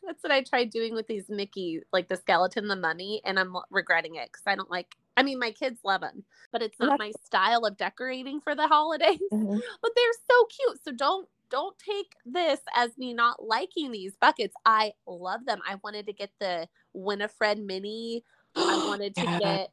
That's 0.08 0.24
what 0.24 0.32
I 0.32 0.42
tried 0.42 0.70
doing 0.70 0.96
with 0.96 1.08
these 1.08 1.30
Mickey, 1.30 1.82
like 1.92 2.08
the 2.08 2.16
skeleton, 2.16 2.70
the 2.70 2.78
mummy, 2.78 3.22
and 3.26 3.38
I'm 3.38 3.56
regretting 3.70 4.16
it 4.16 4.30
because 4.32 4.44
I 4.48 4.56
don't 4.56 4.72
like. 4.72 4.96
I 5.18 5.24
mean, 5.24 5.38
my 5.38 5.52
kids 5.52 5.82
love 5.84 6.02
them, 6.02 6.24
but 6.52 6.62
it's 6.62 6.80
not 6.80 6.98
my 6.98 7.12
style 7.26 7.66
of 7.66 7.76
decorating 7.76 8.40
for 8.40 8.56
the 8.56 8.68
holidays. 8.68 9.20
Mm-hmm. 9.32 9.60
But 9.82 9.92
they're 9.96 10.14
so 10.32 10.46
cute. 10.46 10.84
So 10.86 10.92
don't 10.94 11.28
don't 11.50 11.78
take 11.78 12.14
this 12.26 12.60
as 12.74 12.98
me 12.98 13.14
not 13.14 13.44
liking 13.44 13.92
these 13.92 14.16
buckets. 14.20 14.56
I 14.66 14.94
love 15.06 15.46
them. 15.46 15.60
I 15.68 15.76
wanted 15.84 16.06
to 16.08 16.14
get 16.14 16.32
the 16.40 16.68
Winifred 16.94 17.60
mini. 17.60 18.24
I 18.56 18.78
wanted 18.88 19.14
to 19.16 19.22
Yeah. 19.22 19.40
get, 19.40 19.72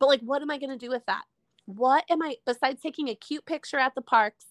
but 0.00 0.08
like, 0.08 0.20
what 0.20 0.42
am 0.42 0.50
I 0.50 0.58
going 0.58 0.70
to 0.70 0.76
do 0.76 0.90
with 0.90 1.06
that? 1.06 1.24
What 1.66 2.04
am 2.10 2.22
I 2.22 2.36
besides 2.44 2.82
taking 2.82 3.08
a 3.08 3.14
cute 3.14 3.46
picture 3.46 3.78
at 3.78 3.94
the 3.94 4.02
parks? 4.02 4.46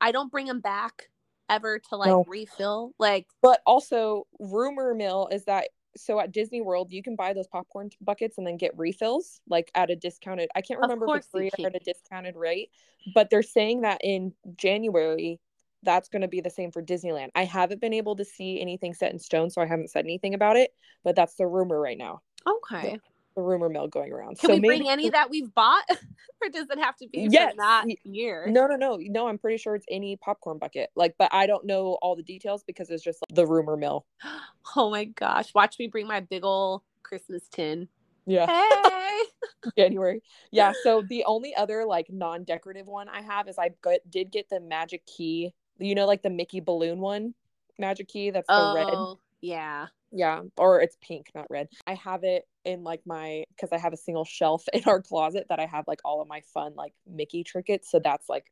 I 0.00 0.12
don't 0.12 0.30
bring 0.30 0.46
them 0.46 0.60
back 0.60 1.08
ever 1.48 1.78
to 1.90 1.96
like 1.96 2.08
No. 2.08 2.24
refill. 2.26 2.92
Like, 2.98 3.26
But 3.42 3.60
also, 3.66 4.26
rumor 4.38 4.94
mill 4.94 5.28
is 5.30 5.44
that 5.44 5.68
so 5.96 6.20
at 6.20 6.30
Disney 6.32 6.60
World 6.60 6.92
you 6.92 7.02
can 7.02 7.16
buy 7.16 7.32
those 7.32 7.48
popcorn 7.48 7.90
buckets 8.00 8.38
and 8.38 8.46
then 8.46 8.56
get 8.56 8.76
refills 8.78 9.40
like 9.48 9.70
at 9.74 9.90
a 9.90 9.96
discounted. 9.96 10.48
I 10.54 10.60
can't 10.60 10.78
remember 10.80 11.06
if 11.08 11.16
it's 11.16 11.28
free 11.28 11.50
or 11.58 11.66
at 11.66 11.74
a 11.74 11.80
discounted 11.80 12.36
rate, 12.36 12.70
but 13.14 13.30
they're 13.30 13.42
saying 13.42 13.80
that 13.80 14.00
in 14.04 14.32
January 14.56 15.40
that's 15.84 16.08
going 16.08 16.22
to 16.22 16.28
be 16.28 16.40
the 16.40 16.50
same 16.50 16.72
for 16.72 16.82
Disneyland. 16.82 17.28
I 17.34 17.44
haven't 17.44 17.80
been 17.80 17.94
able 17.94 18.16
to 18.16 18.24
see 18.24 18.60
anything 18.60 18.94
set 18.94 19.12
in 19.12 19.18
stone, 19.18 19.48
so 19.48 19.60
I 19.60 19.66
haven't 19.66 19.90
said 19.90 20.04
anything 20.04 20.34
about 20.34 20.56
it. 20.56 20.72
But 21.04 21.14
that's 21.16 21.34
the 21.36 21.46
rumor 21.46 21.80
right 21.80 21.98
now. 21.98 22.20
okay, 22.46 22.98
The 23.38 23.44
rumor 23.44 23.68
mill 23.68 23.86
going 23.86 24.12
around. 24.12 24.36
can 24.40 24.48
so 24.48 24.54
we 24.54 24.58
maybe 24.58 24.78
bring 24.78 24.88
any 24.88 25.10
that 25.10 25.30
we've 25.30 25.54
bought, 25.54 25.84
or 26.42 26.48
does 26.48 26.66
it 26.70 26.78
have 26.80 26.96
to 26.96 27.06
be 27.06 27.28
Yes, 27.30 27.50
from 27.50 27.58
that 27.58 27.84
year? 28.04 28.48
No, 28.48 28.66
no, 28.66 28.74
no, 28.74 28.98
no. 29.00 29.28
I'm 29.28 29.38
pretty 29.38 29.58
sure 29.58 29.76
it's 29.76 29.86
any 29.88 30.16
popcorn 30.16 30.58
bucket. 30.58 30.90
Like, 30.96 31.14
but 31.20 31.32
I 31.32 31.46
don't 31.46 31.64
know 31.64 31.98
all 32.02 32.16
the 32.16 32.24
details 32.24 32.64
because 32.64 32.90
it's 32.90 33.04
just 33.04 33.22
like, 33.22 33.36
the 33.36 33.46
rumor 33.46 33.76
mill. 33.76 34.06
Oh 34.74 34.90
my 34.90 35.04
gosh! 35.04 35.54
Watch 35.54 35.78
me 35.78 35.86
bring 35.86 36.08
my 36.08 36.18
big 36.18 36.44
ol' 36.44 36.82
Christmas 37.04 37.46
tin. 37.48 37.86
Yeah. 38.26 38.46
Hey. 38.46 39.20
January. 39.78 40.20
Yeah. 40.50 40.72
So 40.82 41.04
the 41.08 41.24
only 41.24 41.54
other 41.54 41.84
like 41.84 42.08
non-decorative 42.10 42.86
one 42.86 43.08
I 43.08 43.22
have 43.22 43.48
is 43.48 43.56
I 43.56 43.70
got, 43.82 44.00
did 44.10 44.32
get 44.32 44.48
the 44.50 44.58
magic 44.58 45.06
key. 45.06 45.54
You 45.78 45.94
know, 45.94 46.06
like 46.06 46.22
the 46.22 46.30
Mickey 46.30 46.58
balloon 46.58 46.98
one, 46.98 47.34
magic 47.78 48.08
key. 48.08 48.30
That's 48.30 48.48
the 48.48 48.72
red. 48.74 48.88
Oh. 48.90 49.20
Yeah. 49.40 49.86
Yeah, 50.10 50.42
or 50.56 50.80
it's 50.80 50.96
pink, 51.02 51.26
not 51.34 51.46
red. 51.50 51.68
I 51.86 51.94
have 51.94 52.24
it 52.24 52.44
in 52.64 52.82
like 52.82 53.02
my 53.04 53.44
because 53.54 53.72
I 53.72 53.78
have 53.78 53.92
a 53.92 53.96
single 53.98 54.24
shelf 54.24 54.64
in 54.72 54.82
our 54.86 55.02
closet 55.02 55.46
that 55.50 55.60
I 55.60 55.66
have 55.66 55.84
like 55.86 56.00
all 56.04 56.22
of 56.22 56.28
my 56.28 56.40
fun 56.54 56.74
like 56.74 56.94
Mickey 57.06 57.44
trinkets. 57.44 57.90
So 57.90 58.00
that's 58.02 58.28
like 58.28 58.50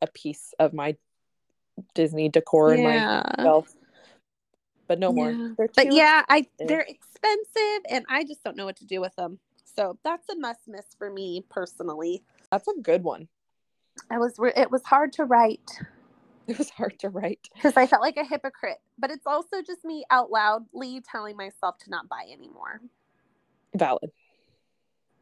a 0.00 0.06
piece 0.06 0.54
of 0.58 0.72
my 0.72 0.96
Disney 1.94 2.28
decor 2.28 2.74
in 2.74 2.82
my 2.82 2.96
Yeah. 2.96 3.22
shelf. 3.42 3.68
But 4.86 4.98
no 4.98 5.10
Yeah. 5.10 5.14
more. 5.14 5.54
They're 5.58 5.68
But 5.76 5.92
yeah, 5.92 6.22
I 6.28 6.46
they're 6.58 6.86
expensive 6.88 7.82
and 7.90 8.06
I 8.08 8.24
just 8.24 8.42
don't 8.42 8.56
know 8.56 8.64
what 8.64 8.76
to 8.76 8.86
do 8.86 9.00
with 9.00 9.14
them. 9.16 9.38
So 9.64 9.98
that's 10.02 10.28
a 10.30 10.36
must 10.36 10.66
miss 10.66 10.86
for 10.96 11.10
me 11.10 11.44
personally. 11.50 12.22
That's 12.50 12.66
a 12.66 12.80
good 12.80 13.04
one. 13.04 13.28
I 14.10 14.18
was 14.18 14.34
it 14.56 14.70
was 14.70 14.82
hard 14.84 15.12
to 15.14 15.24
write 15.24 15.70
It 16.52 16.56
was 16.56 16.70
hard 16.70 16.98
to 17.00 17.10
write. 17.10 17.46
because 17.54 17.76
I 17.76 17.86
felt 17.86 18.00
like 18.00 18.16
a 18.16 18.24
hypocrite, 18.24 18.78
but 18.98 19.10
it's 19.10 19.26
also 19.26 19.60
just 19.66 19.84
me 19.84 20.04
out 20.10 20.30
loudly 20.30 21.02
telling 21.02 21.36
myself 21.36 21.76
to 21.80 21.90
not 21.90 22.08
buy 22.08 22.24
anymore. 22.32 22.80
Valid. 23.74 24.10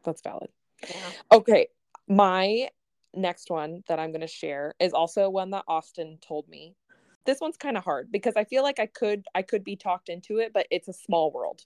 That's 0.05 0.21
valid. 0.21 0.49
Yeah. 0.89 1.11
Okay. 1.33 1.67
My 2.07 2.69
next 3.13 3.49
one 3.49 3.83
that 3.89 3.99
I'm 3.99 4.11
going 4.11 4.21
to 4.21 4.27
share 4.27 4.73
is 4.79 4.93
also 4.93 5.29
one 5.29 5.49
that 5.51 5.65
Austin 5.67 6.17
told 6.21 6.47
me. 6.47 6.75
This 7.25 7.41
one's 7.41 7.57
kind 7.57 7.75
of 7.77 7.83
hard 7.83 8.09
because 8.09 8.37
I 8.37 8.45
feel 8.45 8.63
like 8.63 8.79
I 8.79 8.85
could 8.85 9.25
I 9.35 9.41
could 9.41 9.65
be 9.65 9.75
talked 9.75 10.07
into 10.07 10.37
it, 10.37 10.53
but 10.53 10.65
it's 10.71 10.87
a 10.87 10.93
small 10.93 11.29
world. 11.33 11.59
Is 11.59 11.65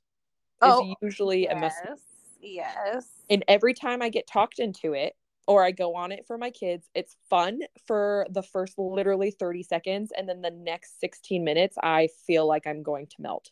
Oh, 0.63 0.95
usually 1.03 1.45
a 1.45 1.55
must. 1.55 1.77
Yes. 1.85 1.99
Yes. 2.41 3.07
And 3.29 3.45
every 3.47 3.75
time 3.75 4.01
I 4.01 4.09
get 4.09 4.25
talked 4.25 4.57
into 4.57 4.93
it 4.93 5.15
or 5.47 5.63
I 5.63 5.71
go 5.71 5.95
on 5.95 6.11
it 6.11 6.25
for 6.27 6.37
my 6.37 6.49
kids, 6.51 6.89
it's 6.95 7.15
fun 7.29 7.61
for 7.87 8.27
the 8.29 8.43
first 8.43 8.77
literally 8.77 9.31
30 9.31 9.63
seconds 9.63 10.11
and 10.15 10.27
then 10.27 10.41
the 10.41 10.51
next 10.51 10.99
16 10.99 11.43
minutes 11.43 11.77
I 11.81 12.09
feel 12.27 12.47
like 12.47 12.67
I'm 12.67 12.83
going 12.83 13.07
to 13.07 13.15
melt. 13.19 13.51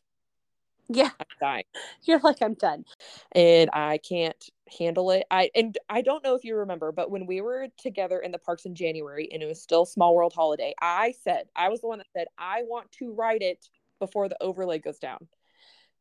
Yeah. 0.90 1.12
I'm 1.20 1.26
dying. 1.40 1.64
You're 2.04 2.20
like 2.20 2.42
I'm 2.42 2.56
done. 2.56 2.86
and 3.34 3.70
I 3.74 4.00
can't 4.00 4.44
handle 4.80 5.12
it. 5.12 5.26
I 5.32 5.52
and 5.56 5.78
I 5.90 6.02
don't 6.02 6.24
know 6.24 6.36
if 6.36 6.44
you 6.44 6.56
remember, 6.56 6.92
but 6.92 7.12
when 7.12 7.26
we 7.28 7.42
were 7.42 7.68
together 7.78 8.20
in 8.20 8.32
the 8.32 8.40
parks 8.40 8.66
in 8.66 8.76
January 8.76 9.30
and 9.32 9.44
it 9.44 9.46
was 9.46 9.62
still 9.62 9.86
Small 9.86 10.16
World 10.16 10.34
Holiday, 10.36 10.74
I 10.82 11.14
said 11.24 11.46
I 11.56 11.70
was 11.70 11.82
the 11.82 11.88
one 11.88 12.00
that 12.00 12.08
said 12.14 12.28
I 12.38 12.64
want 12.64 12.92
to 12.94 13.14
ride 13.14 13.42
it 13.42 13.68
before 14.00 14.30
the 14.30 14.42
overlay 14.42 14.80
goes 14.80 15.00
down. 15.00 15.28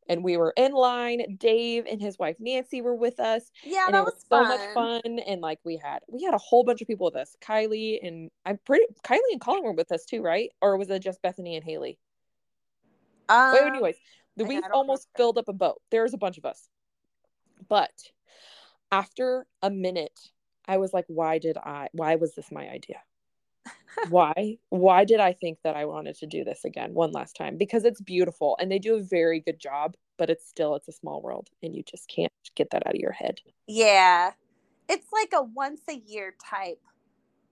And 0.09 0.24
we 0.24 0.36
were 0.38 0.52
in 0.56 0.72
line. 0.72 1.36
Dave 1.38 1.86
and 1.86 2.00
his 2.00 2.18
wife 2.18 2.36
Nancy 2.40 2.80
were 2.80 2.94
with 2.94 3.20
us, 3.20 3.50
Yeah, 3.62 3.84
and 3.86 3.94
that 3.94 4.00
it 4.00 4.04
was, 4.04 4.14
was 4.14 4.22
so 4.22 4.28
fun. 4.28 4.48
much 4.48 4.74
fun. 5.04 5.18
And 5.20 5.40
like 5.42 5.59
we 5.64 5.76
had 5.76 6.00
we 6.09 6.22
had 6.24 6.34
a 6.34 6.38
whole 6.38 6.64
bunch 6.64 6.80
of 6.80 6.88
people 6.88 7.04
with 7.06 7.16
us. 7.16 7.36
Kylie 7.42 7.98
and 8.06 8.30
I'm 8.46 8.59
pretty 8.64 8.84
Kylie 9.04 9.18
and 9.32 9.40
Colin 9.40 9.64
were 9.64 9.72
with 9.72 9.92
us 9.92 10.04
too, 10.06 10.22
right? 10.22 10.50
Or 10.62 10.76
was 10.78 10.88
it 10.90 11.00
just 11.02 11.20
Bethany 11.22 11.56
and 11.56 11.64
Haley? 11.64 11.98
Um, 13.28 13.52
Well, 13.52 13.66
anyways, 13.66 13.96
we 14.36 14.61
almost 14.72 15.09
remember. 15.14 15.16
filled 15.16 15.38
up 15.38 15.48
a 15.48 15.52
boat. 15.52 15.82
There 15.90 16.02
was 16.02 16.14
a 16.14 16.18
bunch 16.18 16.38
of 16.38 16.44
us. 16.46 16.68
But 17.68 17.92
after 18.90 19.46
a 19.62 19.70
minute, 19.70 20.18
I 20.66 20.78
was 20.78 20.94
like, 20.94 21.04
why 21.09 21.38
did 21.38 21.59
I 21.59 21.88
why 21.92 22.14
was 22.14 22.34
this 22.34 22.50
my 22.50 22.68
idea? 22.68 23.02
Why? 24.03 24.59
Why 24.71 25.05
did 25.05 25.21
I 25.21 25.33
think 25.33 25.59
that 25.64 25.77
I 25.77 25.85
wanted 25.85 26.16
to 26.19 26.27
do 26.27 26.45
this 26.45 26.64
again 26.64 26.95
one 26.95 27.12
last 27.12 27.37
time? 27.37 27.57
Because 27.59 27.85
it's 27.85 28.01
beautiful 28.01 28.57
and 28.61 28.71
they 28.71 28.79
do 28.79 28.97
a 28.97 29.03
very 29.03 29.41
good 29.41 29.59
job, 29.61 29.97
but 30.16 30.31
it's 30.31 30.49
still 30.49 30.75
it's 30.77 30.89
a 30.89 30.93
small 30.93 31.21
world 31.23 31.49
and 31.62 31.75
you 31.75 31.83
just 31.83 32.09
can't 32.09 32.33
get 32.55 32.71
that 32.71 32.87
out 32.87 32.95
of 32.95 33.01
your 33.01 33.12
head. 33.12 33.41
yeah. 33.66 34.33
It's 34.89 35.12
like 35.12 35.33
a 35.35 35.43
once 35.43 35.83
a 35.89 35.97
year 35.97 36.35
type. 36.51 36.81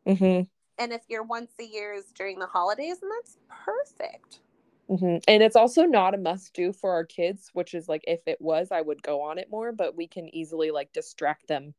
hmm 0.06 0.46
And 0.78 0.92
if 0.92 1.02
your 1.08 1.22
once 1.22 1.52
a 1.60 1.64
year 1.64 1.92
is 1.94 2.06
during 2.14 2.38
the 2.38 2.46
holidays, 2.46 2.98
and 3.02 3.10
that's 3.10 3.38
perfect. 3.48 4.40
hmm 4.88 5.16
And 5.26 5.42
it's 5.42 5.56
also 5.56 5.84
not 5.84 6.14
a 6.14 6.18
must 6.18 6.54
do 6.54 6.72
for 6.72 6.92
our 6.92 7.04
kids, 7.04 7.50
which 7.52 7.74
is 7.74 7.88
like 7.88 8.04
if 8.06 8.20
it 8.26 8.40
was, 8.40 8.70
I 8.70 8.80
would 8.80 9.02
go 9.02 9.22
on 9.22 9.38
it 9.38 9.50
more, 9.50 9.72
but 9.72 9.96
we 9.96 10.06
can 10.06 10.34
easily 10.34 10.70
like 10.70 10.92
distract 10.92 11.48
them 11.48 11.74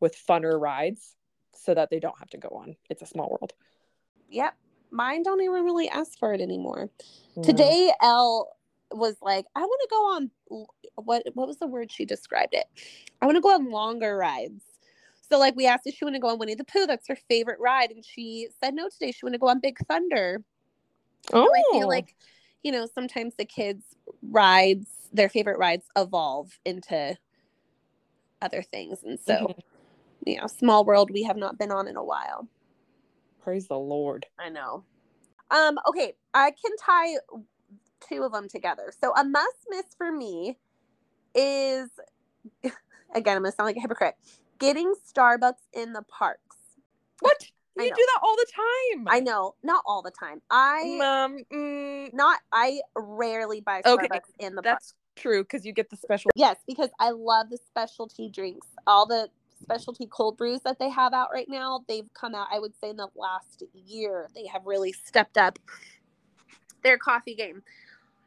with 0.00 0.16
funner 0.28 0.58
rides 0.60 1.14
so 1.54 1.74
that 1.74 1.90
they 1.90 2.00
don't 2.00 2.18
have 2.18 2.30
to 2.30 2.38
go 2.38 2.48
on. 2.50 2.76
It's 2.90 3.02
a 3.02 3.06
small 3.06 3.28
world. 3.30 3.52
Yep. 4.28 4.54
Mine 4.90 5.22
don't 5.22 5.42
even 5.42 5.64
really 5.64 5.88
ask 5.88 6.18
for 6.18 6.32
it 6.32 6.40
anymore. 6.40 6.90
No. 7.36 7.42
Today, 7.42 7.92
Elle 8.02 8.48
was 8.92 9.16
like, 9.20 9.44
I 9.54 9.60
want 9.60 9.80
to 9.82 9.88
go 9.90 9.96
on 10.14 10.30
what 10.96 11.22
what 11.34 11.46
was 11.46 11.58
the 11.58 11.66
word 11.66 11.92
she 11.92 12.04
described 12.04 12.54
it? 12.54 12.64
I 13.20 13.26
want 13.26 13.36
to 13.36 13.42
go 13.42 13.50
on 13.54 13.70
longer 13.70 14.16
rides. 14.16 14.62
So 15.30 15.38
like 15.38 15.54
we 15.56 15.66
asked 15.66 15.86
if 15.86 15.94
she 15.94 16.04
want 16.04 16.14
to 16.14 16.20
go 16.20 16.28
on 16.28 16.38
Winnie 16.38 16.54
the 16.54 16.64
Pooh, 16.64 16.86
that's 16.86 17.06
her 17.08 17.18
favorite 17.28 17.60
ride, 17.60 17.90
and 17.90 18.04
she 18.04 18.48
said 18.62 18.74
no 18.74 18.88
today. 18.88 19.12
She 19.12 19.24
want 19.24 19.34
to 19.34 19.38
go 19.38 19.48
on 19.48 19.60
Big 19.60 19.78
Thunder. 19.86 20.42
Oh, 21.32 21.46
I 21.54 21.78
feel 21.78 21.88
like, 21.88 22.16
you 22.62 22.72
know, 22.72 22.86
sometimes 22.86 23.34
the 23.36 23.44
kids' 23.44 23.84
rides, 24.22 24.88
their 25.12 25.28
favorite 25.28 25.58
rides 25.58 25.84
evolve 25.96 26.58
into 26.64 27.16
other 28.40 28.62
things. 28.62 29.02
And 29.02 29.20
so, 29.20 29.48
Mhm. 29.48 29.62
you 30.24 30.40
know, 30.40 30.46
small 30.46 30.84
world 30.84 31.10
we 31.10 31.24
have 31.24 31.36
not 31.36 31.58
been 31.58 31.70
on 31.70 31.88
in 31.88 31.96
a 31.96 32.04
while. 32.04 32.48
Praise 33.48 33.66
the 33.66 33.78
Lord. 33.78 34.26
I 34.38 34.50
know. 34.50 34.84
Um, 35.50 35.78
okay, 35.88 36.12
I 36.34 36.50
can 36.50 36.76
tie 36.76 37.14
two 38.06 38.22
of 38.22 38.32
them 38.32 38.46
together. 38.46 38.92
So 39.00 39.14
a 39.16 39.24
must 39.24 39.56
miss 39.70 39.86
for 39.96 40.12
me 40.12 40.58
is 41.34 41.88
again, 43.14 43.36
I'm 43.36 43.42
gonna 43.42 43.52
sound 43.52 43.66
like 43.66 43.76
a 43.76 43.80
hypocrite. 43.80 44.16
Getting 44.58 44.92
Starbucks 45.10 45.64
in 45.72 45.94
the 45.94 46.02
parks. 46.02 46.56
What? 47.20 47.38
You 47.78 47.84
do 47.84 47.90
that 47.94 48.20
all 48.22 48.36
the 48.36 48.46
time. 48.54 49.04
I 49.06 49.20
know, 49.20 49.54
not 49.62 49.82
all 49.86 50.02
the 50.02 50.10
time. 50.10 50.42
I 50.50 50.98
Mom, 50.98 51.38
mm, 51.50 52.12
not 52.12 52.40
I 52.52 52.80
rarely 52.96 53.62
buy 53.62 53.80
Starbucks 53.80 54.02
Okay, 54.04 54.20
in 54.40 54.56
the 54.56 54.62
park. 54.62 54.80
that's 54.80 54.94
true 55.16 55.42
because 55.42 55.64
you 55.64 55.72
get 55.72 55.88
the 55.88 55.96
special. 55.96 56.30
Yes, 56.34 56.56
because 56.66 56.90
I 57.00 57.12
love 57.12 57.48
the 57.48 57.56
specialty 57.56 58.28
drinks. 58.28 58.66
All 58.86 59.06
the 59.06 59.30
specialty 59.60 60.06
cold 60.06 60.36
brews 60.36 60.60
that 60.60 60.78
they 60.78 60.88
have 60.90 61.12
out 61.12 61.28
right 61.32 61.48
now, 61.48 61.84
they've 61.88 62.08
come 62.14 62.34
out, 62.34 62.48
I 62.52 62.58
would 62.58 62.72
say, 62.80 62.90
in 62.90 62.96
the 62.96 63.08
last 63.16 63.62
year. 63.74 64.28
They 64.34 64.46
have 64.46 64.66
really 64.66 64.92
stepped 64.92 65.38
up 65.38 65.58
their 66.82 66.98
coffee 66.98 67.34
game. 67.34 67.62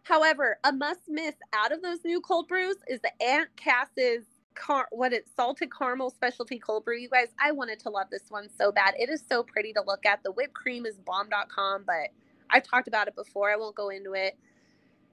However, 0.04 0.58
a 0.64 0.74
must 0.74 1.02
miss 1.08 1.36
out 1.54 1.72
of 1.72 1.82
those 1.82 2.00
new 2.04 2.22
cold 2.22 2.48
brews 2.48 2.78
is 2.88 3.00
the 3.02 3.12
Aunt 3.24 3.50
Cass's 3.56 4.26
car 4.56 4.88
what 4.92 5.14
it's 5.14 5.32
salted 5.36 5.70
caramel 5.72 6.10
specialty 6.10 6.60
cold 6.60 6.84
brew. 6.86 6.98
You 6.98 7.10
guys, 7.10 7.28
I 7.40 7.52
wanted 7.52 7.80
to 7.82 7.90
love 7.90 8.08
this 8.12 8.30
one 8.30 8.50
so 8.58 8.72
bad. 8.72 8.96
It 9.00 9.10
is 9.10 9.24
so 9.28 9.44
pretty 9.44 9.74
to 9.74 9.84
look 9.86 10.06
at. 10.06 10.24
The 10.24 10.32
whipped 10.32 10.54
cream 10.54 10.86
is 10.86 10.98
bomb.com, 10.98 11.84
but 11.86 12.10
I've 12.50 12.64
talked 12.64 12.88
about 12.88 13.08
it 13.08 13.16
before. 13.16 13.52
I 13.52 13.56
won't 13.56 13.76
go 13.76 13.90
into 13.90 14.14
it. 14.14 14.38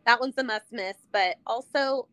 That 0.07 0.21
one's 0.21 0.39
a 0.39 0.45
must 0.45 0.73
miss, 0.73 0.97
but 1.13 1.37
also 1.47 2.09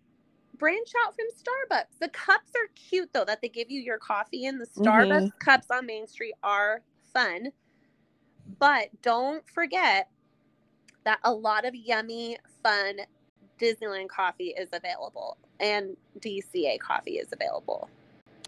branch 0.57 0.89
out 1.05 1.13
from 1.15 1.25
Starbucks. 1.35 1.99
The 1.99 2.09
cups 2.09 2.51
are 2.55 2.69
cute 2.75 3.09
though 3.13 3.25
that 3.25 3.41
they 3.41 3.49
give 3.49 3.69
you 3.69 3.81
your 3.81 3.97
coffee 3.97 4.45
in. 4.45 4.57
The 4.57 4.65
mm-hmm. 4.65 4.83
Starbucks 4.83 5.39
cups 5.39 5.67
on 5.71 5.85
Main 5.85 6.07
Street 6.07 6.35
are 6.43 6.81
fun. 7.13 7.51
But 8.59 8.89
don't 9.01 9.47
forget 9.49 10.09
that 11.03 11.19
a 11.23 11.31
lot 11.31 11.65
of 11.65 11.75
yummy, 11.75 12.37
fun 12.63 12.97
Disneyland 13.59 14.09
coffee 14.09 14.53
is 14.57 14.69
available 14.73 15.37
and 15.59 15.95
DCA 16.19 16.79
coffee 16.79 17.17
is 17.17 17.31
available. 17.31 17.89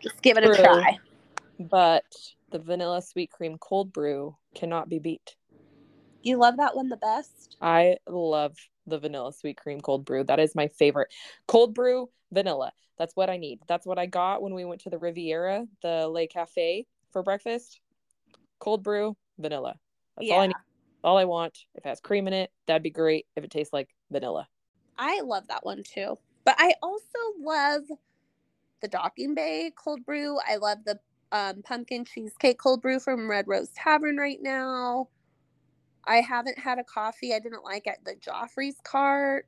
Just 0.01 0.21
give 0.21 0.37
it 0.37 0.43
a 0.43 0.53
try. 0.55 0.99
But 1.59 2.05
the 2.51 2.59
vanilla 2.59 3.01
sweet 3.01 3.31
cream 3.31 3.57
cold 3.59 3.91
brew 3.91 4.35
cannot 4.53 4.89
be 4.89 4.99
beat. 4.99 5.35
You 6.21 6.37
love 6.37 6.57
that 6.57 6.75
one 6.75 6.89
the 6.89 6.97
best? 6.97 7.57
I 7.61 7.97
love 8.07 8.55
the 8.87 8.99
vanilla 8.99 9.33
sweet 9.33 9.57
cream 9.57 9.81
cold 9.81 10.05
brew. 10.05 10.23
That 10.23 10.39
is 10.39 10.55
my 10.55 10.67
favorite. 10.67 11.09
Cold 11.47 11.73
brew, 11.73 12.09
vanilla. 12.31 12.71
That's 12.97 13.15
what 13.15 13.29
I 13.29 13.37
need. 13.37 13.59
That's 13.67 13.85
what 13.85 13.99
I 13.99 14.05
got 14.05 14.41
when 14.41 14.53
we 14.53 14.65
went 14.65 14.81
to 14.81 14.89
the 14.89 14.97
Riviera, 14.97 15.65
the 15.81 16.07
Le 16.07 16.27
Cafe 16.27 16.85
for 17.11 17.21
breakfast. 17.21 17.79
Cold 18.59 18.83
brew, 18.83 19.15
vanilla. 19.37 19.75
That's 20.17 20.31
all 20.31 20.39
I 20.39 20.47
need. 20.47 20.55
All 21.03 21.17
I 21.17 21.25
want. 21.25 21.59
If 21.75 21.85
it 21.85 21.89
has 21.89 21.99
cream 21.99 22.27
in 22.27 22.33
it, 22.33 22.51
that'd 22.65 22.81
be 22.81 22.89
great. 22.89 23.27
If 23.35 23.43
it 23.43 23.51
tastes 23.51 23.71
like 23.71 23.89
vanilla. 24.11 24.47
I 24.97 25.21
love 25.21 25.47
that 25.47 25.63
one 25.63 25.83
too. 25.83 26.17
But 26.43 26.55
I 26.57 26.73
also 26.81 27.03
love 27.39 27.83
the 28.81 28.87
Docking 28.87 29.35
Bay 29.35 29.71
cold 29.75 30.03
brew. 30.05 30.39
I 30.47 30.55
love 30.55 30.79
the 30.85 30.99
um, 31.31 31.61
pumpkin 31.61 32.05
cheesecake 32.05 32.57
cold 32.57 32.81
brew 32.81 32.99
from 32.99 33.29
Red 33.29 33.47
Rose 33.47 33.69
Tavern 33.69 34.17
right 34.17 34.39
now. 34.41 35.09
I 36.07 36.21
haven't 36.21 36.57
had 36.57 36.79
a 36.79 36.83
coffee 36.83 37.33
I 37.33 37.39
didn't 37.39 37.63
like 37.63 37.85
at 37.85 38.03
the 38.05 38.15
Joffrey's 38.15 38.77
cart. 38.83 39.47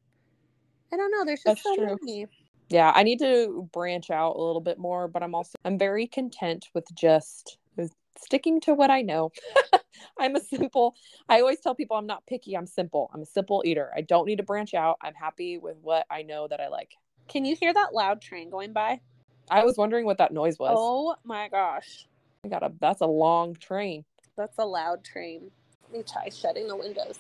I 0.93 0.97
don't 0.97 1.11
know. 1.11 1.23
There's 1.23 1.43
just 1.43 1.45
That's 1.45 1.63
so 1.63 1.75
true. 1.75 1.97
many. 2.03 2.27
Yeah, 2.69 2.91
I 2.93 3.03
need 3.03 3.19
to 3.19 3.67
branch 3.71 4.11
out 4.11 4.35
a 4.35 4.41
little 4.41 4.61
bit 4.61 4.77
more, 4.77 5.07
but 5.07 5.23
I'm 5.23 5.33
also 5.33 5.55
I'm 5.65 5.79
very 5.79 6.05
content 6.05 6.67
with 6.73 6.85
just 6.93 7.57
uh, 7.79 7.87
sticking 8.17 8.59
to 8.61 8.73
what 8.73 8.91
I 8.91 9.01
know. 9.01 9.31
I'm 10.19 10.35
a 10.35 10.39
simple. 10.39 10.95
I 11.29 11.39
always 11.39 11.59
tell 11.59 11.73
people 11.73 11.97
I'm 11.97 12.05
not 12.05 12.25
picky. 12.27 12.55
I'm 12.55 12.67
simple. 12.67 13.09
I'm 13.13 13.21
a 13.21 13.25
simple 13.25 13.63
eater. 13.65 13.91
I 13.95 14.01
don't 14.01 14.25
need 14.25 14.37
to 14.37 14.43
branch 14.43 14.73
out. 14.73 14.97
I'm 15.01 15.15
happy 15.15 15.57
with 15.57 15.77
what 15.81 16.05
I 16.11 16.21
know 16.21 16.47
that 16.47 16.59
I 16.59 16.67
like. 16.67 16.91
Can 17.27 17.45
you 17.45 17.55
hear 17.55 17.73
that 17.73 17.93
loud 17.93 18.21
train 18.21 18.49
going 18.49 18.73
by? 18.73 19.01
I 19.49 19.63
was 19.63 19.77
wondering 19.77 20.05
what 20.05 20.19
that 20.19 20.33
noise 20.33 20.59
was. 20.59 20.75
Oh 20.77 21.15
my 21.23 21.47
gosh. 21.49 22.07
I 22.45 22.49
got 22.49 22.63
a 22.63 22.71
that's 22.79 23.01
a 23.01 23.07
long 23.07 23.55
train. 23.55 24.05
That's 24.37 24.57
a 24.59 24.65
loud 24.65 25.03
train. 25.03 25.51
Let 25.91 25.97
me 25.97 26.03
try 26.03 26.29
shutting 26.29 26.67
the 26.67 26.75
windows. 26.75 27.17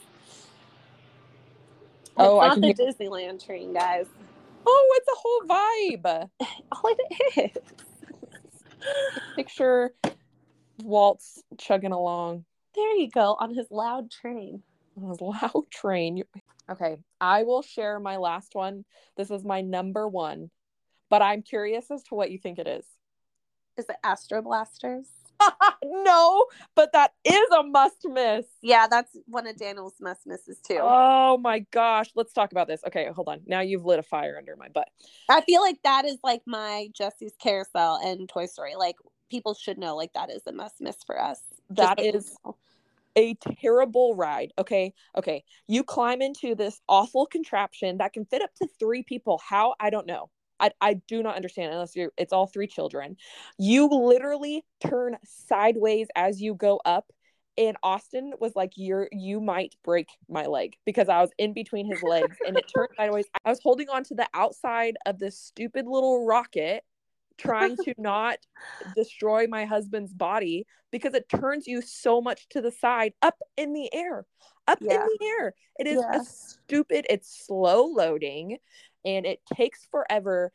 Oh, 2.17 2.39
it's 2.39 2.43
I 2.43 2.47
not 2.47 2.53
can 2.55 2.61
the 2.61 2.73
hear- 2.73 2.93
Disneyland 2.93 3.43
train, 3.45 3.73
guys. 3.73 4.05
Oh, 4.65 4.95
it's 4.97 5.07
a 5.07 5.15
whole 5.17 5.41
vibe. 5.47 6.29
Oh, 6.71 6.95
it 7.35 7.55
is. 7.55 7.61
Picture 9.35 9.93
Walt's 10.83 11.41
chugging 11.57 11.91
along 11.91 12.45
There 12.75 12.95
you 12.95 13.09
go 13.09 13.35
on 13.39 13.53
his 13.55 13.65
loud 13.71 14.11
train. 14.11 14.61
on 15.01 15.09
his 15.09 15.19
loud 15.21 15.63
train. 15.71 16.23
Okay, 16.69 16.97
I 17.19 17.43
will 17.43 17.63
share 17.63 17.99
my 17.99 18.17
last 18.17 18.53
one. 18.53 18.85
This 19.17 19.31
is 19.31 19.43
my 19.43 19.61
number 19.61 20.07
one, 20.07 20.51
but 21.09 21.21
I'm 21.23 21.41
curious 21.41 21.89
as 21.89 22.03
to 22.03 22.15
what 22.15 22.29
you 22.31 22.37
think 22.37 22.59
it 22.59 22.67
is. 22.67 22.85
Is 23.77 23.85
it 23.89 23.95
Astro 24.03 24.41
Blasters? 24.43 25.07
no, 25.83 26.45
but 26.75 26.91
that 26.93 27.13
is 27.23 27.49
a 27.57 27.63
must 27.63 28.07
miss. 28.07 28.45
Yeah, 28.61 28.87
that's 28.87 29.15
one 29.25 29.47
of 29.47 29.57
Daniel's 29.57 29.95
must 29.99 30.27
misses 30.27 30.59
too. 30.59 30.79
Oh 30.81 31.37
my 31.37 31.59
gosh, 31.71 32.09
let's 32.15 32.33
talk 32.33 32.51
about 32.51 32.67
this. 32.67 32.81
Okay, 32.85 33.09
hold 33.13 33.29
on. 33.29 33.41
Now 33.45 33.61
you've 33.61 33.85
lit 33.85 33.99
a 33.99 34.03
fire 34.03 34.35
under 34.37 34.55
my 34.55 34.69
butt. 34.69 34.89
I 35.29 35.41
feel 35.41 35.61
like 35.61 35.81
that 35.83 36.05
is 36.05 36.17
like 36.23 36.41
my 36.45 36.89
Jessie's 36.93 37.35
Carousel 37.39 37.99
and 38.03 38.27
Toy 38.27 38.45
Story. 38.45 38.75
Like 38.75 38.95
people 39.29 39.53
should 39.53 39.77
know, 39.77 39.95
like 39.95 40.13
that 40.13 40.29
is 40.29 40.41
a 40.47 40.51
must 40.51 40.81
miss 40.81 40.97
for 41.05 41.21
us. 41.21 41.41
That 41.69 41.99
you 41.99 42.11
is- 42.13 42.35
a 43.15 43.33
terrible 43.61 44.15
ride. 44.15 44.53
Okay. 44.57 44.93
Okay. 45.17 45.43
You 45.67 45.83
climb 45.83 46.21
into 46.21 46.55
this 46.55 46.79
awful 46.87 47.25
contraption 47.25 47.97
that 47.97 48.13
can 48.13 48.25
fit 48.25 48.41
up 48.41 48.53
to 48.55 48.67
three 48.79 49.03
people. 49.03 49.41
How? 49.45 49.75
I 49.79 49.89
don't 49.89 50.07
know. 50.07 50.29
I, 50.59 50.71
I 50.81 50.93
do 50.95 51.23
not 51.23 51.35
understand 51.35 51.71
unless 51.71 51.95
you're 51.95 52.11
it's 52.17 52.33
all 52.33 52.47
three 52.47 52.67
children. 52.67 53.17
You 53.57 53.87
literally 53.87 54.65
turn 54.85 55.17
sideways 55.23 56.07
as 56.15 56.41
you 56.41 56.55
go 56.55 56.79
up. 56.85 57.11
And 57.57 57.75
Austin 57.83 58.33
was 58.39 58.55
like, 58.55 58.71
You're 58.75 59.09
you 59.11 59.41
might 59.41 59.75
break 59.83 60.07
my 60.29 60.45
leg 60.45 60.75
because 60.85 61.09
I 61.09 61.21
was 61.21 61.31
in 61.37 61.53
between 61.53 61.85
his 61.89 62.01
legs 62.01 62.37
and 62.47 62.57
it 62.57 62.65
turned 62.73 62.89
sideways. 62.95 63.25
I 63.43 63.49
was 63.49 63.59
holding 63.61 63.89
on 63.89 64.03
to 64.05 64.15
the 64.15 64.27
outside 64.33 64.95
of 65.05 65.19
this 65.19 65.37
stupid 65.37 65.85
little 65.85 66.25
rocket, 66.25 66.83
trying 67.37 67.75
to 67.77 67.93
not 67.97 68.37
destroy 68.95 69.45
my 69.47 69.65
husband's 69.65 70.13
body 70.13 70.65
because 70.91 71.13
it 71.13 71.27
turns 71.29 71.67
you 71.67 71.81
so 71.81 72.21
much 72.21 72.47
to 72.49 72.61
the 72.61 72.71
side 72.71 73.13
up 73.21 73.37
in 73.57 73.73
the 73.73 73.93
air 73.93 74.25
up 74.67 74.79
Yeah. 74.81 74.95
in 74.95 75.01
the 75.19 75.25
air 75.25 75.53
it 75.77 75.87
is 75.87 75.99
Yeah. 75.99 76.19
a 76.19 76.23
stupid 76.23 77.05
it's 77.09 77.45
slow 77.45 77.85
loading 77.85 78.57
and 79.05 79.25
it 79.25 79.39
takes 79.53 79.87
forever 79.91 80.51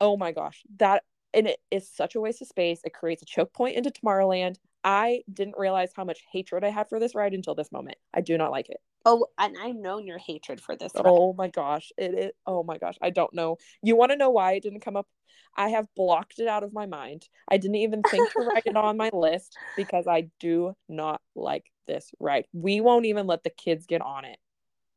oh 0.00 0.16
my 0.16 0.32
gosh 0.32 0.62
that 0.78 1.02
and 1.34 1.46
it 1.46 1.58
is 1.70 1.90
such 1.90 2.14
a 2.14 2.20
waste 2.20 2.40
of 2.42 2.48
space 2.48 2.80
it 2.84 2.92
creates 2.94 3.22
a 3.22 3.26
choke 3.26 3.52
point 3.52 3.76
into 3.76 3.90
tomorrowland 3.90 4.56
i 4.84 5.22
didn't 5.32 5.56
realize 5.58 5.90
how 5.94 6.04
much 6.04 6.20
hatred 6.32 6.64
i 6.64 6.68
had 6.70 6.88
for 6.88 6.98
this 7.00 7.14
ride 7.14 7.34
until 7.34 7.54
this 7.54 7.72
moment 7.72 7.96
i 8.14 8.20
do 8.20 8.36
not 8.38 8.50
like 8.50 8.68
it 8.70 8.78
Oh, 9.06 9.26
and 9.38 9.56
I've 9.58 9.76
known 9.76 10.06
your 10.06 10.18
hatred 10.18 10.60
for 10.60 10.76
this. 10.76 10.92
ride. 10.94 11.04
oh 11.06 11.32
my 11.32 11.48
gosh 11.48 11.90
it 11.96 12.14
is 12.14 12.30
oh 12.46 12.62
my 12.62 12.78
gosh 12.78 12.96
i 13.00 13.10
don't 13.10 13.32
know 13.32 13.56
you 13.82 13.96
want 13.96 14.10
to 14.12 14.16
know 14.18 14.30
why 14.30 14.52
it 14.52 14.62
didn't 14.62 14.80
come 14.80 14.96
up 14.96 15.06
i 15.56 15.68
have 15.70 15.86
blocked 15.96 16.40
it 16.40 16.48
out 16.48 16.62
of 16.62 16.72
my 16.74 16.84
mind 16.86 17.28
i 17.50 17.56
didn't 17.56 17.76
even 17.76 18.02
think 18.02 18.30
to 18.32 18.42
write 18.42 18.64
it 18.66 18.76
on 18.76 18.96
my 18.96 19.08
list 19.14 19.56
because 19.76 20.06
i 20.06 20.28
do 20.40 20.74
not 20.88 21.20
like 21.34 21.70
this 21.86 22.10
ride 22.20 22.44
we 22.52 22.80
won't 22.80 23.06
even 23.06 23.26
let 23.26 23.42
the 23.44 23.50
kids 23.50 23.86
get 23.86 24.00
on 24.02 24.24
it 24.24 24.38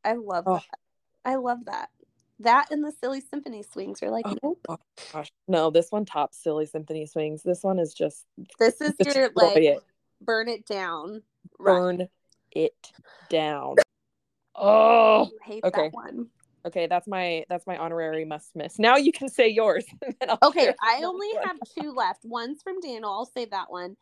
I 0.03 0.13
love 0.13 0.45
Oh. 0.47 0.55
that. 0.55 0.79
I 1.23 1.35
love 1.35 1.59
that. 1.65 1.89
That 2.43 2.67
and 2.71 2.83
the 2.83 2.91
silly 2.91 3.21
symphony 3.21 3.63
swings 3.63 4.01
are 4.03 4.09
like, 4.09 4.25
Oh. 4.27 4.37
nope. 4.67 4.79
gosh 5.13 5.31
no 5.47 5.69
this 5.69 5.91
one 5.91 6.05
tops 6.05 6.37
silly 6.41 6.65
symphony 6.65 7.05
swings 7.05 7.43
this 7.43 7.63
one 7.63 7.79
is 7.79 7.93
just 7.93 8.25
This 8.59 8.79
is 8.81 8.93
destroy 8.99 9.21
your 9.21 9.31
like 9.35 9.57
it 9.57 9.79
burn 10.21 10.47
it 10.47 10.65
down. 10.65 11.23
ride. 11.59 11.73
burn 11.97 12.07
it 12.51 12.91
down 13.29 13.75
oh 14.55 15.29
You 15.31 15.39
hate 15.43 15.63
okay. 15.63 15.83
that 15.89 15.93
one. 15.93 16.27
okay 16.65 16.87
that's 16.87 17.07
my 17.07 17.45
that's 17.49 17.65
my 17.67 17.77
honorary 17.77 18.25
must 18.25 18.55
miss 18.55 18.77
now 18.79 18.97
you 18.97 19.11
can 19.11 19.29
say 19.29 19.47
yours 19.47 19.85
and 20.05 20.15
then 20.19 20.29
I'll 20.29 20.49
Okay, 20.49 20.73
I 20.81 21.01
only 21.03 21.29
one. 21.33 21.43
have 21.47 21.57
two 21.79 21.91
left. 21.91 22.23
One's 22.25 22.61
from 22.61 22.79
Daniel. 22.81 23.11
I'll 23.11 23.25
save 23.25 23.51
that 23.51 23.71
one. 23.71 23.95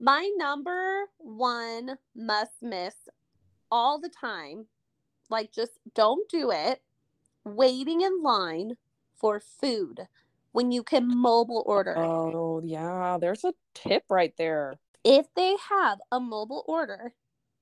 My 0.00 0.30
number 0.36 1.04
one 1.18 1.96
must 2.14 2.52
miss 2.62 2.94
all 3.70 4.00
the 4.00 4.08
time, 4.08 4.66
like 5.28 5.52
just 5.52 5.72
don't 5.94 6.28
do 6.30 6.50
it, 6.52 6.80
waiting 7.54 8.00
in 8.00 8.22
line 8.22 8.76
for 9.16 9.40
food 9.40 10.06
when 10.52 10.70
you 10.72 10.82
can 10.82 11.08
mobile 11.08 11.62
order. 11.66 11.94
oh 11.96 12.60
yeah 12.64 13.18
there's 13.20 13.44
a 13.44 13.52
tip 13.74 14.04
right 14.08 14.34
there 14.38 14.78
if 15.04 15.26
they 15.34 15.56
have 15.70 15.98
a 16.12 16.20
mobile 16.20 16.64
order 16.66 17.14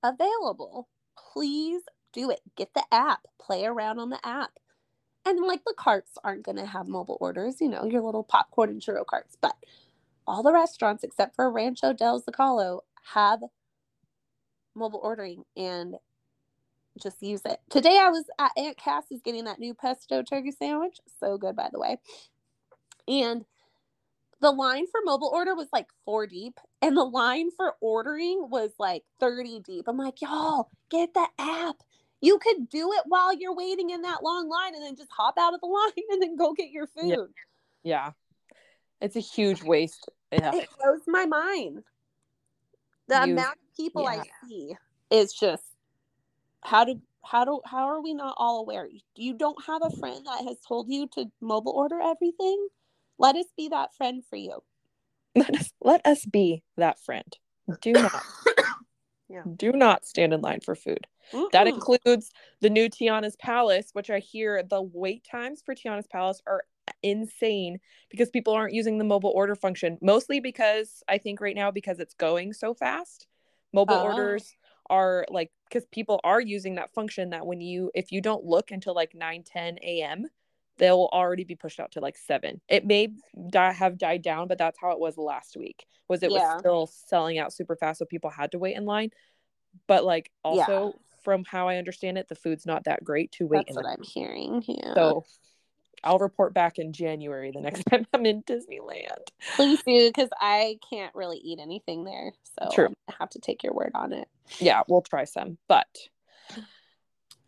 available, 0.02 0.88
please 1.32 1.82
do 2.12 2.30
it. 2.30 2.40
Get 2.56 2.74
the 2.74 2.84
app, 2.92 3.20
play 3.40 3.64
around 3.64 3.98
on 3.98 4.10
the 4.10 4.26
app. 4.26 4.58
And 5.24 5.40
like 5.40 5.64
the 5.64 5.74
carts 5.76 6.18
aren't 6.22 6.44
going 6.44 6.56
to 6.56 6.66
have 6.66 6.86
mobile 6.86 7.18
orders, 7.20 7.60
you 7.60 7.68
know, 7.68 7.84
your 7.84 8.02
little 8.02 8.22
popcorn 8.22 8.70
and 8.70 8.80
churro 8.80 9.04
carts, 9.04 9.36
but 9.40 9.56
all 10.26 10.42
the 10.42 10.52
restaurants 10.52 11.04
except 11.04 11.34
for 11.36 11.50
Rancho 11.50 11.92
del 11.92 12.22
Zocalo 12.22 12.80
have 13.12 13.40
mobile 14.74 15.00
ordering 15.02 15.44
and 15.56 15.96
just 17.00 17.22
use 17.22 17.42
it. 17.44 17.60
Today 17.70 17.98
I 18.00 18.08
was 18.10 18.24
at 18.38 18.52
Aunt 18.56 18.76
Cass's 18.76 19.20
getting 19.24 19.44
that 19.44 19.58
new 19.58 19.74
pesto 19.74 20.22
turkey 20.22 20.52
sandwich. 20.52 20.98
So 21.20 21.36
good, 21.38 21.56
by 21.56 21.68
the 21.72 21.78
way. 21.78 21.98
And 23.08 23.44
the 24.40 24.50
line 24.50 24.86
for 24.90 25.00
mobile 25.04 25.30
order 25.32 25.54
was 25.54 25.68
like 25.72 25.86
four 26.04 26.26
deep, 26.26 26.58
and 26.82 26.96
the 26.96 27.04
line 27.04 27.50
for 27.56 27.74
ordering 27.80 28.48
was 28.50 28.70
like 28.78 29.02
30 29.20 29.60
deep. 29.60 29.84
I'm 29.88 29.96
like, 29.96 30.20
y'all, 30.20 30.70
get 30.90 31.14
the 31.14 31.26
app. 31.38 31.76
You 32.20 32.38
could 32.38 32.68
do 32.68 32.92
it 32.92 33.02
while 33.06 33.34
you're 33.34 33.54
waiting 33.54 33.90
in 33.90 34.02
that 34.02 34.22
long 34.22 34.48
line 34.48 34.74
and 34.74 34.82
then 34.82 34.96
just 34.96 35.10
hop 35.16 35.34
out 35.38 35.54
of 35.54 35.60
the 35.60 35.66
line 35.66 36.04
and 36.10 36.22
then 36.22 36.36
go 36.36 36.52
get 36.52 36.70
your 36.70 36.86
food. 36.86 37.28
Yeah. 37.82 38.06
yeah 38.06 38.10
it's 38.98 39.14
a 39.14 39.20
huge 39.20 39.62
waste 39.62 40.08
yeah 40.32 40.52
It 40.54 40.68
blows 40.82 41.02
my 41.06 41.26
mind. 41.26 41.82
The 43.08 43.16
You- 43.26 43.32
amount 43.34 43.58
of 43.58 43.76
people 43.76 44.02
yeah. 44.04 44.08
I 44.22 44.22
see 44.48 44.74
is 45.10 45.32
just 45.34 45.62
how 46.66 46.84
do 46.84 47.00
how 47.24 47.44
do 47.44 47.60
how 47.64 47.86
are 47.86 48.00
we 48.00 48.14
not 48.14 48.34
all 48.36 48.60
aware? 48.60 48.88
You 49.16 49.34
don't 49.34 49.64
have 49.66 49.82
a 49.82 49.90
friend 49.90 50.26
that 50.26 50.44
has 50.44 50.58
told 50.66 50.88
you 50.88 51.08
to 51.14 51.26
mobile 51.40 51.72
order 51.72 52.00
everything? 52.00 52.68
Let 53.18 53.36
us 53.36 53.46
be 53.56 53.68
that 53.68 53.94
friend 53.94 54.22
for 54.28 54.36
you. 54.36 54.62
let 55.34 55.54
us 55.54 55.72
let 55.80 56.00
us 56.06 56.24
be 56.26 56.62
that 56.76 56.98
friend 57.00 57.36
do 57.80 57.92
not 57.92 58.22
Yeah. 59.28 59.42
do 59.56 59.72
not 59.72 60.04
stand 60.06 60.32
in 60.32 60.40
line 60.40 60.60
for 60.60 60.74
food 60.76 61.06
that 61.52 61.66
Mm-mm. 61.66 61.74
includes 61.74 62.30
the 62.60 62.70
new 62.70 62.88
tiana's 62.88 63.36
palace 63.36 63.90
which 63.92 64.08
i 64.08 64.18
hear 64.20 64.62
the 64.62 64.80
wait 64.80 65.26
times 65.28 65.62
for 65.64 65.74
tiana's 65.74 66.06
palace 66.06 66.40
are 66.46 66.62
insane 67.02 67.80
because 68.08 68.30
people 68.30 68.52
aren't 68.54 68.72
using 68.72 68.98
the 68.98 69.04
mobile 69.04 69.32
order 69.34 69.56
function 69.56 69.98
mostly 70.00 70.38
because 70.38 71.02
i 71.08 71.18
think 71.18 71.40
right 71.40 71.56
now 71.56 71.70
because 71.72 71.98
it's 71.98 72.14
going 72.14 72.52
so 72.52 72.72
fast 72.72 73.26
mobile 73.72 73.96
Oh. 73.96 74.04
orders 74.04 74.54
are 74.90 75.26
like 75.30 75.50
because 75.68 75.84
people 75.86 76.20
are 76.24 76.40
using 76.40 76.76
that 76.76 76.92
function 76.92 77.30
that 77.30 77.46
when 77.46 77.60
you 77.60 77.90
if 77.94 78.12
you 78.12 78.20
don't 78.20 78.44
look 78.44 78.70
until 78.70 78.94
like 78.94 79.14
9 79.14 79.42
10 79.44 79.78
a.m 79.82 80.26
they'll 80.78 81.08
already 81.12 81.44
be 81.44 81.54
pushed 81.54 81.80
out 81.80 81.92
to 81.92 82.00
like 82.00 82.16
7 82.16 82.60
it 82.68 82.84
may 82.84 83.08
die, 83.50 83.72
have 83.72 83.96
died 83.98 84.22
down 84.22 84.48
but 84.48 84.58
that's 84.58 84.78
how 84.80 84.90
it 84.90 84.98
was 85.00 85.16
last 85.16 85.56
week 85.56 85.86
was 86.08 86.22
it 86.22 86.30
Yeah. 86.30 86.54
was 86.54 86.60
still 86.60 86.86
selling 86.86 87.38
out 87.38 87.52
super 87.52 87.76
fast 87.76 87.98
so 87.98 88.04
people 88.04 88.30
had 88.30 88.52
to 88.52 88.58
wait 88.58 88.76
in 88.76 88.84
line 88.84 89.10
but 89.86 90.04
like 90.04 90.30
also 90.44 90.94
from 91.22 91.44
how 91.44 91.68
i 91.68 91.76
understand 91.76 92.18
it 92.18 92.28
the 92.28 92.34
food's 92.34 92.66
not 92.66 92.84
that 92.84 93.02
great 93.02 93.32
to 93.32 93.46
wait 93.46 93.66
That's 93.66 93.76
in 93.76 93.82
what 93.82 93.86
I'm 93.86 94.02
hearing. 94.02 94.62
Yeah. 94.66 94.94
so 94.94 95.24
I'll 96.04 96.18
report 96.18 96.54
back 96.54 96.78
in 96.78 96.92
January 96.92 97.50
the 97.52 97.60
next 97.60 97.82
time 97.90 98.06
I'm 98.12 98.26
in 98.26 98.42
Disneyland. 98.42 99.28
please 99.56 99.82
do 99.82 100.08
because 100.08 100.28
I 100.40 100.78
can't 100.88 101.14
really 101.14 101.38
eat 101.38 101.58
anything 101.60 102.04
there. 102.04 102.32
So 102.60 102.68
True. 102.72 102.94
I 103.08 103.14
have 103.18 103.30
to 103.30 103.38
take 103.40 103.62
your 103.62 103.72
word 103.74 103.92
on 103.94 104.12
it. 104.12 104.28
Yeah, 104.58 104.82
we'll 104.88 105.02
try 105.02 105.24
some. 105.24 105.58
But 105.68 105.86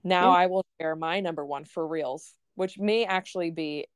now 0.04 0.30
Yeah. 0.32 0.36
I 0.38 0.46
will 0.46 0.66
share 0.80 0.96
my 0.96 1.20
number 1.20 1.44
one 1.44 1.64
for 1.64 1.86
reals, 1.86 2.34
which 2.54 2.78
may 2.78 3.04
actually 3.04 3.50
be 3.50 3.86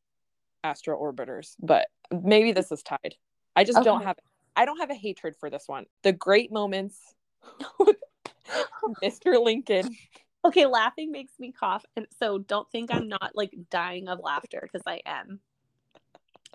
Astro 0.64 0.96
Orbiters, 1.00 1.55
but 1.61 1.88
maybe 2.12 2.53
this 2.53 2.70
is 2.70 2.82
tied. 2.82 3.16
I 3.57 3.64
just 3.64 3.82
don't 3.82 4.03
have 4.05 4.16
I 4.55 4.64
don't 4.64 4.78
have 4.78 4.90
a 4.90 4.94
hatred 4.94 5.34
for 5.40 5.50
this 5.50 5.64
one. 5.66 5.86
The 6.03 6.12
great 6.12 6.53
moments 6.53 6.98
with 7.78 7.96
Mr. 9.03 9.42
Lincoln. 9.42 9.96
Okay, 10.45 10.66
laughing 10.66 11.12
makes 11.12 11.32
me 11.38 11.53
cough. 11.53 11.84
And 11.97 12.07
so 12.18 12.38
don't 12.38 12.70
think 12.70 12.90
I'm 12.93 13.09
not 13.09 13.32
like 13.34 13.55
dying 13.70 14.09
of 14.09 14.18
laughter 14.20 14.61
because 14.62 14.82
I 14.86 15.01
am. 15.07 15.40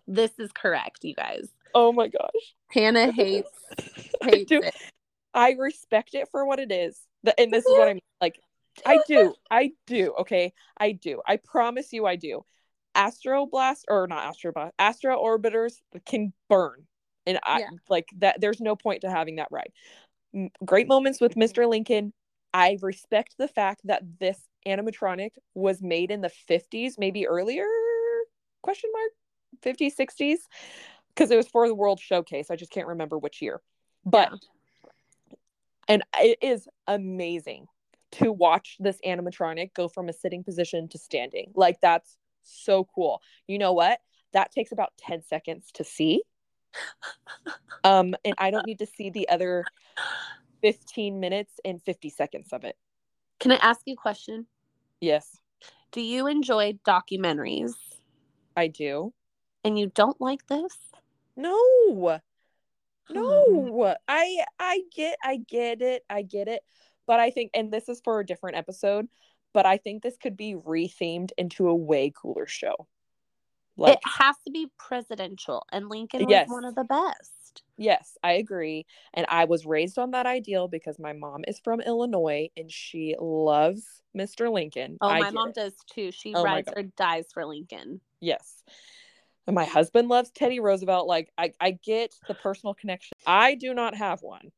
This 0.07 0.31
is 0.39 0.51
correct, 0.51 1.03
you 1.03 1.13
guys. 1.13 1.47
Oh 1.73 1.91
my 1.91 2.07
gosh. 2.07 2.55
Hannah 2.69 3.11
hates 3.13 3.49
I 4.21 4.29
hates 4.29 4.49
do 4.49 4.61
it. 4.61 4.75
I 5.33 5.51
respect 5.51 6.15
it 6.15 6.27
for 6.31 6.45
what 6.45 6.59
it 6.59 6.71
is. 6.71 6.99
And 7.37 7.51
this 7.51 7.65
is 7.65 7.77
what 7.77 7.87
I 7.87 7.93
mean. 7.93 8.01
Like, 8.19 8.39
I 8.83 8.99
do. 9.07 9.35
I 9.51 9.71
do. 9.85 10.13
Okay. 10.21 10.51
I 10.75 10.91
do. 10.91 11.21
I 11.27 11.37
promise 11.37 11.93
you 11.93 12.07
I 12.07 12.15
do. 12.15 12.43
Astro 12.95 13.45
Blast 13.45 13.85
or 13.87 14.07
not 14.07 14.23
Astro 14.25 14.51
Blast, 14.51 14.73
Astro 14.79 15.21
Orbiters 15.21 15.75
can 16.05 16.33
burn. 16.49 16.87
And 17.27 17.39
I 17.43 17.59
Yeah. 17.59 17.69
like 17.89 18.07
that. 18.17 18.41
There's 18.41 18.59
no 18.59 18.75
point 18.75 19.01
to 19.01 19.11
having 19.11 19.35
that 19.35 19.49
ride. 19.51 19.71
Great 20.65 20.87
moments 20.87 21.21
with 21.21 21.35
Mr. 21.35 21.67
Lincoln. 21.67 22.11
I 22.53 22.77
respect 22.81 23.35
the 23.37 23.47
fact 23.47 23.81
that 23.85 24.03
this 24.19 24.39
animatronic 24.65 25.31
was 25.53 25.81
made 25.81 26.11
in 26.11 26.21
the 26.21 26.31
50s, 26.49 26.93
maybe 26.97 27.27
earlier? 27.27 27.65
Question 28.61 28.89
mark? 28.93 29.11
50s, 29.77 29.95
60s? 29.95 30.37
Because 31.09 31.31
it 31.31 31.37
was 31.37 31.47
for 31.47 31.67
the 31.67 31.75
World 31.75 31.99
Showcase. 31.99 32.51
I 32.51 32.55
just 32.55 32.71
can't 32.71 32.87
remember 32.87 33.17
which 33.17 33.41
year. 33.41 33.61
But 34.05 34.31
and 35.87 36.03
it 36.19 36.39
is 36.41 36.67
amazing 36.85 37.67
to 38.13 38.31
watch 38.31 38.77
this 38.79 38.99
animatronic 39.05 39.73
go 39.73 39.87
from 39.87 40.09
a 40.09 40.13
sitting 40.13 40.43
position 40.43 40.87
to 40.89 40.97
standing. 40.97 41.51
Like 41.55 41.79
that's 41.81 42.17
so 42.43 42.87
cool. 42.95 43.21
You 43.47 43.57
know 43.57 43.73
what? 43.73 43.99
That 44.33 44.51
takes 44.51 44.71
about 44.71 44.93
10 44.99 45.23
seconds 45.23 45.67
to 45.75 45.83
see. 45.83 46.21
Um, 47.83 48.15
and 48.25 48.33
I 48.37 48.51
don't 48.51 48.65
need 48.65 48.79
to 48.79 48.85
see 48.85 49.11
the 49.11 49.29
other 49.29 49.63
15 50.61 51.19
minutes 51.19 51.53
and 51.65 51.81
50 51.81 52.09
seconds 52.09 52.49
of 52.51 52.63
it. 52.63 52.75
Can 53.39 53.51
I 53.51 53.55
ask 53.57 53.81
you 53.85 53.93
a 53.93 53.97
question? 53.97 54.47
Yes, 55.01 55.39
Do 55.91 56.01
you 56.01 56.27
enjoy 56.27 56.73
documentaries 56.87 57.73
I 58.55 58.67
do. 58.67 59.13
and 59.63 59.77
you 59.77 59.87
don't 59.93 60.19
like 60.19 60.45
this? 60.47 60.75
No. 61.35 62.19
No. 63.09 63.95
I 64.07 64.43
I 64.59 64.81
get 64.93 65.17
I 65.23 65.37
get 65.37 65.81
it. 65.81 66.03
I 66.09 66.23
get 66.23 66.47
it. 66.47 66.61
But 67.05 67.19
I 67.19 67.29
think 67.29 67.51
and 67.53 67.71
this 67.71 67.87
is 67.87 68.01
for 68.03 68.19
a 68.19 68.25
different 68.25 68.57
episode, 68.57 69.07
but 69.53 69.65
I 69.65 69.77
think 69.77 70.03
this 70.03 70.17
could 70.17 70.35
be 70.35 70.55
rethemed 70.55 71.29
into 71.37 71.69
a 71.69 71.75
way 71.75 72.11
cooler 72.19 72.47
show. 72.47 72.87
Like 73.77 73.93
it 73.93 73.99
has 74.17 74.35
to 74.45 74.51
be 74.51 74.67
presidential, 74.79 75.63
and 75.71 75.87
Lincoln 75.87 76.21
was 76.21 76.31
Yes. 76.31 76.49
one 76.49 76.65
of 76.65 76.73
the 76.75 76.83
best. 76.83 77.46
Yes, 77.77 78.17
I 78.23 78.33
agree. 78.33 78.85
And 79.13 79.25
I 79.29 79.45
was 79.45 79.65
raised 79.65 79.99
on 79.99 80.11
that 80.11 80.25
ideal 80.25 80.67
because 80.67 80.97
my 80.97 81.13
mom 81.13 81.43
is 81.47 81.59
from 81.63 81.79
Illinois 81.79 82.49
and 82.57 82.71
she 82.71 83.15
loves 83.19 84.01
Mr. 84.17 84.51
Lincoln. 84.51 84.97
Oh, 84.99 85.09
I 85.09 85.19
my 85.19 85.31
mom 85.31 85.49
it. 85.49 85.55
does 85.55 85.73
too. 85.91 86.11
She 86.11 86.33
Oh 86.33 86.43
rides 86.43 86.69
or 86.75 86.83
dies 86.83 87.27
for 87.31 87.45
Lincoln. 87.45 88.01
Yes. 88.19 88.63
And 89.45 89.55
my 89.55 89.65
husband 89.65 90.09
loves 90.09 90.31
Teddy 90.31 90.59
Roosevelt. 90.59 91.07
Like 91.07 91.31
I, 91.37 91.53
I 91.61 91.71
get 91.71 92.13
the 92.27 92.33
personal 92.33 92.73
connection. 92.73 93.17
I 93.25 93.55
do 93.55 93.73
not 93.73 93.95
have 93.95 94.21
one. 94.21 94.51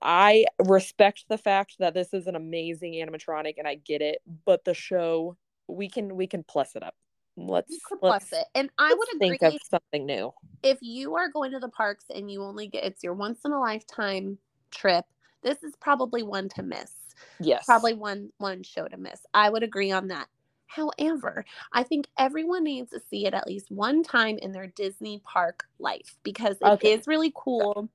I 0.00 0.46
respect 0.64 1.24
the 1.28 1.38
fact 1.38 1.76
that 1.80 1.94
this 1.94 2.14
is 2.14 2.26
an 2.26 2.34
amazing 2.34 2.94
animatronic 2.94 3.54
and 3.58 3.68
I 3.68 3.74
get 3.74 4.02
it, 4.02 4.20
but 4.44 4.64
the 4.64 4.74
show 4.74 5.36
we 5.68 5.88
can 5.88 6.16
we 6.16 6.26
can 6.26 6.44
plus 6.44 6.76
it 6.76 6.82
up. 6.82 6.94
Let's 7.36 7.78
let's, 8.00 8.32
it, 8.32 8.46
and 8.54 8.70
I 8.78 8.94
would 8.94 9.08
agree. 9.14 9.38
think 9.38 9.42
of 9.42 9.60
something 9.68 10.06
new. 10.06 10.32
if 10.62 10.78
you 10.80 11.14
are 11.16 11.28
going 11.28 11.52
to 11.52 11.58
the 11.58 11.68
parks 11.68 12.06
and 12.14 12.30
you 12.30 12.42
only 12.42 12.66
get 12.66 12.84
it's 12.84 13.04
your 13.04 13.14
once 13.14 13.40
in 13.44 13.52
a 13.52 13.60
lifetime 13.60 14.38
trip, 14.70 15.04
this 15.42 15.62
is 15.62 15.74
probably 15.80 16.22
one 16.22 16.48
to 16.50 16.62
miss. 16.62 16.92
Yes. 17.40 17.64
Probably 17.66 17.94
one 17.94 18.30
one 18.38 18.62
show 18.62 18.88
to 18.88 18.96
miss. 18.96 19.20
I 19.34 19.50
would 19.50 19.62
agree 19.62 19.92
on 19.92 20.08
that. 20.08 20.28
However, 20.66 21.44
I 21.72 21.82
think 21.84 22.08
everyone 22.18 22.64
needs 22.64 22.90
to 22.90 23.00
see 23.08 23.26
it 23.26 23.34
at 23.34 23.46
least 23.46 23.70
one 23.70 24.02
time 24.02 24.38
in 24.38 24.52
their 24.52 24.66
Disney 24.66 25.20
park 25.24 25.64
life 25.78 26.16
because 26.22 26.56
it 26.60 26.66
is 26.66 26.72
Okay. 26.72 27.02
really 27.06 27.32
cool. 27.36 27.88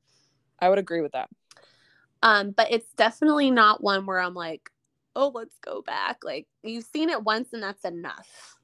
I 0.60 0.70
would 0.70 0.80
agree 0.80 1.02
with 1.02 1.12
that. 1.14 1.30
Um, 2.24 2.52
but 2.52 2.72
it's 2.72 2.94
definitely 2.94 3.52
not 3.52 3.84
one 3.84 4.06
where 4.06 4.20
I'm 4.20 4.36
like, 4.36 4.70
oh, 5.16 5.32
let's 5.34 5.58
go 5.60 5.82
back. 5.82 6.20
Like 6.24 6.48
you've 6.64 6.86
seen 6.86 7.10
it 7.10 7.24
once 7.24 7.50
and 7.54 7.62
that's 7.64 7.84
enough. 7.84 8.58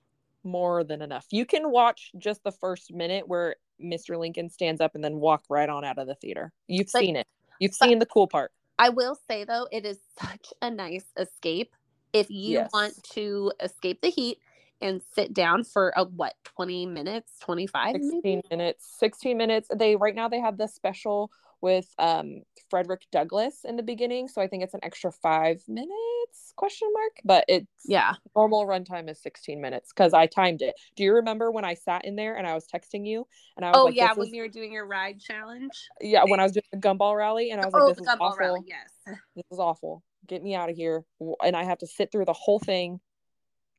More 0.47 0.83
than 0.85 1.01
enough. 1.01 1.25
You 1.29 1.45
can 1.45 1.71
watch 1.71 2.11
just 2.17 2.41
the 2.43 2.51
first 2.53 2.93
minute 2.93 3.27
where 3.27 3.57
Mr. 3.83 4.17
Lincoln 4.17 4.49
stands 4.49 4.79
up 4.79 4.95
and 4.95 5.03
then 5.03 5.17
walk 5.17 5.43
right 5.49 5.67
on 5.67 5.83
out 5.83 5.97
of 5.97 6.07
the 6.07 6.15
theater. 6.15 6.53
You've 6.67 6.87
But- 6.93 6.99
seen 7.01 7.15
it. 7.17 7.27
You've 7.59 7.73
seen 7.73 7.99
the 7.99 8.05
cool 8.05 8.27
part. 8.27 8.51
I 8.79 8.89
will 8.89 9.17
say 9.29 9.43
though, 9.43 9.67
it 9.71 9.85
is 9.85 9.99
such 10.21 10.53
a 10.61 10.69
nice 10.71 11.05
escape 11.17 11.75
if 12.13 12.29
you 12.29 12.53
Yes. 12.53 12.69
want 12.71 13.03
to 13.11 13.51
escape 13.59 14.01
the 14.01 14.09
heat 14.09 14.39
and 14.79 15.01
sit 15.13 15.33
down 15.33 15.63
for 15.65 15.91
a 15.97 16.03
what 16.05 16.35
20 16.45 16.85
minutes 16.85 17.33
25 17.41 17.95
16 17.95 18.21
maybe 18.23 18.41
minutes 18.51 18.95
16 18.99 19.35
minutes 19.35 19.67
they 19.75 19.95
right 19.95 20.13
now 20.13 20.29
they 20.29 20.39
have 20.39 20.57
this 20.57 20.73
special 20.75 21.31
with 21.61 21.87
um 21.99 22.41
frederick 22.69 23.01
douglass 23.11 23.59
in 23.63 23.75
the 23.77 23.83
beginning 23.83 24.27
so 24.27 24.41
i 24.41 24.47
think 24.47 24.63
it's 24.63 24.73
an 24.73 24.79
extra 24.83 25.11
five 25.11 25.61
minutes 25.67 26.53
question 26.55 26.87
mark 26.93 27.13
but 27.23 27.45
it's 27.47 27.67
yeah. 27.85 28.13
normal 28.35 28.65
runtime 28.65 29.09
is 29.09 29.21
16 29.21 29.61
minutes 29.61 29.91
because 29.95 30.13
i 30.13 30.25
timed 30.25 30.61
it. 30.61 30.75
Do 30.95 31.03
you 31.03 31.13
remember 31.13 31.51
when 31.51 31.65
i 31.65 31.73
sat 31.73 32.05
in 32.05 32.15
there 32.15 32.35
and 32.35 32.47
i 32.47 32.53
was 32.53 32.67
texting 32.67 33.05
you 33.05 33.25
and 33.55 33.65
i 33.65 33.69
was 33.69 33.77
oh 33.77 33.85
like 33.85 33.95
yeah 33.95 34.13
when 34.13 34.27
is- 34.27 34.33
you 34.33 34.41
were 34.41 34.47
doing 34.49 34.71
your 34.71 34.85
ride 34.85 35.19
challenge? 35.19 35.71
Yeah 36.01 36.23
when 36.25 36.39
i 36.39 36.43
was 36.43 36.51
doing 36.51 36.63
the 36.71 36.77
gumball 36.77 37.15
rally 37.15 37.51
and 37.51 37.61
i 37.61 37.65
was 37.65 37.73
oh 37.75 37.85
like 37.85 37.95
this 37.95 38.01
is 38.01 38.07
awful 38.19 38.37
rally 38.37 38.61
yes. 38.67 38.89
This 39.35 39.45
is 39.51 39.59
awful. 39.59 40.03
Get 40.27 40.43
me 40.43 40.55
out 40.55 40.69
of 40.69 40.75
here 40.75 41.03
and 41.43 41.55
i 41.55 41.63
have 41.63 41.77
to 41.79 41.87
sit 41.87 42.11
through 42.11 42.25
the 42.25 42.33
whole 42.33 42.59
thing 42.59 42.99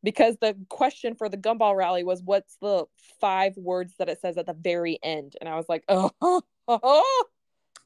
because 0.03 0.37
the 0.41 0.57
question 0.69 1.15
for 1.17 1.29
the 1.29 1.37
gumball 1.37 1.77
rally 1.77 2.05
was 2.05 2.23
what's 2.25 2.57
the 2.63 2.85
five 3.21 3.57
words 3.57 3.95
that 3.99 4.09
it 4.09 4.21
says 4.21 4.39
at 4.39 4.47
the 4.47 4.55
very 4.55 4.99
end? 5.03 5.35
And 5.41 5.49
i 5.49 5.57
was 5.57 5.67
like 5.69 5.85
oh, 5.89 6.11
oh, 6.21 6.43
oh 6.69 7.25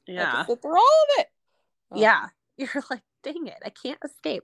yeah. 0.07 0.31
to 0.31 0.45
sit 0.45 0.61
through 0.61 0.75
all 0.77 1.03
of 1.09 1.19
it. 1.19 1.27
Oh, 1.91 1.99
yeah. 1.99 2.27
You're 2.57 2.83
like 2.89 3.01
dang 3.23 3.47
it. 3.47 3.57
I 3.65 3.69
can't 3.69 3.99
escape. 4.03 4.43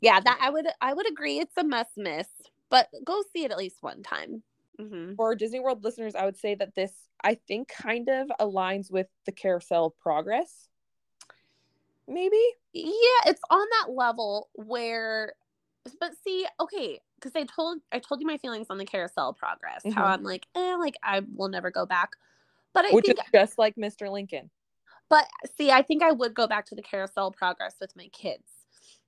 Yeah 0.00 0.20
that 0.20 0.38
i 0.40 0.50
would 0.50 0.66
i 0.80 0.94
would 0.94 1.10
agree. 1.10 1.38
It's 1.38 1.56
a 1.56 1.64
must 1.64 1.96
miss 1.96 2.28
but 2.70 2.88
go 3.04 3.22
see 3.32 3.44
it 3.44 3.50
at 3.50 3.58
least 3.58 3.82
one 3.82 4.02
time. 4.02 4.42
Hmm 4.78 5.14
for 5.16 5.34
disney 5.34 5.60
world 5.60 5.84
listeners 5.84 6.14
i 6.14 6.24
would 6.24 6.38
say 6.38 6.54
that 6.54 6.74
this 6.74 6.92
i 7.22 7.34
think 7.34 7.68
kind 7.68 8.08
of 8.08 8.30
aligns 8.40 8.90
with 8.90 9.08
the 9.26 9.32
carousel 9.32 9.86
of 9.86 9.98
progress. 9.98 10.68
Maybe? 12.08 12.40
Yeah 12.72 13.20
it's 13.26 13.42
on 13.50 13.66
that 13.80 13.92
level 13.92 14.48
where 14.54 15.34
but 15.98 16.12
see 16.24 16.46
okay 16.60 17.00
because 17.16 17.32
i 17.36 17.44
told 17.44 17.78
i 17.92 17.98
told 17.98 18.20
you 18.20 18.26
my 18.26 18.36
feelings 18.38 18.66
on 18.70 18.78
the 18.78 18.84
carousel 18.84 19.32
progress 19.32 19.82
how 19.94 20.04
Mhm. 20.04 20.10
i'm 20.10 20.22
like 20.22 20.46
eh, 20.54 20.76
like 20.76 20.96
i 21.02 21.20
will 21.34 21.48
never 21.48 21.70
go 21.70 21.84
back. 21.86 22.10
But 22.72 22.84
i 22.86 22.90
which 22.90 23.06
think 23.06 23.18
is 23.18 23.24
just 23.32 23.58
like 23.58 23.76
mr 23.76 24.10
lincoln 24.10 24.50
but 25.10 25.26
see 25.58 25.70
i 25.70 25.82
think 25.82 26.02
i 26.02 26.10
would 26.12 26.32
go 26.34 26.46
back 26.46 26.64
to 26.64 26.74
the 26.74 26.82
carousel 26.82 27.30
progress 27.30 27.74
with 27.80 27.94
my 27.96 28.08
kids 28.12 28.44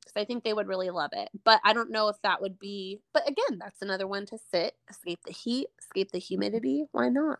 because 0.00 0.20
i 0.20 0.24
think 0.24 0.44
they 0.44 0.52
would 0.52 0.68
really 0.68 0.90
love 0.90 1.10
it. 1.12 1.30
But 1.44 1.60
i 1.64 1.72
don't 1.72 1.90
know 1.90 2.08
if 2.08 2.16
that 2.22 2.42
would 2.42 2.58
be 2.58 3.00
but 3.14 3.22
again 3.26 3.58
that's 3.58 3.80
another 3.80 4.06
one 4.06 4.26
to 4.26 4.38
sit 4.50 4.74
escape 4.90 5.20
the 5.24 5.32
heat 5.32 5.68
escape 5.80 6.12
the 6.12 6.18
humidity. 6.18 6.84
Why 6.92 7.08
not? 7.08 7.38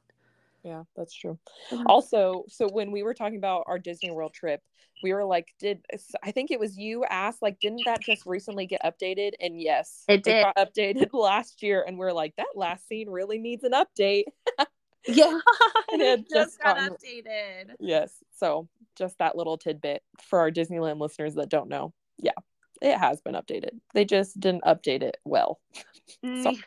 Yeah 0.62 0.84
that's 0.96 1.12
true. 1.14 1.38
Mhm. 1.72 1.84
also 1.86 2.44
so 2.48 2.68
when 2.68 2.92
we 2.92 3.02
were 3.02 3.14
talking 3.14 3.36
about 3.38 3.64
our 3.66 3.78
disney 3.80 4.10
world 4.12 4.32
trip 4.32 4.62
we 5.02 5.12
were 5.12 5.24
like 5.24 5.48
did 5.58 5.84
i 6.22 6.30
think 6.30 6.52
it 6.52 6.60
was 6.60 6.78
you 6.78 7.04
asked 7.04 7.42
like 7.42 7.58
didn't 7.58 7.84
that 7.84 8.00
just 8.00 8.24
recently 8.24 8.66
get 8.66 8.80
updated? 8.84 9.32
And 9.40 9.60
yes 9.60 10.04
It 10.06 10.22
did. 10.22 10.44
got 10.44 10.54
updated 10.56 11.08
last 11.12 11.62
year. 11.64 11.84
And 11.84 11.98
we're 11.98 12.12
like 12.12 12.36
that 12.36 12.46
last 12.54 12.86
scene 12.86 13.10
really 13.10 13.38
needs 13.38 13.64
an 13.64 13.72
update 13.72 14.24
yeah. 15.06 15.38
It 15.92 16.00
it 16.00 16.20
just 16.20 16.58
just 16.58 16.60
got 16.62 16.78
updated. 16.78 17.74
Yes 17.78 18.14
so 18.38 18.68
just 18.96 19.18
that 19.18 19.36
little 19.36 19.58
tidbit 19.58 20.02
for 20.20 20.38
our 20.40 20.50
disneyland 20.50 21.00
listeners 21.00 21.34
that 21.34 21.48
don't 21.48 21.68
know. 21.68 21.92
Yeah 22.18 22.32
it 22.80 22.98
has 22.98 23.20
been 23.20 23.34
updated. 23.34 23.78
They 23.94 24.04
just 24.04 24.40
didn't 24.40 24.64
update 24.64 25.02
it 25.02 25.16
well. 25.24 25.60
Mm, 26.24 26.42
Sorry. 26.42 26.58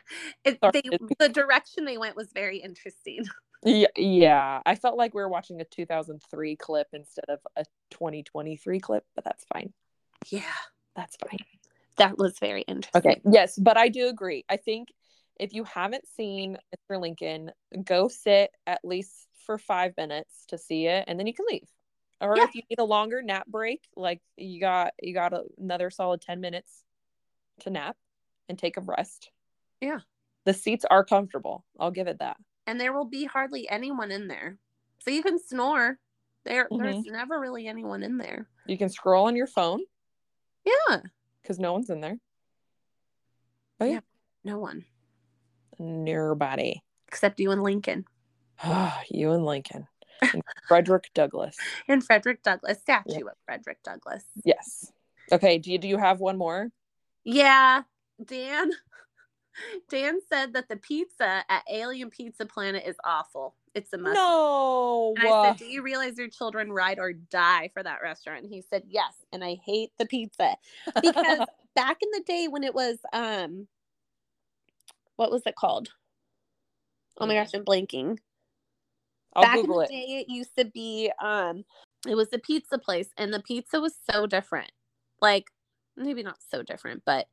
it, 0.46 0.58
they, 0.72 0.82
the 1.18 1.28
direction 1.28 1.84
they 1.84 1.98
went 1.98 2.16
was 2.16 2.32
very 2.32 2.56
interesting. 2.56 3.24
Yeah 3.62 3.88
yeah 3.94 4.60
i 4.64 4.74
felt 4.74 4.96
like 4.96 5.14
we 5.14 5.20
were 5.20 5.28
watching 5.28 5.60
a 5.60 5.64
2003 5.64 6.56
clip 6.56 6.88
instead 6.94 7.26
of 7.28 7.40
a 7.54 7.64
2023 7.90 8.80
clip 8.80 9.04
but 9.14 9.24
that's 9.24 9.44
fine. 9.52 9.72
Yeah. 10.30 10.42
That's 10.96 11.16
fine. 11.16 11.38
That 11.98 12.18
was 12.18 12.38
very 12.38 12.62
interesting. 12.62 12.98
Okay. 13.12 13.20
Yes, 13.30 13.58
but 13.58 13.76
I 13.76 13.88
do 13.88 14.08
agree. 14.08 14.44
I 14.48 14.56
think 14.56 14.88
if 15.38 15.52
you 15.52 15.64
haven't 15.64 16.06
seen 16.08 16.56
Mr. 16.90 17.00
Lincoln, 17.00 17.52
go 17.84 18.08
sit 18.08 18.50
at 18.66 18.80
least 18.84 19.28
for 19.44 19.58
five 19.58 19.92
minutes 19.96 20.44
to 20.48 20.58
see 20.58 20.86
it, 20.86 21.04
and 21.06 21.18
then 21.18 21.26
you 21.26 21.34
can 21.34 21.46
leave. 21.48 21.68
Or 22.20 22.36
Yeah. 22.36 22.44
if 22.44 22.54
you 22.54 22.62
need 22.70 22.78
a 22.78 22.84
longer 22.84 23.22
nap 23.22 23.46
break, 23.46 23.82
like 23.96 24.20
you 24.36 24.60
got 24.60 24.92
you 25.02 25.12
got 25.14 25.32
a, 25.32 25.44
another 25.58 25.90
solid 25.90 26.20
ten 26.22 26.40
minutes 26.40 26.82
to 27.60 27.70
nap 27.70 27.96
and 28.48 28.58
take 28.58 28.76
a 28.76 28.80
rest. 28.80 29.30
Yeah. 29.80 30.00
The 30.44 30.54
seats 30.54 30.84
are 30.90 31.04
comfortable. 31.04 31.64
I'll 31.78 31.90
give 31.90 32.06
it 32.08 32.18
that. 32.20 32.36
and 32.66 32.80
there 32.80 32.92
will 32.92 33.04
be 33.04 33.24
hardly 33.26 33.68
anyone 33.68 34.10
in 34.10 34.26
there 34.28 34.58
so 34.98 35.10
you 35.10 35.22
can 35.22 35.38
snore 35.38 35.98
there 36.44 36.68
Mhm. 36.70 36.78
there's 36.82 37.04
never 37.04 37.38
really 37.38 37.66
anyone 37.68 38.02
in 38.02 38.16
there 38.18 38.48
You 38.66 38.76
can 38.78 38.88
scroll 38.88 39.26
on 39.26 39.36
your 39.36 39.46
phone 39.46 39.84
yeah 40.64 41.00
because 41.42 41.58
no 41.60 41.72
one's 41.72 41.90
in 41.90 42.00
there. 42.00 42.18
Oh 43.80 43.84
yeah, 43.84 44.00
no 44.42 44.58
one 44.58 44.84
nobody. 45.78 46.82
except 47.08 47.40
you 47.40 47.50
and 47.50 47.62
lincoln 47.62 48.04
you 49.10 49.32
and 49.32 49.44
Lincoln, 49.44 49.86
and 50.22 50.42
Frederick 50.68 51.10
Douglass. 51.14 51.56
and 51.88 52.02
frederick 52.04 52.42
douglass 52.42 52.78
statue 52.80 53.04
Yeah. 53.10 53.20
of 53.30 53.36
frederick 53.44 53.82
douglass 53.82 54.24
Yes. 54.44 54.92
Okay. 55.32 55.58
Do 55.58 55.70
you 55.72 55.78
do 55.78 55.88
you 55.88 55.98
have 55.98 56.20
one 56.20 56.38
more? 56.38 56.70
yeah 57.24 57.82
dan 58.24 58.70
dan 59.90 60.20
said 60.28 60.52
that 60.54 60.68
the 60.68 60.76
pizza 60.76 61.44
at 61.48 61.62
alien 61.70 62.10
pizza 62.10 62.46
planet 62.46 62.84
is 62.86 62.96
awful 63.04 63.54
it's 63.74 63.92
a 63.92 63.98
must 63.98 64.14
No. 64.14 65.14
And 65.18 65.28
I 65.28 65.42
said, 65.48 65.58
Do 65.58 65.66
you 65.66 65.82
realize 65.82 66.16
your 66.16 66.28
children 66.28 66.72
ride 66.72 66.98
or 66.98 67.12
die 67.12 67.70
for 67.74 67.82
that 67.82 67.98
restaurant? 68.02 68.42
And 68.44 68.50
he 68.50 68.62
said, 68.62 68.84
Yes. 68.88 69.12
And 69.34 69.44
I 69.44 69.58
hate 69.66 69.90
the 69.98 70.06
pizza 70.06 70.56
because 71.02 71.40
back 71.74 71.98
in 72.00 72.08
the 72.12 72.22
day 72.26 72.48
when 72.48 72.64
it 72.64 72.74
was 72.74 72.96
um 73.12 73.66
what 75.16 75.30
was 75.30 75.42
it 75.46 75.56
called? 75.56 75.88
Oh 77.18 77.26
my 77.26 77.34
gosh, 77.34 77.50
I'm 77.54 77.64
blanking. 77.64 78.18
I'll 79.34 79.42
back 79.42 79.56
Google 79.56 79.80
in 79.80 79.88
the 79.88 79.94
it. 79.94 79.96
day 80.06 80.12
it 80.20 80.28
used 80.32 80.56
to 80.58 80.64
be 80.64 81.10
um 81.22 81.64
it 82.08 82.14
was 82.14 82.28
a 82.32 82.38
pizza 82.38 82.78
place 82.78 83.08
and 83.18 83.32
the 83.34 83.40
pizza 83.42 83.80
was 83.80 83.94
so 84.10 84.26
different. 84.26 84.70
Like 85.20 85.46
maybe 85.96 86.22
not 86.22 86.38
so 86.50 86.62
different, 86.62 87.02
but 87.06 87.26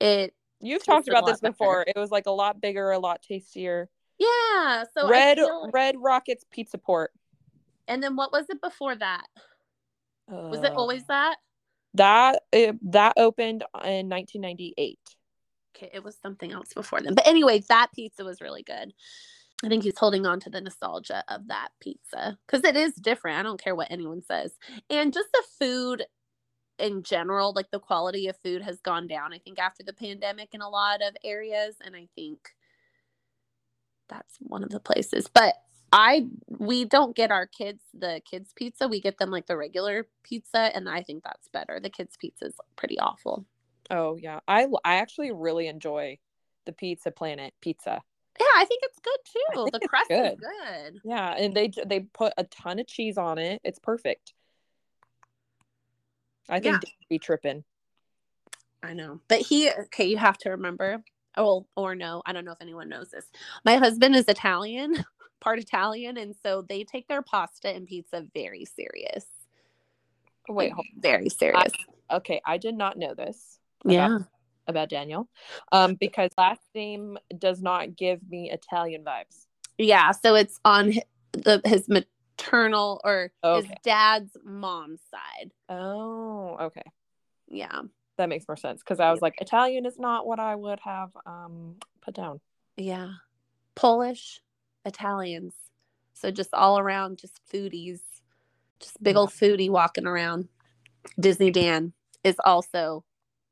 it 0.00 0.34
You've 0.60 0.84
talked 0.84 1.08
about 1.08 1.24
this 1.26 1.40
better. 1.40 1.52
before. 1.52 1.84
It 1.86 1.96
was 1.98 2.10
like 2.10 2.26
a 2.26 2.30
lot 2.32 2.60
bigger, 2.60 2.90
a 2.90 2.98
lot 2.98 3.22
tastier. 3.22 3.88
yeah. 4.18 4.84
So 4.96 5.08
Red 5.08 5.38
feel- 5.38 5.70
Redd 5.72 5.94
Rockett's 5.98 6.44
Pizza 6.50 6.78
Port. 6.78 7.12
and 7.86 8.02
then 8.02 8.16
what 8.16 8.32
was 8.32 8.46
it 8.50 8.60
before 8.60 8.94
that? 8.96 9.26
Was 10.28 10.60
it 10.62 10.72
Uh, 10.72 10.74
always 10.74 11.04
that? 11.04 11.36
that? 11.94 12.42
It, 12.52 12.76
that 12.92 13.14
opened 13.16 13.62
in 13.84 14.08
1998. 14.10 14.98
It 15.80 16.04
was 16.04 16.16
something 16.20 16.52
else 16.52 16.72
before 16.74 17.00
then. 17.00 17.14
But 17.14 17.26
anyway, 17.26 17.62
that 17.68 17.88
pizza 17.94 18.24
was 18.24 18.40
really 18.40 18.62
good. 18.62 18.92
I 19.64 19.68
think 19.68 19.82
he's 19.82 19.98
holding 19.98 20.24
on 20.24 20.38
to 20.40 20.50
the 20.50 20.60
nostalgia 20.60 21.24
of 21.28 21.48
that 21.48 21.70
pizza 21.80 22.38
because 22.46 22.64
it 22.64 22.76
is 22.76 22.94
different. 22.94 23.38
I 23.38 23.42
don't 23.42 23.62
care 23.62 23.74
what 23.74 23.90
anyone 23.90 24.22
says. 24.22 24.52
And 24.88 25.12
just 25.12 25.28
the 25.32 25.42
food 25.58 26.04
in 26.78 27.02
general, 27.02 27.52
like 27.54 27.70
the 27.72 27.80
quality 27.80 28.28
of 28.28 28.36
food 28.36 28.62
has 28.62 28.80
gone 28.80 29.08
down, 29.08 29.32
I 29.32 29.38
think, 29.38 29.58
after 29.58 29.82
the 29.82 29.92
pandemic 29.92 30.50
in 30.54 30.60
a 30.60 30.68
lot 30.68 31.02
of 31.02 31.16
areas. 31.24 31.74
And 31.84 31.96
I 31.96 32.06
think 32.14 32.38
that's 34.08 34.36
one 34.38 34.62
of 34.62 34.70
the 34.70 34.78
places. 34.78 35.28
But 35.32 35.54
I, 35.90 36.28
we 36.46 36.84
don't 36.84 37.16
get 37.16 37.32
our 37.32 37.46
kids 37.46 37.82
the 37.92 38.20
kids' 38.30 38.52
pizza. 38.54 38.86
We 38.86 39.00
get 39.00 39.18
them 39.18 39.30
like 39.30 39.46
the 39.46 39.56
regular 39.56 40.06
pizza. 40.22 40.70
And 40.74 40.88
I 40.88 41.02
think 41.02 41.24
that's 41.24 41.48
better. 41.48 41.80
The 41.82 41.90
kids' 41.90 42.16
pizza 42.16 42.46
is 42.46 42.54
pretty 42.76 42.98
awful. 43.00 43.44
Oh 43.90 44.16
yeah, 44.16 44.40
I 44.46 44.66
I 44.84 44.96
actually 44.96 45.32
really 45.32 45.66
enjoy 45.66 46.18
the 46.66 46.72
Pizza 46.72 47.10
Planet 47.10 47.54
pizza. 47.60 48.02
Yeah, 48.38 48.46
I 48.56 48.64
think 48.64 48.82
it's 48.84 48.98
good 49.00 49.18
too. 49.24 49.70
The 49.72 49.88
crust 49.88 50.10
is 50.10 50.16
good. 50.16 50.38
good. 50.40 51.00
Yeah, 51.04 51.30
and 51.32 51.54
they 51.54 51.72
they 51.86 52.00
put 52.00 52.32
a 52.36 52.44
ton 52.44 52.78
of 52.78 52.86
cheese 52.86 53.18
on 53.18 53.38
it. 53.38 53.60
It's 53.64 53.78
perfect. 53.78 54.34
I 56.48 56.60
think 56.60 56.82
Yeah. 56.82 56.90
Be 57.08 57.18
tripping. 57.18 57.64
I 58.82 58.92
know. 58.92 59.20
But 59.28 59.40
he 59.40 59.70
okay, 59.70 60.06
you 60.06 60.18
have 60.18 60.38
to 60.38 60.50
remember. 60.50 61.02
Oh, 61.36 61.66
or 61.76 61.94
no, 61.94 62.22
I 62.26 62.32
don't 62.32 62.44
know 62.44 62.52
if 62.52 62.60
anyone 62.60 62.88
knows 62.88 63.10
this. 63.10 63.26
My 63.64 63.76
husband 63.76 64.16
is 64.16 64.26
Italian, 64.28 65.04
part 65.40 65.58
Italian, 65.58 66.16
and 66.16 66.34
so 66.42 66.62
they 66.62 66.84
take 66.84 67.06
their 67.08 67.22
pasta 67.22 67.68
and 67.68 67.86
pizza 67.86 68.26
very 68.34 68.64
serious. 68.64 69.26
Wait, 70.48 70.72
Like, 70.74 70.86
very 70.98 71.28
serious. 71.28 71.72
okay, 72.10 72.40
I 72.44 72.58
did 72.58 72.74
not 72.74 72.96
know 72.96 73.14
this 73.14 73.57
about- 73.84 73.92
yeah. 73.92 74.18
about 74.66 74.88
Daniel, 74.90 75.28
um, 75.72 75.94
because 75.94 76.30
last 76.36 76.60
name 76.74 77.16
does 77.38 77.62
not 77.62 77.96
give 77.96 78.20
me 78.28 78.50
Italian 78.50 79.02
vibes. 79.04 79.46
Yeah, 79.78 80.10
so 80.12 80.34
it's 80.34 80.60
on 80.64 80.92
hi- 80.92 81.04
the 81.32 81.60
his 81.64 81.88
maternal 81.88 83.00
or 83.04 83.32
Okay. 83.42 83.66
his 83.66 83.76
dad's 83.82 84.36
mom's 84.44 85.00
side. 85.10 85.52
Oh, 85.68 86.56
okay, 86.60 86.82
Yeah. 87.48 87.82
that 88.16 88.28
makes 88.28 88.46
more 88.48 88.56
sense. 88.56 88.80
Because 88.82 89.00
I 89.00 89.10
was 89.10 89.22
like, 89.22 89.40
Italian 89.40 89.86
is 89.86 89.98
not 89.98 90.26
what 90.26 90.38
I 90.40 90.54
would 90.54 90.80
have 90.80 91.16
um 91.24 91.76
put 92.00 92.14
down. 92.14 92.40
Yeah. 92.76 93.12
Polish, 93.74 94.40
Italians. 94.84 95.54
So 96.14 96.30
just 96.30 96.52
all 96.52 96.78
around 96.78 97.18
just 97.18 97.40
foodies. 97.50 98.00
Just 98.80 99.02
big 99.02 99.16
old 99.16 99.30
foodie 99.30 99.70
walking 99.70 100.06
around. 100.06 100.48
Disney 101.18 101.50
Dan 101.50 101.92
is 102.24 102.36
also 102.44 103.04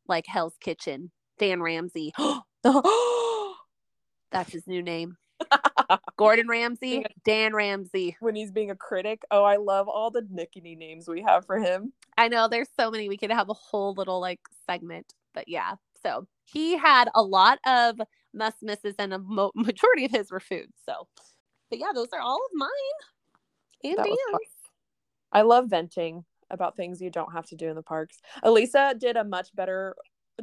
like 0.08 0.26
Hell's 0.26 0.56
Kitchen. 0.60 1.10
Dan 1.38 1.60
Ramsay. 1.62 2.12
That's 4.30 4.52
his 4.52 4.66
new 4.66 4.82
name. 4.82 5.16
Gordon 6.16 6.48
Ramsay, 6.48 7.04
Dan 7.24 7.54
Ramsay. 7.54 8.16
when 8.20 8.34
he's 8.34 8.50
being 8.50 8.70
a 8.70 8.76
critic. 8.76 9.22
Oh, 9.30 9.44
I 9.44 9.56
love 9.56 9.88
all 9.88 10.10
the 10.10 10.22
nickety 10.22 10.76
names 10.76 11.08
we 11.08 11.22
have 11.22 11.44
for 11.46 11.58
him. 11.58 11.92
I 12.16 12.28
know 12.28 12.48
there's 12.48 12.68
so 12.78 12.90
many. 12.90 13.08
We 13.08 13.18
could 13.18 13.30
have 13.30 13.50
a 13.50 13.54
whole 13.54 13.94
little 13.94 14.20
like 14.20 14.40
segment, 14.66 15.14
but 15.34 15.48
yeah. 15.48 15.74
So 16.02 16.26
he 16.44 16.76
had 16.76 17.08
a 17.14 17.22
lot 17.22 17.58
of 17.66 18.00
must 18.32 18.62
misses, 18.62 18.94
and 18.98 19.12
a 19.14 19.18
mo- 19.18 19.52
majority 19.54 20.06
of 20.06 20.10
his 20.10 20.30
were 20.30 20.40
food. 20.40 20.70
So, 20.84 21.06
but 21.70 21.78
yeah, 21.78 21.92
those 21.94 22.08
are 22.12 22.20
all 22.20 22.36
of 22.36 22.50
mine. 22.54 22.70
And 23.84 23.98
That 23.98 24.08
was 24.08 24.18
fun. 24.30 24.40
Dan's. 24.40 24.52
I 25.32 25.42
love 25.42 25.66
venting 25.68 26.24
about 26.50 26.76
things 26.76 27.00
you 27.00 27.10
don't 27.10 27.32
have 27.32 27.46
to 27.46 27.56
do 27.56 27.68
in 27.68 27.76
the 27.76 27.82
parks. 27.82 28.18
Elisa 28.42 28.94
did 28.98 29.16
a 29.16 29.24
much 29.24 29.54
better 29.54 29.94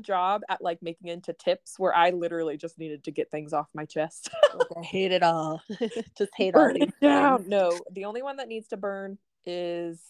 job 0.02 0.42
at 0.50 0.62
like 0.62 0.80
making 0.82 1.10
into 1.10 1.34
tips 1.34 1.76
where 1.78 1.96
I 1.96 2.10
literally 2.10 2.58
just 2.58 2.80
needed 2.80 3.04
to 3.04 3.12
get 3.12 3.30
things 3.32 3.54
off 3.54 3.68
my 3.74 3.86
chest. 3.86 4.30
I 4.78 4.82
hate 4.84 5.12
it 5.12 5.24
all. 5.24 5.62
Just 6.18 6.32
hate 6.36 6.56
all 6.56 6.64
burn 6.64 6.74
these 6.76 6.84
it 6.90 6.94
down. 7.02 7.40
things. 7.40 7.50
No, 7.50 7.80
the 7.92 8.06
only 8.06 8.22
one 8.22 8.38
that 8.38 8.48
needs 8.48 8.68
to 8.70 8.78
burn 8.78 9.18
is 9.46 10.02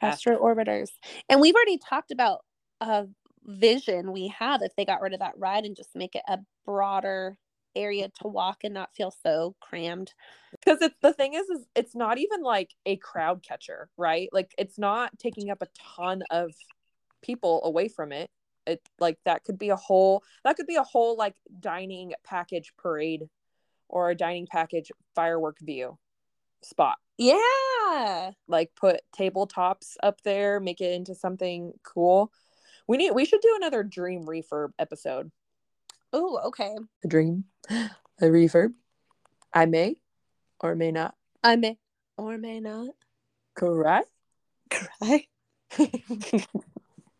Astro 0.00 0.38
orbiters. 0.38 0.90
And 1.28 1.40
we've 1.40 1.54
already 1.54 1.78
talked 1.78 2.10
about 2.10 2.44
a 2.80 3.06
vision 3.44 4.12
we 4.12 4.28
have 4.38 4.62
if 4.62 4.74
they 4.76 4.84
got 4.84 5.00
rid 5.00 5.14
of 5.14 5.20
that 5.20 5.38
ride 5.38 5.64
and 5.64 5.74
just 5.76 5.90
make 5.94 6.14
it 6.14 6.22
a 6.28 6.38
broader 6.64 7.36
area 7.76 8.08
to 8.20 8.28
walk 8.28 8.58
and 8.64 8.74
not 8.74 8.94
feel 8.94 9.12
so 9.22 9.54
crammed. 9.60 10.12
because 10.52 10.80
it's 10.82 10.96
the 11.02 11.12
thing 11.12 11.34
is 11.34 11.48
is 11.48 11.66
it's 11.74 11.94
not 11.94 12.18
even 12.18 12.42
like 12.42 12.74
a 12.86 12.96
crowd 12.96 13.42
catcher, 13.42 13.88
right? 13.96 14.28
Like 14.32 14.54
it's 14.58 14.78
not 14.78 15.18
taking 15.18 15.50
up 15.50 15.62
a 15.62 15.68
ton 15.96 16.22
of 16.30 16.52
people 17.22 17.62
away 17.64 17.88
from 17.88 18.12
it. 18.12 18.30
It 18.66 18.80
like 18.98 19.18
that 19.24 19.44
could 19.44 19.58
be 19.58 19.70
a 19.70 19.76
whole 19.76 20.22
that 20.44 20.56
could 20.56 20.66
be 20.66 20.76
a 20.76 20.82
whole 20.82 21.16
like 21.16 21.34
dining 21.60 22.12
package 22.24 22.72
parade 22.76 23.28
or 23.88 24.10
a 24.10 24.16
dining 24.16 24.46
package 24.46 24.90
firework 25.14 25.58
view 25.60 25.98
spot. 26.62 26.98
Yeah. 27.16 28.32
Like 28.46 28.70
put 28.76 29.00
tabletops 29.16 29.96
up 30.02 30.20
there, 30.22 30.60
make 30.60 30.80
it 30.80 30.92
into 30.92 31.14
something 31.14 31.72
cool. 31.82 32.32
We 32.86 32.96
need 32.96 33.12
we 33.12 33.24
should 33.24 33.40
do 33.40 33.54
another 33.56 33.82
dream 33.82 34.24
refurb 34.24 34.70
episode. 34.78 35.30
Oh, 36.12 36.40
okay. 36.46 36.74
A 37.04 37.08
dream, 37.08 37.44
a 37.70 37.90
reverb. 38.22 38.74
I 39.52 39.66
may 39.66 39.96
or 40.60 40.74
may 40.74 40.90
not. 40.90 41.14
I 41.42 41.56
may 41.56 41.78
or 42.16 42.38
may 42.38 42.60
not 42.60 42.90
Correct. 43.54 44.08
cry. 44.70 45.26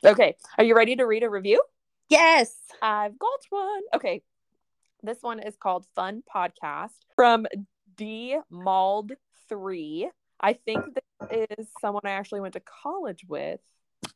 okay, 0.05 0.37
are 0.57 0.65
you 0.65 0.75
ready 0.75 0.97
to 0.97 1.05
read 1.05 1.23
a 1.23 1.31
review? 1.31 1.63
Yes. 2.09 2.55
I've 2.81 3.19
got 3.19 3.41
one. 3.51 3.83
Okay, 3.95 4.23
this 5.03 5.19
one 5.23 5.41
is 5.41 5.57
called 5.57 5.85
Fun 5.95 6.23
Podcast 6.35 6.97
from 7.15 7.47
D 7.97 8.39
Mald 8.51 9.13
Three. 9.49 10.09
I 10.41 10.53
think 10.55 10.95
this 10.95 11.49
is 11.59 11.69
someone 11.81 12.03
I 12.05 12.11
actually 12.11 12.41
went 12.41 12.55
to 12.55 12.61
college 12.61 13.25
with. 13.29 13.61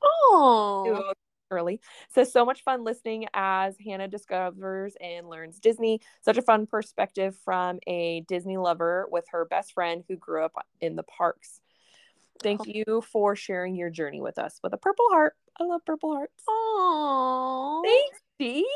Oh. 0.03 1.13
Early. 1.63 1.81
Says 2.09 2.33
so 2.33 2.45
much 2.45 2.63
fun 2.65 2.85
listening 2.85 3.27
as 3.35 3.77
Hannah 3.85 4.09
discovers 4.09 4.95
and 5.01 5.29
learns 5.29 5.59
Disney. 5.59 6.01
Such 6.21 6.37
a 6.37 6.43
fun 6.43 6.67
perspective 6.67 7.37
from 7.45 7.79
a 7.87 8.25
Disney 8.27 8.57
lover 8.57 9.07
with 9.11 9.25
her 9.31 9.45
best 9.45 9.73
friend 9.73 10.03
who 10.09 10.17
grew 10.17 10.45
up 10.45 10.55
in 10.81 10.97
the 10.97 11.05
parks. 11.05 11.61
Thank 12.43 12.67
you 12.67 13.03
for 13.13 13.37
sharing 13.37 13.77
your 13.77 13.91
journey 13.91 14.21
with 14.21 14.39
us 14.39 14.59
with 14.63 14.73
a 14.73 14.77
purple 14.77 15.05
heart. 15.11 15.35
I 15.61 15.65
love 15.65 15.83
purple 15.87 16.15
hearts. 16.15 16.43
Oh. 16.49 17.83
Thanks, 17.85 18.23
Dee. 18.39 18.69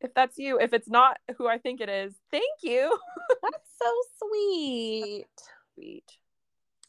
If 0.00 0.14
that's 0.14 0.38
you, 0.38 0.58
if 0.58 0.72
it's 0.72 0.88
not 0.88 1.18
who 1.36 1.46
I 1.46 1.58
think 1.58 1.82
it 1.82 1.90
is, 1.90 2.14
thank 2.30 2.44
you. 2.62 2.98
That's 3.42 3.70
so 3.78 3.92
sweet. 4.28 5.26
Sweet. 5.74 6.10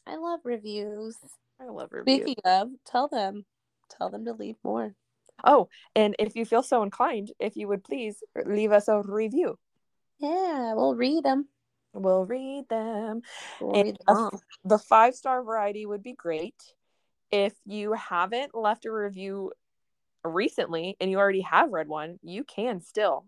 I 0.06 0.16
love 0.16 0.40
reviews. 0.44 1.16
I 1.60 1.68
love 1.68 1.90
reviews. 1.92 2.22
Speaking 2.22 2.42
of, 2.46 2.68
tell 2.86 3.08
them. 3.08 3.44
Tell 3.90 4.08
them 4.08 4.24
to 4.24 4.32
leave 4.32 4.56
more. 4.64 4.94
Oh, 5.44 5.68
and 5.94 6.14
if 6.18 6.36
you 6.36 6.44
feel 6.44 6.62
so 6.62 6.82
inclined, 6.82 7.32
if 7.38 7.56
you 7.56 7.68
would 7.68 7.84
please 7.84 8.22
leave 8.46 8.72
us 8.72 8.88
a 8.88 9.02
review. 9.02 9.58
Yeah, 10.18 10.74
we'll 10.74 10.94
read 10.94 11.24
them. 11.24 11.48
We'll 11.94 12.24
read 12.24 12.68
them. 12.68 13.22
We'll 13.60 13.82
read 13.82 13.98
them 14.06 14.16
a- 14.16 14.30
The 14.64 14.78
five 14.78 15.14
star 15.14 15.42
variety 15.42 15.84
would 15.84 16.02
be 16.02 16.12
great. 16.14 16.54
If 17.30 17.54
you 17.64 17.92
haven't 17.94 18.54
left 18.54 18.84
a 18.84 18.92
review 18.92 19.52
recently 20.24 20.96
and 21.00 21.10
you 21.10 21.18
already 21.18 21.40
have 21.42 21.72
read 21.72 21.88
one, 21.88 22.18
you 22.22 22.44
can 22.44 22.80
still 22.80 23.26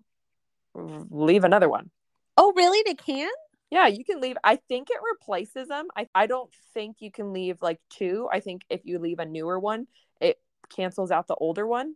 leave 0.74 1.44
another 1.44 1.68
one. 1.68 1.90
Oh, 2.36 2.52
really? 2.56 2.82
They 2.84 2.94
can? 2.94 3.30
Yeah, 3.70 3.86
you 3.86 4.04
can 4.04 4.20
leave. 4.20 4.36
I 4.44 4.56
think 4.56 4.88
it 4.90 4.98
replaces 5.02 5.68
them. 5.68 5.88
I, 5.96 6.06
I 6.14 6.26
don't 6.26 6.50
think 6.74 6.96
you 7.00 7.10
can 7.10 7.32
leave 7.32 7.60
like 7.60 7.80
two. 7.90 8.28
I 8.32 8.40
think 8.40 8.62
if 8.68 8.82
you 8.84 8.98
leave 8.98 9.18
a 9.18 9.24
newer 9.24 9.58
one, 9.58 9.86
it 10.20 10.38
cancels 10.74 11.10
out 11.10 11.26
the 11.26 11.34
older 11.34 11.66
one. 11.66 11.94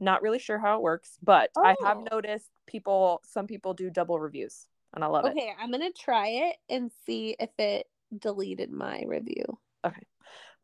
Not 0.00 0.22
really 0.22 0.38
sure 0.38 0.58
how 0.58 0.76
it 0.76 0.82
works, 0.82 1.18
but 1.22 1.50
I 1.56 1.76
have 1.84 1.98
Oh. 1.98 2.06
noticed 2.10 2.50
people, 2.66 3.20
some 3.24 3.46
people 3.46 3.74
do 3.74 3.90
double 3.90 4.18
reviews, 4.18 4.66
and 4.94 5.04
I 5.04 5.08
love 5.08 5.26
it. 5.26 5.32
Okay, 5.32 5.52
I'm 5.58 5.70
gonna 5.70 5.92
try 5.92 6.28
it 6.28 6.56
and 6.70 6.90
see 7.04 7.36
if 7.38 7.50
it 7.58 7.86
deleted 8.18 8.72
my 8.72 9.02
review. 9.06 9.58
Okay, 9.84 10.06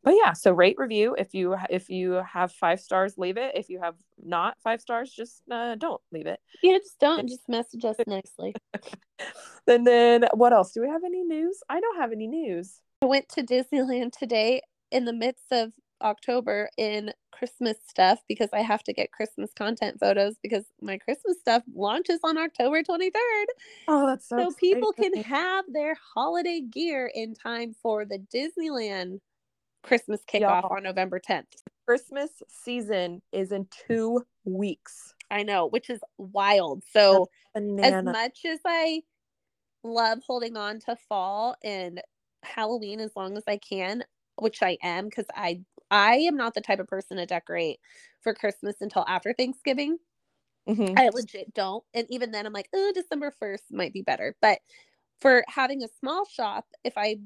but 0.03 0.15
yeah, 0.15 0.33
so 0.33 0.51
rate 0.51 0.77
review 0.79 1.15
if 1.17 1.35
you 1.35 1.55
if 1.69 1.89
you 1.89 2.13
have 2.13 2.51
five 2.51 2.79
stars, 2.79 3.17
leave 3.17 3.37
it. 3.37 3.55
If 3.55 3.69
you 3.69 3.79
have 3.79 3.95
not 4.21 4.59
five 4.59 4.81
stars, 4.81 5.13
just 5.13 5.43
uh, 5.51 5.75
don't 5.75 6.01
leave 6.11 6.25
it. 6.25 6.39
Yeah, 6.63 6.77
just 6.79 6.99
don't. 6.99 7.29
Just 7.29 7.47
message 7.47 7.85
us 7.85 7.97
nicely. 8.07 8.55
and 9.67 9.85
then 9.85 10.25
what 10.33 10.51
else? 10.51 10.71
Do 10.73 10.81
we 10.81 10.87
have 10.87 11.03
any 11.03 11.23
news? 11.23 11.59
I 11.69 11.79
don't 11.79 11.97
have 11.97 12.11
any 12.11 12.27
news. 12.27 12.81
I 13.03 13.05
went 13.05 13.29
to 13.29 13.43
Disneyland 13.43 14.17
today 14.17 14.61
in 14.91 15.05
the 15.05 15.13
midst 15.13 15.51
of 15.51 15.73
October 16.01 16.69
in 16.77 17.11
Christmas 17.37 17.77
stuff 17.87 18.19
because 18.27 18.49
I 18.53 18.61
have 18.61 18.83
to 18.83 18.93
get 18.93 19.11
Christmas 19.11 19.51
content 19.53 19.99
photos 19.99 20.35
because 20.41 20.65
my 20.81 20.97
Christmas 20.97 21.39
stuff 21.39 21.63
launches 21.73 22.19
on 22.23 22.37
October 22.37 22.81
23rd. 22.81 23.45
Oh, 23.87 24.07
that's 24.07 24.27
so, 24.27 24.49
so 24.49 24.55
people 24.59 24.91
can 24.93 25.15
have 25.23 25.65
their 25.71 25.95
holiday 26.15 26.61
gear 26.61 27.11
in 27.13 27.35
time 27.35 27.75
for 27.81 28.05
the 28.05 28.19
Disneyland 28.33 29.19
Christmas 29.83 30.21
kickoff 30.27 30.63
Y'all. 30.63 30.77
on 30.77 30.83
November 30.83 31.19
10th. 31.19 31.45
Christmas 31.85 32.31
season 32.49 33.21
is 33.31 33.51
in 33.51 33.67
two 33.87 34.25
weeks. 34.43 35.13
I 35.31 35.43
know, 35.43 35.67
which 35.67 35.89
is 35.89 35.99
wild. 36.17 36.83
So 36.91 37.29
as 37.55 38.03
much 38.03 38.39
as 38.45 38.59
I 38.65 39.01
love 39.83 40.19
holding 40.25 40.57
on 40.57 40.79
to 40.81 40.95
fall 41.07 41.55
and 41.63 42.01
Halloween 42.43 42.99
as 42.99 43.11
long 43.15 43.37
as 43.37 43.43
I 43.47 43.57
can, 43.57 44.03
which 44.37 44.61
I 44.61 44.77
am 44.83 45.05
because 45.05 45.25
I 45.33 45.61
I 45.91 46.15
am 46.17 46.35
not 46.37 46.53
the 46.53 46.61
type 46.61 46.79
of 46.79 46.87
person 46.87 47.17
to 47.17 47.25
decorate 47.25 47.79
for 48.21 48.33
Christmas 48.33 48.81
until 48.81 49.05
after 49.07 49.33
Thanksgiving. 49.33 49.99
Mhm. 50.67 50.97
I 50.97 51.09
legit 51.09 51.53
don't. 51.53 51.83
And 51.93 52.07
even 52.09 52.31
then 52.31 52.45
I'm 52.45 52.53
like, 52.53 52.69
oh, 52.73 52.91
December 52.93 53.31
1st 53.31 53.65
might 53.71 53.93
be 53.93 54.01
better. 54.01 54.35
But 54.41 54.59
for 55.21 55.43
having 55.47 55.83
a 55.83 55.87
small 55.99 56.25
shop, 56.25 56.67
if 56.83 56.93
I 56.97 57.17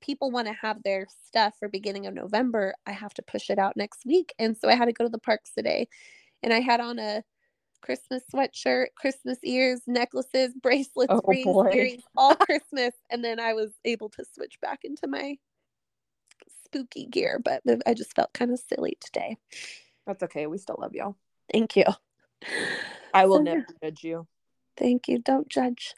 people 0.00 0.30
want 0.30 0.48
to 0.48 0.54
have 0.54 0.82
their 0.82 1.06
stuff 1.26 1.56
for 1.58 1.68
beginning 1.68 2.06
of 2.06 2.14
November, 2.14 2.74
I 2.86 2.92
have 2.92 3.14
to 3.14 3.22
push 3.22 3.50
it 3.50 3.58
out 3.58 3.76
next 3.76 4.04
week. 4.06 4.34
And 4.38 4.56
so 4.56 4.68
I 4.68 4.74
had 4.74 4.86
to 4.86 4.92
go 4.92 5.04
to 5.04 5.10
the 5.10 5.18
parks 5.18 5.52
today 5.54 5.88
and 6.42 6.52
I 6.54 6.60
had 6.60 6.80
on 6.80 6.98
a 6.98 7.24
Christmas 7.82 8.24
sweatshirt, 8.32 8.88
Christmas 8.96 9.38
ears, 9.44 9.82
necklaces, 9.86 10.54
bracelets, 10.54 11.18
Oh, 11.18 11.20
rings, 11.26 11.58
earrings, 11.70 12.04
all 12.16 12.36
Christmas. 12.40 12.94
And 13.10 13.24
then 13.24 13.40
I 13.40 13.54
was 13.54 13.72
able 13.84 14.10
to 14.10 14.24
switch 14.24 14.60
back 14.60 14.80
into 14.84 15.06
my 15.08 15.38
spooky 16.66 17.06
gear, 17.06 17.40
but 17.42 17.62
I 17.86 17.94
just 17.94 18.14
felt 18.14 18.32
kind 18.32 18.50
of 18.52 18.60
silly 18.60 18.96
today. 19.00 19.38
That's 20.06 20.22
okay. 20.24 20.46
We 20.46 20.58
still 20.58 20.76
love 20.78 20.94
y'all. 20.94 21.16
Thank 21.52 21.76
you. 21.76 21.84
I 23.14 23.26
will 23.26 23.38
So, 23.38 23.42
never 23.42 23.66
judge 23.82 24.04
you. 24.04 24.26
Thank 24.76 25.08
you. 25.08 25.18
Don't 25.18 25.48
judge. 25.48 25.94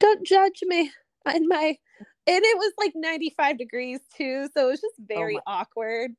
Don't 0.00 0.24
judge 0.26 0.60
me. 0.66 0.90
And 1.26 1.46
my 1.48 1.76
and 2.26 2.42
it 2.44 2.58
was 2.58 2.72
like 2.78 2.92
95 2.94 3.58
degrees 3.58 4.00
too, 4.16 4.48
so 4.54 4.68
it 4.68 4.70
was 4.70 4.80
just 4.80 4.94
oh 5.00 5.04
very 5.08 5.34
my- 5.34 5.40
awkward. 5.46 6.12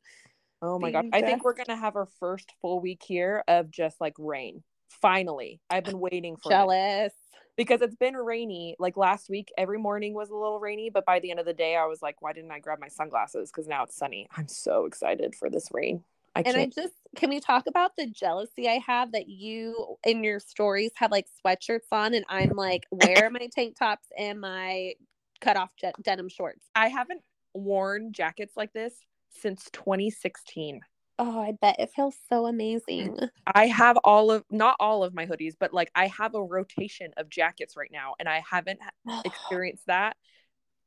Oh 0.62 0.80
my 0.80 0.92
god. 0.92 1.02
being 1.02 1.14
I 1.14 1.22
think 1.22 1.44
we're 1.44 1.54
gonna 1.54 1.76
have 1.76 1.96
our 1.96 2.08
first 2.20 2.52
full 2.62 2.80
week 2.80 3.04
here 3.06 3.44
of 3.48 3.70
just 3.70 4.00
like 4.02 4.16
rain. 4.18 4.64
Finally. 5.02 5.62
I've 5.70 5.84
been 5.84 6.00
waiting 6.00 6.38
for. 6.38 6.50
Jealous. 6.50 7.14
because 7.58 7.82
it's 7.82 7.96
been 7.96 8.16
rainy. 8.16 8.76
Like 8.80 8.98
last 8.98 9.30
week, 9.30 9.52
every 9.58 9.78
morning 9.78 10.14
was 10.14 10.30
a 10.30 10.36
little 10.36 10.60
rainy, 10.60 10.90
but 10.90 11.06
by 11.06 11.20
the 11.20 11.32
end 11.32 11.40
of 11.40 11.46
the 11.46 11.54
day, 11.54 11.76
I 11.76 11.86
was 11.86 12.02
like, 12.02 12.22
why 12.22 12.34
didn't 12.34 12.52
I 12.52 12.60
grab 12.60 12.80
my 12.80 12.90
sunglasses? 12.90 13.52
Because 13.52 13.68
now 13.68 13.84
it's 13.84 13.96
sunny. 13.96 14.28
I'm 14.36 14.48
so 14.48 14.86
excited 14.86 15.36
for 15.36 15.50
this 15.50 15.70
rain. 15.72 16.04
I 16.36 16.44
And 16.46 16.58
I 16.58 16.66
just 16.66 16.94
can 17.16 17.30
we 17.30 17.40
talk 17.40 17.66
about 17.68 17.92
the 17.98 18.08
jealousy 18.08 18.68
I 18.68 18.82
have 18.86 19.14
that 19.14 19.30
you 19.30 19.96
in 20.06 20.24
your 20.24 20.42
stories 20.42 20.92
have 20.96 21.10
like 21.10 21.28
sweatshirts 21.46 21.88
on 21.92 22.14
and 22.14 22.26
I'm 22.28 22.50
like 22.50 22.84
wear 22.92 23.30
my 23.30 23.48
tank 23.56 23.78
tops 23.80 24.08
and 24.18 24.42
my 24.42 24.96
cut 25.40 25.56
off 25.56 25.70
je- 25.80 25.94
denim 26.02 26.28
shorts. 26.28 26.66
I 26.76 26.90
haven't 26.90 27.22
worn 27.54 28.12
jackets 28.12 28.58
like 28.58 28.74
this 28.74 28.94
since 29.30 29.70
2016. 29.72 30.82
Oh, 31.18 31.40
I 31.40 31.54
bet 31.62 31.78
it 31.80 31.92
feels 31.96 32.16
so 32.30 32.46
amazing. 32.46 33.18
I 33.48 33.68
have 33.68 33.98
all 34.04 34.32
of 34.32 34.44
not 34.50 34.76
all 34.80 35.04
of 35.04 35.14
my 35.14 35.26
hoodies, 35.26 35.54
but 35.60 35.74
like 35.74 35.92
I 35.96 36.08
have 36.08 36.36
a 36.36 36.44
rotation 36.44 37.12
of 37.18 37.30
jackets 37.30 37.78
right 37.78 37.92
now, 37.92 38.16
and 38.20 38.28
I 38.28 38.44
haven't 38.50 38.80
experienced 39.26 39.86
that 39.88 40.18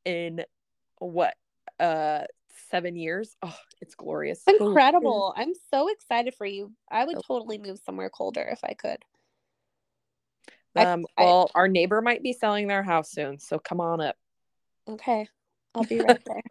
in 0.05 0.43
what 0.99 1.35
uh 1.79 2.23
seven 2.69 2.95
years. 2.95 3.35
Oh, 3.41 3.57
it's 3.81 3.95
glorious. 3.95 4.43
Incredible. 4.47 5.33
I'm 5.35 5.53
so 5.71 5.87
excited 5.87 6.35
for 6.35 6.45
you. 6.45 6.73
I 6.91 7.05
would 7.05 7.17
totally 7.25 7.57
move 7.57 7.79
somewhere 7.83 8.09
colder 8.09 8.47
if 8.51 8.59
I 8.63 8.73
could. 8.73 9.03
Um, 10.75 11.05
I- 11.17 11.23
well, 11.23 11.51
our 11.55 11.67
neighbor 11.67 12.01
might 12.01 12.21
be 12.21 12.33
selling 12.33 12.67
their 12.67 12.83
house 12.83 13.09
soon, 13.11 13.39
so 13.39 13.57
come 13.57 13.81
on 13.81 14.01
up. 14.01 14.15
Okay. 14.87 15.27
I'll 15.73 15.83
be 15.83 15.99
right 15.99 16.19
there. 16.25 16.41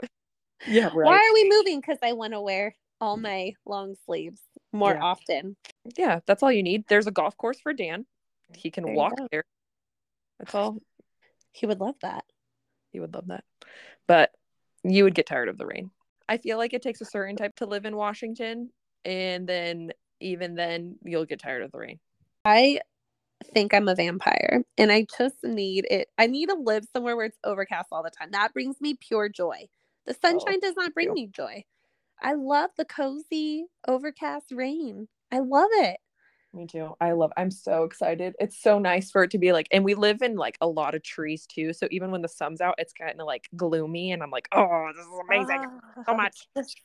Yeah, 0.66 0.90
Why 0.90 1.14
are 1.14 1.34
we 1.34 1.48
moving? 1.48 1.80
Because 1.80 1.98
I 2.02 2.12
want 2.12 2.32
to 2.32 2.40
wear 2.40 2.74
all 3.00 3.16
mm-hmm. 3.16 3.22
my 3.22 3.52
long 3.66 3.94
sleeves 4.04 4.40
more 4.72 4.92
Yeah. 4.92 5.02
often. 5.02 5.56
Yeah, 5.96 6.20
that's 6.26 6.42
all 6.42 6.52
you 6.52 6.62
need. 6.62 6.84
There's 6.88 7.06
a 7.06 7.12
golf 7.12 7.36
course 7.36 7.60
for 7.60 7.72
Dan. 7.72 8.06
He 8.54 8.70
can 8.70 8.84
There 8.84 8.94
walk 8.94 9.14
there. 9.30 9.44
That's 10.38 10.54
all. 10.54 10.78
He 11.52 11.66
would 11.66 11.80
love 11.80 11.96
that. 12.02 12.24
He 12.92 13.00
would 13.00 13.14
love 13.14 13.28
that. 13.28 13.44
But 14.06 14.30
you 14.84 15.04
would 15.04 15.14
get 15.14 15.26
tired 15.26 15.48
of 15.48 15.58
the 15.58 15.66
rain. 15.66 15.90
I 16.28 16.38
feel 16.38 16.58
like 16.58 16.74
it 16.74 16.82
takes 16.82 17.00
a 17.00 17.06
certain 17.06 17.36
type 17.36 17.56
to 17.56 17.66
live 17.66 17.84
in 17.84 17.96
Washington, 17.96 18.70
and 19.04 19.48
then 19.48 19.92
even 20.20 20.54
then 20.54 20.96
you'll 21.02 21.24
get 21.24 21.40
tired 21.40 21.62
of 21.62 21.72
the 21.72 21.78
rain. 21.78 21.98
I 22.44 22.80
think 23.52 23.72
I'm 23.72 23.88
a 23.88 23.94
vampire 23.94 24.64
and 24.76 24.90
I 24.90 25.06
just 25.16 25.36
need 25.44 25.86
it. 25.90 26.08
I 26.18 26.26
need 26.26 26.48
to 26.48 26.54
live 26.54 26.84
somewhere 26.92 27.16
where 27.16 27.26
it's 27.26 27.38
overcast 27.44 27.88
all 27.92 28.02
the 28.02 28.10
time. 28.10 28.30
That 28.32 28.52
brings 28.52 28.80
me 28.80 28.94
pure 28.94 29.28
joy. 29.28 29.68
The 30.06 30.14
oh, 30.14 30.18
sunshine 30.20 30.60
does 30.60 30.74
not 30.76 30.94
bring 30.94 31.12
me 31.12 31.28
joy. 31.28 31.64
I 32.22 32.34
love 32.34 32.70
the 32.76 32.84
cozy, 32.84 33.66
overcast 33.86 34.52
rain. 34.52 35.08
I 35.32 35.40
love 35.40 35.70
it. 35.72 35.98
Me 36.54 36.66
too. 36.66 36.94
I 37.00 37.12
love 37.12 37.30
I'm 37.36 37.50
so 37.50 37.84
excited. 37.84 38.34
It's 38.40 38.60
so 38.60 38.78
nice 38.78 39.10
for 39.10 39.22
it 39.22 39.30
to 39.32 39.38
be 39.38 39.52
like 39.52 39.68
and 39.70 39.84
we 39.84 39.94
live 39.94 40.22
in 40.22 40.36
like 40.36 40.56
a 40.60 40.66
lot 40.66 40.94
of 40.94 41.02
trees 41.02 41.46
too. 41.46 41.72
So 41.72 41.86
even 41.90 42.10
when 42.10 42.22
the 42.22 42.28
sun's 42.28 42.60
out, 42.60 42.74
it's 42.78 42.92
kind 42.92 43.20
of 43.20 43.26
like 43.26 43.48
gloomy 43.54 44.12
and 44.12 44.22
I'm 44.22 44.30
like, 44.30 44.48
"Oh, 44.52 44.90
this 44.96 45.04
is 45.04 45.20
amazing." 45.28 45.66
Ah, 45.98 46.02
so 46.06 46.16
much. 46.16 46.48
just, 46.56 46.80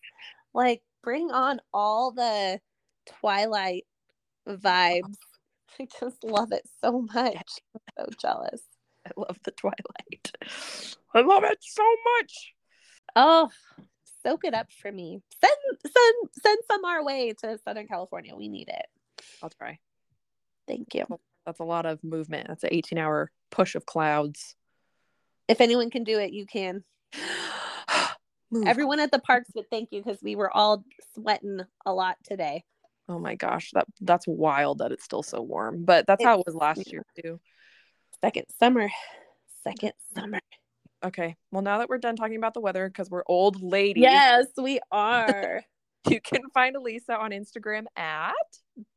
like 0.54 0.82
bring 1.02 1.32
on 1.32 1.62
all 1.74 2.12
the 2.12 2.60
twilight 3.06 3.86
vibes. 4.48 5.16
I 5.80 5.88
just 6.00 6.24
love 6.24 6.52
it 6.52 6.68
so 6.82 7.02
much. 7.14 7.38
I'm 7.38 7.82
so 7.98 8.06
jealous. 8.22 8.62
I 9.08 9.12
love 9.18 9.40
the 9.44 9.52
twilight. 9.52 10.32
I 11.16 11.22
love 11.22 11.44
it 11.46 11.58
so 11.62 11.84
much. 12.20 12.54
Oh, 13.16 13.50
soak 14.24 14.46
it 14.46 14.54
up 14.54 14.72
for 14.72 14.92
me. 14.92 15.22
Send 15.42 15.56
send 15.86 16.16
send 16.42 16.60
some 16.70 16.86
our 16.86 17.04
way 17.04 17.34
to 17.42 17.58
Southern 17.64 17.88
California. 17.88 18.36
We 18.36 18.48
need 18.48 18.70
it. 18.70 18.86
I'll 19.42 19.50
try. 19.50 19.80
Thank 20.68 20.96
you. 20.96 21.06
That's 21.46 21.60
a 21.60 21.66
lot 21.66 21.86
of 21.86 22.04
movement. 22.04 22.48
That's 22.48 22.64
an 22.64 22.70
18 22.72 22.98
hour 22.98 23.32
push 23.52 23.76
of 23.76 23.86
clouds. 23.86 24.56
If 25.48 25.60
anyone 25.60 25.90
can 25.90 26.04
do 26.04 26.20
it, 26.20 26.32
you 26.32 26.46
can. 26.46 26.84
Everyone 28.66 29.00
at 29.00 29.12
the 29.12 29.20
parks 29.20 29.50
would 29.56 29.70
thank 29.70 29.90
you 29.92 30.02
because 30.02 30.22
we 30.22 30.36
were 30.36 30.56
all 30.56 30.86
sweating 31.16 31.60
a 31.86 31.94
lot 31.94 32.18
today. 32.24 32.64
oh 33.10 33.20
my 33.20 33.36
gosh, 33.36 33.72
that 33.74 33.86
that's 34.02 34.28
wild 34.28 34.78
that 34.78 34.92
it's 34.92 35.04
still 35.04 35.24
so 35.24 35.42
warm. 35.42 35.84
But 35.86 36.08
that's 36.08 36.24
how 36.24 36.40
it 36.40 36.46
was 36.46 36.56
last 36.56 36.92
year 36.92 37.04
too. 37.22 37.40
Second 38.22 38.46
summer. 38.60 38.90
Second 39.64 39.94
summer. 40.16 40.40
Okay. 41.04 41.36
Well, 41.52 41.62
now 41.62 41.80
that 41.80 41.90
we're 41.90 41.98
done 41.98 42.16
talking 42.16 42.38
about 42.38 42.54
the 42.54 42.62
weather, 42.62 42.88
because 42.88 43.10
we're 43.10 43.24
old 43.28 43.62
ladies, 43.62 44.04
Yes, 44.04 44.48
we 44.58 44.80
are. 44.92 45.64
you 46.10 46.22
can 46.22 46.42
find 46.54 46.76
Elisa 46.76 47.18
on 47.18 47.32
Instagram 47.32 47.86
at, 47.96 48.34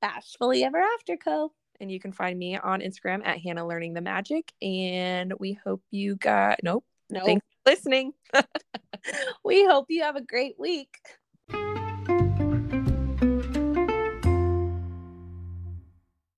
Bashfully 0.00 0.64
ever 0.64 0.78
after 0.98 1.16
co. 1.16 1.52
and 1.80 1.90
you 1.90 2.00
can 2.00 2.12
find 2.12 2.38
me 2.38 2.56
on 2.56 2.80
Instagram 2.80 3.26
at 3.26 3.38
Hannah 3.38 3.66
Learning 3.66 3.92
the 3.94 4.00
Magic. 4.00 4.52
And 4.62 5.34
we 5.38 5.52
hope 5.52 5.82
you 5.90 6.16
got, 6.16 6.60
nope, 6.62 6.84
No, 7.10 7.24
thanks 7.24 7.44
for 7.64 7.70
listening. 7.72 8.12
we 9.44 9.64
hope 9.66 9.86
you 9.88 10.02
have 10.02 10.16
a 10.16 10.22
great 10.22 10.58
week. 10.58 10.96